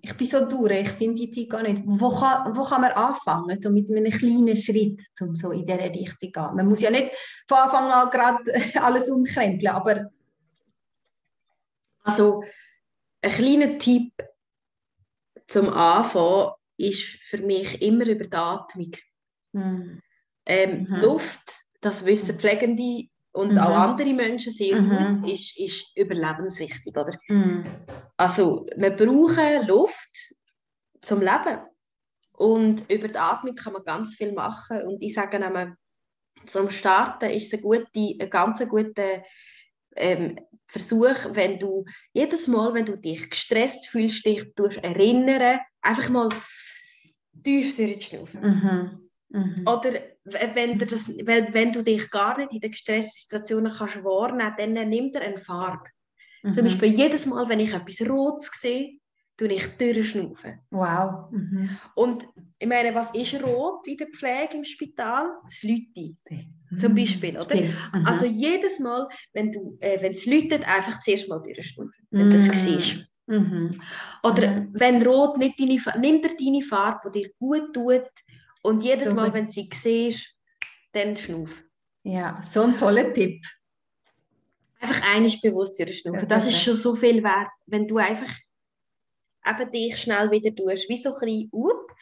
ich 0.00 0.16
bin 0.16 0.26
so 0.26 0.48
durch, 0.48 0.80
ich 0.80 0.88
finde 0.90 1.26
die 1.26 1.30
Zeit 1.30 1.50
gar 1.50 1.62
nicht. 1.62 1.82
Wo 1.84 2.10
kann, 2.10 2.56
wo 2.56 2.62
kann 2.62 2.80
man 2.82 2.92
anfangen, 2.92 3.60
so 3.60 3.70
mit 3.70 3.90
einem 3.90 4.10
kleinen 4.10 4.56
Schritt, 4.56 5.00
um 5.20 5.34
so 5.34 5.50
in 5.50 5.66
diese 5.66 5.78
Richtung 5.80 6.16
zu 6.20 6.30
gehen? 6.30 6.56
Man 6.56 6.68
muss 6.68 6.80
ja 6.80 6.90
nicht 6.90 7.10
von 7.48 7.58
Anfang 7.58 7.90
an 7.90 8.10
gerade 8.10 8.44
alles 8.82 9.10
umkrempeln, 9.10 9.68
aber... 9.68 10.10
Also, 12.04 12.44
ein 13.22 13.32
kleiner 13.32 13.78
Tipp 13.78 14.12
zum 15.48 15.70
Anfang 15.70 16.52
ist 16.76 17.18
für 17.24 17.38
mich 17.38 17.82
immer 17.82 18.06
über 18.06 18.24
die 18.24 18.36
Atmung. 18.36 18.92
Mhm. 19.52 20.00
Ähm, 20.46 20.86
mhm. 20.88 20.96
Luft, 20.96 21.64
das 21.80 22.06
wissen 22.06 22.38
Pflegende 22.38 23.08
und 23.36 23.52
mhm. 23.52 23.58
auch 23.58 23.76
andere 23.76 24.14
Menschen 24.14 24.52
sehr 24.52 24.80
mhm. 24.80 25.20
gut, 25.20 25.30
ist, 25.30 25.58
ist 25.58 25.96
überlebenswichtig. 25.96 26.96
Oder? 26.96 27.18
Mhm. 27.28 27.64
Also 28.16 28.66
wir 28.76 28.90
brauchen 28.90 29.66
Luft 29.66 30.34
zum 31.02 31.20
Leben. 31.20 31.60
Und 32.32 32.90
über 32.90 33.08
die 33.08 33.18
Atmung 33.18 33.54
kann 33.54 33.74
man 33.74 33.84
ganz 33.84 34.14
viel 34.14 34.32
machen. 34.32 34.82
Und 34.82 35.02
ich 35.02 35.14
sage 35.14 35.44
einmal, 35.44 35.76
zum 36.46 36.70
Starten 36.70 37.30
ist 37.30 37.52
es 37.52 37.58
ein, 37.58 37.62
gute, 37.62 37.86
ein 37.94 38.30
ganz 38.30 38.66
guter 38.66 39.22
ähm, 39.96 40.38
Versuch, 40.66 41.16
wenn 41.32 41.58
du 41.58 41.84
jedes 42.12 42.46
Mal, 42.46 42.72
wenn 42.72 42.86
du 42.86 42.96
dich 42.96 43.28
gestresst 43.28 43.88
fühlst, 43.88 44.24
dich 44.24 44.46
erinnern, 44.82 45.60
einfach 45.82 46.08
mal 46.08 46.30
tief 47.44 47.76
durchzuschnaufen. 47.76 48.40
Mhm. 48.40 49.10
Mhm. 49.28 49.64
Oder 49.66 50.15
wenn 50.26 50.78
du, 50.78 50.86
das, 50.86 51.08
wenn, 51.08 51.54
wenn 51.54 51.72
du 51.72 51.82
dich 51.82 52.10
gar 52.10 52.36
nicht 52.36 52.52
in 52.52 52.60
den 52.60 52.74
Stresssituationen 52.74 53.72
kannst 53.72 54.02
wahrnehmen 54.02 54.54
kannst, 54.56 54.76
dann 54.76 54.88
nimm 54.88 55.12
dir 55.12 55.20
eine 55.20 55.38
Farbe. 55.38 55.88
Mhm. 56.42 56.52
Zum 56.52 56.64
Beispiel 56.64 56.88
jedes 56.88 57.26
Mal, 57.26 57.48
wenn 57.48 57.60
ich 57.60 57.72
etwas 57.72 58.08
Rotes 58.08 58.50
sehe, 58.60 58.98
tue 59.36 59.52
ich 59.52 59.66
durchschnaufen. 59.76 60.60
Wow. 60.70 61.30
Mhm. 61.30 61.76
Und 61.94 62.26
ich 62.58 62.66
meine, 62.66 62.94
was 62.94 63.10
ist 63.12 63.42
rot 63.42 63.86
in 63.86 63.98
der 63.98 64.08
Pflege 64.08 64.56
im 64.56 64.64
Spital? 64.64 65.28
Das. 65.48 66.48
Mhm. 66.70 66.78
Zum 66.78 66.94
Beispiel, 66.94 67.36
oder? 67.38 67.56
Mhm. 67.56 68.06
Also 68.06 68.24
jedes 68.24 68.80
Mal, 68.80 69.08
wenn 69.32 69.52
du, 69.52 69.76
äh, 69.80 70.00
wenn 70.02 70.12
es 70.12 70.26
läutet, 70.26 70.66
einfach 70.66 71.00
zuerst 71.00 71.28
mal 71.28 71.42
durchschnaufen, 71.42 71.92
wenn 72.10 72.30
du 72.30 72.36
das 72.36 72.48
mhm. 72.48 72.54
siehst. 72.54 73.06
Mhm. 73.26 73.68
Oder 74.22 74.52
mhm. 74.52 74.70
wenn 74.72 75.02
Rot 75.02 75.36
nicht 75.38 75.60
deine 75.60 76.00
nimm 76.00 76.22
dir 76.22 76.30
deine 76.36 76.62
Farbe, 76.62 77.10
die 77.10 77.22
dir 77.22 77.30
gut 77.38 77.74
tut, 77.74 78.08
und 78.66 78.82
jedes 78.82 79.14
Mal, 79.14 79.32
wenn 79.32 79.46
du 79.46 79.52
sie 79.52 79.70
siehst, 79.72 80.36
dann 80.92 81.16
schnuff. 81.16 81.62
Ja, 82.02 82.40
so 82.42 82.62
ein 82.62 82.76
toller 82.76 83.12
Tipp. 83.14 83.44
Einfach 84.80 85.02
einiges 85.02 85.40
bewusst 85.40 85.80
schnaufen. 85.94 86.28
Das 86.28 86.46
ist 86.46 86.60
schon 86.60 86.74
so 86.74 86.94
viel 86.94 87.22
wert, 87.22 87.50
wenn 87.66 87.86
du 87.86 87.98
einfach 87.98 88.32
eben 89.48 89.70
dich 89.70 89.96
schnell 89.98 90.30
wieder 90.30 90.54
tust, 90.54 90.88
wie 90.88 90.96
so 90.96 91.14
ein 91.14 91.20
bisschen 91.20 91.50
up. 91.54 91.96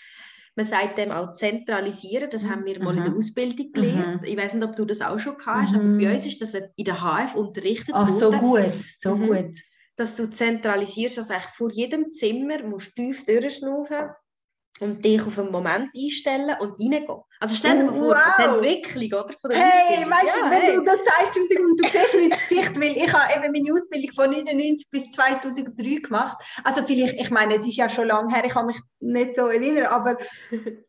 Man 0.57 0.65
sagt 0.65 0.99
dem 0.99 1.11
auch 1.11 1.35
zentralisieren, 1.35 2.31
das 2.31 2.45
haben 2.45 2.65
wir 2.65 2.81
mal 2.83 2.97
in 2.97 3.03
der 3.03 3.11
mhm. 3.11 3.19
Ausbildung 3.19 3.73
gelernt. 3.73 4.23
Mhm. 4.23 4.29
Ich 4.29 4.37
weiß 4.37 4.55
nicht, 4.55 4.65
ob 4.65 4.77
du 4.77 4.85
das 4.85 5.01
auch 5.01 5.19
schon 5.19 5.37
hast, 5.45 5.73
mhm. 5.73 5.79
aber 5.79 5.99
bei 5.99 6.13
uns 6.13 6.27
ist 6.27 6.41
das 6.41 6.55
in 6.55 6.85
der 6.85 7.01
HF 7.01 7.35
unterrichtet 7.35 7.95
Ach, 7.95 8.09
so 8.09 8.31
gut, 8.31 8.73
so 9.01 9.17
mhm. 9.17 9.27
gut. 9.27 9.55
Dass 9.97 10.15
du 10.17 10.31
zentralisierst, 10.31 11.19
also 11.19 11.33
eigentlich 11.33 11.51
vor 11.57 11.71
jedem 11.71 12.13
Zimmer 12.13 12.63
musst 12.63 12.97
du 12.97 13.03
tief 13.03 13.27
durchschnaufen 13.27 14.11
und 14.81 15.05
dich 15.05 15.23
auf 15.23 15.39
einen 15.39 15.53
Moment 15.53 15.91
einstellen 15.95 16.57
und 16.61 16.81
reingehen. 16.81 17.23
Also 17.39 17.55
stell 17.55 17.77
dir 17.77 17.85
mal 17.85 17.95
vor, 17.95 18.17
wow. 18.17 18.35
die 18.39 18.43
Entwicklung 18.43 19.21
oder, 19.21 19.35
von 19.41 19.51
der 19.51 19.59
Hey, 19.59 20.11
weißt 20.11 20.35
du, 20.35 20.41
ja, 20.41 20.51
wenn 20.51 20.63
hey. 20.63 20.75
du 20.75 20.85
das 20.85 20.99
sagst 21.05 21.39
und 21.39 21.81
du 21.81 21.89
siehst 21.89 22.15
mein 22.15 22.39
Gesicht, 22.39 22.81
weil 22.81 23.05
ich 23.05 23.13
habe 23.13 23.45
eben 23.45 23.53
meine 23.53 23.73
Ausbildung 23.73 24.13
von 24.15 24.25
1999 24.25 24.91
bis 24.91 25.11
2003 25.11 26.01
gemacht. 26.01 26.39
Also 26.65 26.83
vielleicht, 26.85 27.21
ich 27.21 27.31
meine, 27.31 27.55
es 27.55 27.67
ist 27.67 27.77
ja 27.77 27.89
schon 27.89 28.09
lange 28.09 28.35
her, 28.35 28.45
ich 28.45 28.53
kann 28.53 28.67
mich 28.67 28.81
nicht 28.99 29.37
so 29.37 29.47
erinnern, 29.47 29.87
aber 29.87 30.17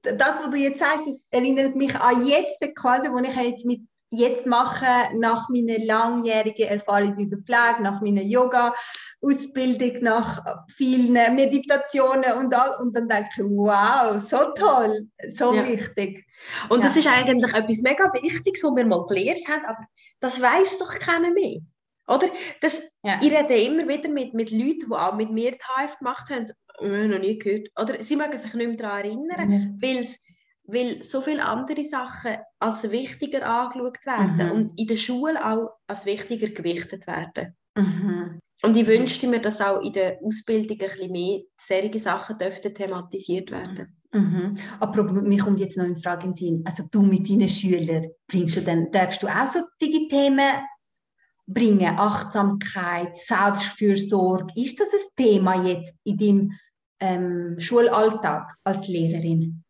das, 0.02 0.40
was 0.40 0.50
du 0.50 0.58
jetzt 0.58 0.80
sagst, 0.80 1.04
das 1.06 1.18
erinnert 1.30 1.76
mich 1.76 1.96
an 1.96 2.26
jetzt 2.26 2.58
quasi, 2.76 3.10
wo 3.12 3.20
ich 3.20 3.36
jetzt 3.36 3.66
mit 3.66 3.82
jetzt 4.18 4.46
mache, 4.46 4.86
nach 5.16 5.50
meiner 5.50 5.84
langjährigen 5.84 6.68
Erfahrung 6.68 7.18
in 7.18 7.30
der 7.30 7.40
Pflege, 7.40 7.84
nach 7.84 8.02
meiner 8.02 8.22
Yoga-Ausbildung, 8.22 10.04
nach 10.04 10.44
vielen 10.70 11.14
Meditationen 11.36 12.34
und 12.34 12.54
all, 12.56 12.82
und 12.82 12.96
dann 12.96 13.08
denke 13.08 13.30
ich, 13.38 13.44
wow, 13.44 14.20
so 14.20 14.52
toll, 14.56 15.08
so 15.30 15.54
ja. 15.54 15.68
wichtig. 15.68 16.26
Und 16.70 16.80
ja. 16.80 16.88
das 16.88 16.98
ist 16.98 17.08
eigentlich 17.08 17.54
etwas 17.54 17.82
mega 17.82 18.12
Wichtiges, 18.14 18.64
was 18.64 18.76
wir 18.76 18.86
mal 18.86 19.06
gelernt 19.06 19.48
haben, 19.48 19.66
aber 19.66 19.86
das 20.20 20.42
weiß 20.42 20.78
doch 20.80 20.98
keiner 21.00 21.32
mehr. 21.32 21.60
Oder? 22.08 22.30
Das, 22.62 23.00
ja. 23.04 23.20
Ich 23.22 23.32
rede 23.32 23.56
immer 23.56 23.88
wieder 23.88 24.10
mit, 24.10 24.34
mit 24.34 24.52
Leuten, 24.52 24.90
die 24.90 24.94
auch 24.94 25.16
mit 25.16 25.32
mir 25.32 25.52
die 25.52 25.58
HF 25.58 25.98
gemacht 25.98 26.30
haben, 26.30 26.48
noch 26.82 27.20
nie 27.20 27.38
gehört. 27.40 27.70
Oder 27.80 28.02
sie 28.04 28.16
mögen 28.16 28.38
sich 28.38 28.54
nicht 28.54 28.68
mehr 28.68 28.78
daran 28.78 29.06
erinnern, 29.06 29.50
mhm. 29.50 29.82
weil 29.82 30.08
so 31.02 31.22
viele 31.22 31.46
andere 31.46 31.84
Sachen 31.84 32.38
als 32.60 32.90
wichtiger 32.90 33.46
angeschaut 33.46 34.06
werden 34.06 34.48
mhm. 34.48 34.52
und 34.52 34.80
in 34.80 34.88
der 34.88 34.96
Schule 34.96 35.46
auch 35.46 35.70
als 35.88 36.06
wichtiger 36.06 36.48
gewichtet 36.48 37.06
werden. 37.08 37.56
Mhm. 37.76 38.40
Und 38.64 38.78
ich 38.78 38.88
wünschte 38.88 39.28
mir, 39.28 39.42
dass 39.42 39.62
auch 39.62 39.82
in 39.82 39.94
der 39.94 40.18
Ausbildung 40.24 40.78
ein 40.80 40.88
bisschen 40.90 41.12
mehr 41.12 41.42
solche 41.60 42.00
Sachen 42.00 42.38
dürften 42.38 42.74
thematisiert 42.74 43.52
werden. 43.52 43.98
Mhm. 44.14 44.56
Aber 44.80 45.04
mir 45.04 45.40
kommt 45.40 45.60
jetzt 45.60 45.78
noch 45.78 45.86
eine 45.86 45.98
Frage 45.98 46.28
in 46.28 46.34
den 46.34 46.38
Sinn. 46.38 46.64
Also 46.66 46.84
du 46.90 47.02
mit 47.02 47.30
deinen 47.30 47.50
Schülern, 47.50 48.08
bringst 48.28 48.56
du 48.56 48.62
dann, 48.62 48.90
darfst 48.92 49.22
du 49.22 49.28
auch 49.28 49.48
so 49.48 49.60
die 49.82 50.08
Themen 50.08 50.54
bringen? 51.46 51.96
Achtsamkeit, 51.98 53.18
Selbstfürsorge. 53.18 54.54
Ist 54.56 54.80
das 54.80 54.94
ein 54.94 55.26
Thema 55.26 55.68
jetzt 55.68 55.96
in 56.06 56.18
deinem 56.18 56.52
ähm, 57.02 57.60
Schulalltag 57.60 58.56
als 58.64 58.88
Lehrerin? 58.88 59.65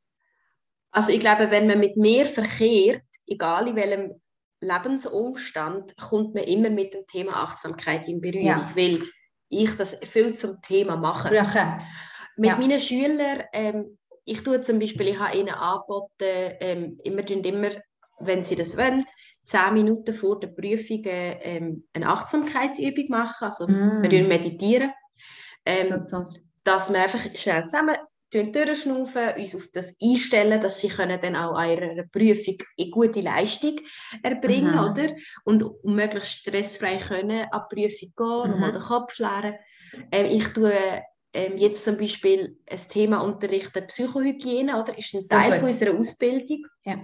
Also 0.96 1.12
ich 1.12 1.20
glaube, 1.20 1.52
wenn 1.52 1.68
man 1.68 1.80
mit 1.80 1.98
mir 1.98 2.26
verkehrt, 2.26 3.04
egal 3.28 3.68
in 3.68 3.76
welchem 3.76 4.22
Lebensumstand, 4.62 5.94
kommt 5.98 6.34
man 6.34 6.46
immer 6.46 6.70
mit 6.70 6.94
dem 6.94 7.06
Thema 7.08 7.44
Achtsamkeit 7.44 8.08
in 8.08 8.22
Berührung, 8.22 8.46
ja. 8.46 8.72
weil 8.76 9.02
ich 9.50 9.76
das 9.76 9.98
viel 10.04 10.34
zum 10.36 10.62
Thema 10.62 10.96
mache. 10.96 11.36
Ja. 11.36 11.78
Mit 12.38 12.50
ja. 12.50 12.58
meinen 12.58 12.80
Schülern, 12.80 13.44
ähm, 13.52 13.98
ich 14.24 14.42
tue 14.44 14.62
zum 14.62 14.80
Beispiel, 14.80 15.10
ich 15.10 15.20
habe 15.20 15.38
ihnen 15.38 15.50
angeboten, 15.50 16.56
ähm, 16.62 16.98
immer, 17.04 17.30
immer, 17.30 17.72
wenn 18.20 18.46
sie 18.46 18.56
das 18.56 18.78
wollen, 18.78 19.04
zehn 19.44 19.74
Minuten 19.74 20.14
vor 20.14 20.40
der 20.40 20.48
Prüfung 20.48 21.02
ähm, 21.04 21.84
eine 21.92 22.08
Achtsamkeitsübung 22.08 23.08
machen, 23.10 23.44
also 23.44 23.68
mm. 23.68 24.02
wir 24.10 24.24
meditieren. 24.24 24.92
Ähm, 25.66 26.06
so 26.08 26.26
dass 26.64 26.92
wir 26.92 27.04
einfach 27.04 27.20
schnell 27.36 27.68
zusammen 27.68 27.96
durchschnaufen, 28.44 29.34
uns 29.38 29.56
auf 29.56 29.68
das 29.74 29.96
einstellen, 30.02 30.62
dass 30.62 30.80
sie 30.80 30.90
können 30.90 31.20
dann 31.22 31.36
auch 31.36 31.56
an 31.56 31.70
ihrer 31.70 32.04
Prüfung 32.04 32.58
eine 32.78 32.90
gute 32.90 33.22
Leistung 33.22 33.80
erbringen 34.24 34.74
mhm. 34.74 34.80
oder? 34.80 35.16
Und 35.44 35.84
möglichst 35.84 36.40
stressfrei 36.40 36.98
können 36.98 37.48
an 37.52 37.62
die 37.72 37.76
Prüfung 37.76 38.14
gehen, 38.16 38.44
mhm. 38.44 38.52
nochmal 38.52 38.72
den 38.72 38.82
Kopf 38.82 39.18
leeren. 39.20 39.56
Ähm, 40.12 40.26
ich 40.26 40.48
tue 40.50 40.74
ähm, 41.34 41.58
jetzt 41.58 41.84
zum 41.84 41.98
Beispiel 41.98 42.58
ein 42.70 42.80
Thema 42.90 43.20
unterrichten, 43.20 43.88
Psychohygiene, 43.88 44.82
oder? 44.82 44.98
ist 44.98 45.14
ein 45.14 45.28
Teil 45.28 45.60
von 45.60 45.70
unserer 45.70 45.98
Ausbildung. 45.98 46.66
Ja 46.84 46.98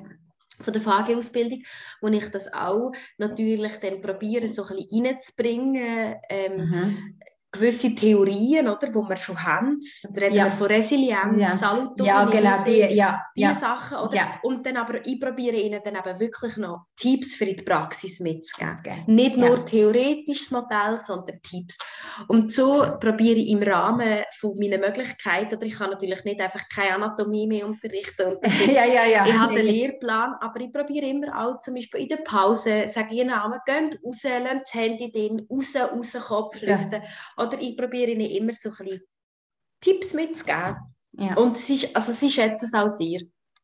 von 0.64 0.74
der 0.74 0.82
FAG-Ausbildung, 0.84 1.64
wo 2.02 2.08
ich 2.10 2.30
das 2.30 2.54
auch 2.54 2.92
natürlich 3.18 3.78
dann 3.78 4.00
probiere, 4.00 4.48
so 4.48 4.64
ein 4.64 4.76
bisschen 4.76 5.08
reinzubringen, 5.08 6.16
ähm, 6.30 6.58
mhm 6.58 7.21
gewisse 7.52 7.94
Theorien, 7.94 8.68
oder, 8.68 8.94
wo 8.94 9.08
wir 9.08 9.18
schon 9.18 9.44
haben. 9.44 9.80
Da 10.04 10.22
reden 10.22 10.36
ja. 10.36 10.46
wir 10.46 10.52
von 10.52 10.68
Resilienz, 10.68 11.42
ja. 11.42 11.58
Salutogenese, 11.58 12.08
ja, 12.08 12.26
genau, 12.26 12.64
die, 12.64 12.96
ja, 12.96 13.26
die 13.36 13.42
ja. 13.42 13.56
Sachen. 13.56 13.98
Oder? 13.98 14.16
Ja. 14.16 14.40
Und 14.44 14.66
dann 14.66 14.78
aber, 14.78 15.06
ich 15.06 15.20
probiere 15.20 15.58
ihnen 15.58 15.82
dann 15.84 15.96
eben 15.96 16.20
wirklich 16.20 16.58
noch 16.58 16.86
Tipps 16.96 17.36
für 17.36 17.46
die 17.46 17.56
Praxis 17.56 18.20
mitzugeben. 18.20 19.04
Nicht 19.08 19.38
nur 19.38 19.58
ja. 19.58 19.64
theoretisches 19.64 20.52
Modell, 20.52 20.98
sondern 20.98 21.42
Tipps. 21.42 21.78
Und 22.28 22.52
so 22.52 22.86
probiere 23.00 23.40
ich 23.40 23.50
im 23.50 23.62
Rahmen 23.64 24.24
von 24.40 24.58
meinen 24.58 24.80
Möglichkeiten, 24.80 25.56
oder 25.56 25.66
ich 25.66 25.78
kann 25.78 25.90
natürlich 25.90 26.24
nicht 26.24 26.40
einfach 26.40 26.64
keine 26.74 26.96
Anatomie 26.96 27.48
mehr 27.48 27.66
unterrichten. 27.66 28.38
ja, 28.74 28.86
ja, 28.86 29.06
ja. 29.06 29.26
Ich 29.26 29.38
habe 29.38 29.54
einen 29.60 29.66
Lehrplan, 29.66 30.36
aber 30.40 30.62
ich 30.62 30.72
probiere 30.72 31.08
immer 31.08 31.38
auch 31.38 31.60
zum 31.60 31.76
Beispiel 31.76 32.02
in 32.02 32.10
der 32.10 32.18
Pause, 32.18 32.86
sage 32.88 33.14
ich 33.14 33.22
ihnen 33.22 33.32
geht 33.66 34.00
raus, 34.04 34.22
das 34.22 34.74
Handy 34.74 35.12
drin, 35.12 35.48
raus, 35.50 35.74
raus, 35.76 36.18
Kopf 36.28 36.62
lüften. 36.62 37.02
Oder 37.42 37.60
ich 37.60 37.78
probiere 37.78 38.12
ihnen 38.12 38.30
immer 38.30 38.54
so 38.54 38.70
ein 38.70 38.76
bisschen 38.78 39.02
Tipps 39.82 40.14
mitzugeben. 40.14 40.78
Ja. 41.14 41.36
Und 41.36 41.58
sie, 41.58 41.94
also 41.96 42.12
sie 42.14 42.30
schätzen 42.30 42.66
es 42.66 42.74
auch 42.74 42.90
sehr. 42.90 43.22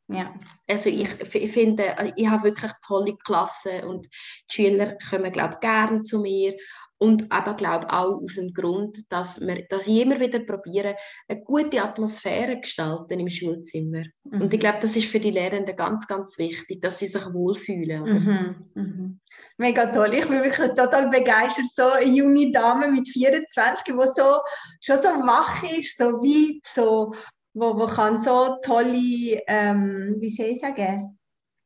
Ja. 0.09 0.33
Also 0.69 0.89
ich, 0.89 1.19
ich 1.35 1.51
finde, 1.51 1.95
ich 2.15 2.27
habe 2.27 2.43
wirklich 2.43 2.71
tolle 2.85 3.15
Klassen 3.17 3.83
und 3.83 4.05
die 4.05 4.53
Schüler 4.53 4.97
kommen, 5.09 5.31
glaube 5.31 5.55
ich, 5.55 5.59
gerne 5.59 6.01
zu 6.01 6.19
mir 6.19 6.57
und 6.99 7.31
aber 7.31 7.53
glaube 7.53 7.91
auch 7.91 8.21
aus 8.21 8.35
dem 8.35 8.53
Grund, 8.53 9.03
dass, 9.09 9.39
wir, 9.39 9.65
dass 9.69 9.87
ich 9.87 10.01
immer 10.01 10.19
wieder 10.19 10.39
probiere, 10.39 10.95
eine 11.27 11.41
gute 11.43 11.81
Atmosphäre 11.81 12.59
gestalten 12.59 13.19
im 13.19 13.29
Schulzimmer. 13.29 14.03
Mhm. 14.23 14.41
Und 14.41 14.53
ich 14.53 14.59
glaube, 14.59 14.79
das 14.81 14.95
ist 14.95 15.07
für 15.07 15.19
die 15.19 15.31
Lehrenden 15.31 15.75
ganz, 15.75 16.07
ganz 16.07 16.37
wichtig, 16.37 16.81
dass 16.81 16.97
sie 16.97 17.07
sich 17.07 17.33
wohlfühlen. 17.33 18.03
Mhm. 18.03 18.55
Mhm. 18.73 19.19
Mega 19.57 19.85
toll. 19.87 20.13
Ich 20.13 20.27
bin 20.27 20.43
wirklich 20.43 20.69
total 20.73 21.09
begeistert. 21.09 21.67
So 21.71 21.83
eine 21.83 22.05
junge 22.05 22.51
Dame 22.51 22.87
mit 22.89 23.07
24, 23.07 23.83
die 23.83 23.91
so, 23.91 24.39
schon 24.81 24.97
so 24.97 25.09
wach 25.25 25.63
ist, 25.63 25.97
so 25.97 26.13
weit, 26.13 26.63
so, 26.63 27.11
wo, 27.53 27.77
wo 27.77 27.85
kann 27.85 28.19
so 28.19 28.57
tolle, 28.63 29.39
ähm, 29.47 30.15
wie 30.19 30.31
soll 30.31 30.47
ich 30.47 30.61
sagen, 30.61 31.16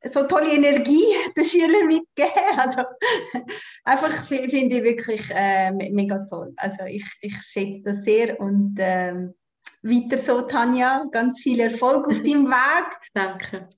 so 0.10 0.24
tolle 0.24 0.54
Energie 0.54 1.06
den 1.38 1.46
Schülern 1.46 1.86
mitgeben. 1.88 2.32
Also, 2.58 2.84
einfach 3.84 4.26
finde 4.26 4.78
ich 4.78 4.84
wirklich 4.84 5.30
äh, 5.34 5.72
mega 5.72 6.26
toll. 6.30 6.54
Also 6.58 6.84
ich, 6.88 7.06
ich 7.22 7.36
schätze 7.42 7.82
das 7.84 8.04
sehr 8.04 8.40
und 8.40 8.78
äh, 8.80 9.14
weiter 9.84 10.18
so, 10.18 10.42
Tanja. 10.42 11.06
Ganz 11.12 11.42
viel 11.42 11.60
Erfolg 11.60 12.08
auf 12.08 12.18
deinem 12.24 12.48
Weg. 12.48 12.98
Danke. 13.14 13.70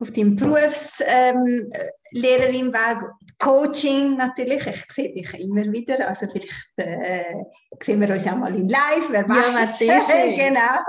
Auf 0.00 0.10
deinem 0.10 0.34
Berufslehrerin-Weg, 0.34 2.74
ähm, 2.74 3.06
Coaching 3.38 4.16
natürlich. 4.16 4.66
Ich 4.66 4.84
sehe 4.92 5.14
dich 5.14 5.32
immer 5.38 5.70
wieder. 5.70 6.08
Also 6.08 6.26
vielleicht 6.26 6.72
äh, 6.76 7.36
sehen 7.80 8.00
wir 8.00 8.10
uns 8.10 8.26
auch 8.26 8.36
mal 8.36 8.52
in 8.54 8.68
live. 8.68 9.08
Wer 9.10 9.28
weiß. 9.28 9.78
Ja, 9.80 10.00
genau, 10.34 10.80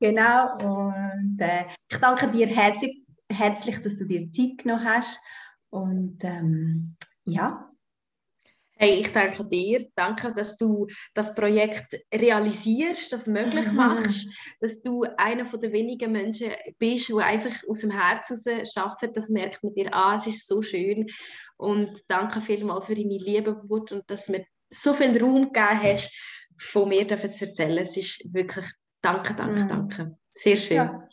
genau. 0.00 0.82
Und 0.82 1.40
äh, 1.40 1.66
ich 1.88 1.98
danke 1.98 2.26
dir 2.26 2.48
herzlich 2.48 3.05
herzlich, 3.30 3.82
dass 3.82 3.98
du 3.98 4.06
dir 4.06 4.30
Zeit 4.30 4.58
genommen 4.58 4.84
hast. 4.84 5.20
Und 5.70 6.18
ähm, 6.22 6.94
ja. 7.24 7.70
Hey, 8.78 9.00
ich 9.00 9.10
danke 9.10 9.44
dir. 9.46 9.88
Danke, 9.94 10.34
dass 10.34 10.58
du 10.58 10.86
das 11.14 11.34
Projekt 11.34 11.98
realisierst, 12.12 13.10
das 13.10 13.26
möglich 13.26 13.72
machst, 13.72 14.28
dass 14.60 14.82
du 14.82 15.04
einer 15.16 15.46
von 15.46 15.60
den 15.60 15.72
wenigen 15.72 16.12
Menschen 16.12 16.52
bist, 16.78 17.08
die 17.08 17.14
einfach 17.14 17.54
aus 17.68 17.80
dem 17.80 17.90
Herz 17.90 18.28
heraus 18.28 18.76
arbeiten. 18.76 19.14
Das 19.14 19.30
merkt 19.30 19.64
man 19.64 19.74
dir 19.74 19.94
an. 19.94 20.18
Es 20.18 20.26
ist 20.26 20.46
so 20.46 20.60
schön. 20.60 21.06
Und 21.56 22.02
danke 22.08 22.42
vielmals 22.42 22.86
für 22.86 22.94
deine 22.94 23.16
Liebe 23.16 23.54
und 23.54 24.04
dass 24.08 24.26
du 24.26 24.32
mir 24.32 24.46
so 24.68 24.92
viel 24.92 25.18
Raum 25.22 25.52
gegeben 25.52 25.82
hast, 25.82 26.12
von 26.58 26.88
mir 26.88 27.08
zu 27.08 27.14
erzählen. 27.14 27.78
Es 27.78 27.96
ist 27.96 28.22
wirklich 28.32 28.66
danke, 29.00 29.34
danke, 29.34 29.64
mhm. 29.64 29.68
danke. 29.68 30.18
Sehr 30.34 30.56
schön. 30.56 30.76
Ja. 30.76 31.05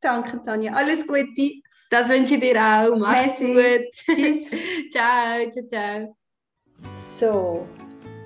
Danke, 0.00 0.40
Tanja. 0.42 0.72
Alles 0.72 1.06
Gute. 1.06 1.62
Das 1.90 2.08
wünsche 2.08 2.34
ich 2.34 2.40
dir 2.40 2.56
auch. 2.56 2.96
Mach's 2.96 3.40
Messi. 3.40 3.54
gut. 3.54 3.92
Tschüss. 3.92 4.50
ciao, 4.92 5.50
ciao, 5.50 5.66
ciao. 5.68 6.16
So, 6.94 7.66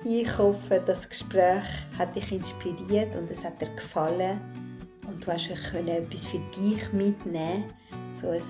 ich 0.05 0.39
hoffe, 0.39 0.83
das 0.85 1.09
Gespräch 1.09 1.65
hat 1.99 2.15
dich 2.15 2.31
inspiriert 2.31 3.17
und 3.17 3.31
es 3.31 3.45
hat 3.45 3.61
dir 3.61 3.71
gefallen. 3.71 4.41
Und 5.09 5.27
du 5.27 5.33
hast 5.33 5.51
etwas 5.51 6.27
für 6.27 6.41
dich 6.57 6.93
mitnehmen 6.93 7.65
so 8.21 8.29
ein 8.31 8.43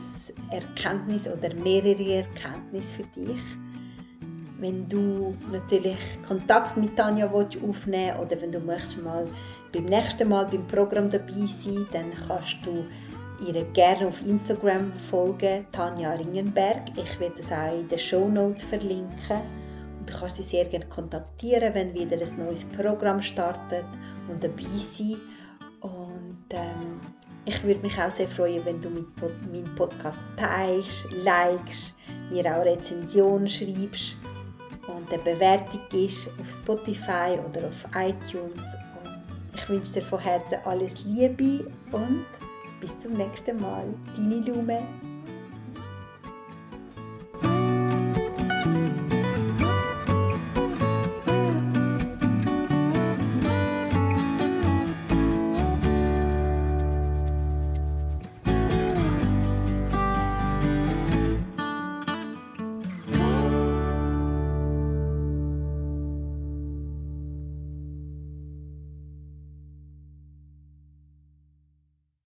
Erkenntnis 0.50 1.26
oder 1.26 1.52
mehrere 1.54 2.16
Erkenntnisse 2.16 2.92
für 2.92 3.20
dich. 3.20 3.40
Wenn 4.58 4.88
du 4.88 5.34
natürlich 5.50 5.98
Kontakt 6.26 6.76
mit 6.76 6.96
Tanja 6.96 7.28
aufnehmen 7.28 7.72
willst 7.72 7.96
oder 8.20 8.40
wenn 8.40 8.52
du 8.52 8.60
möchtest 8.60 9.02
mal 9.02 9.26
beim 9.72 9.84
nächsten 9.84 10.28
Mal 10.28 10.46
beim 10.46 10.66
Programm 10.66 11.10
dabei 11.10 11.46
sein, 11.46 11.86
dann 11.92 12.12
kannst 12.28 12.58
du 12.64 12.86
ihr 13.46 13.64
gerne 13.72 14.08
auf 14.08 14.20
Instagram 14.26 14.92
folgen, 14.94 15.66
Tanja 15.72 16.12
Ringenberg. 16.12 16.82
Ich 16.96 17.18
werde 17.20 17.40
es 17.40 17.52
auch 17.52 17.78
in 17.78 17.88
den 17.88 17.98
Show 17.98 18.28
Notes 18.28 18.64
verlinken. 18.64 19.40
Und 19.98 20.10
du 20.10 20.18
kannst 20.18 20.36
sie 20.36 20.42
sehr 20.42 20.64
gerne 20.66 20.86
kontaktieren, 20.86 21.74
wenn 21.74 21.94
wieder 21.94 22.16
ein 22.16 22.38
neues 22.38 22.64
Programm 22.64 23.20
startet 23.20 23.86
und 24.28 24.42
dabei 24.42 24.64
sein. 24.78 25.20
Und 25.80 26.44
ähm, 26.50 27.00
ich 27.44 27.62
würde 27.62 27.80
mich 27.80 27.98
auch 28.00 28.10
sehr 28.10 28.28
freuen, 28.28 28.64
wenn 28.64 28.80
du 28.80 28.90
meinen 28.90 29.74
Podcast 29.74 30.22
teilst, 30.36 31.06
likest, 31.24 31.94
mir 32.30 32.44
auch 32.46 32.64
Rezensionen 32.64 33.48
schreibst 33.48 34.16
und 34.86 35.12
eine 35.12 35.22
Bewertung 35.22 35.80
ist 35.92 36.28
auf 36.40 36.50
Spotify 36.50 37.38
oder 37.48 37.68
auf 37.68 37.84
iTunes. 37.96 38.68
Und 39.02 39.24
ich 39.54 39.68
wünsche 39.68 39.94
dir 39.94 40.02
von 40.02 40.18
Herzen 40.18 40.58
alles 40.64 41.04
Liebe 41.04 41.70
und 41.92 42.24
bis 42.84 42.98
zum 42.98 43.14
nächsten 43.14 43.58
Mal. 43.62 43.94
Deine 44.14 44.40
Lume. 44.40 44.82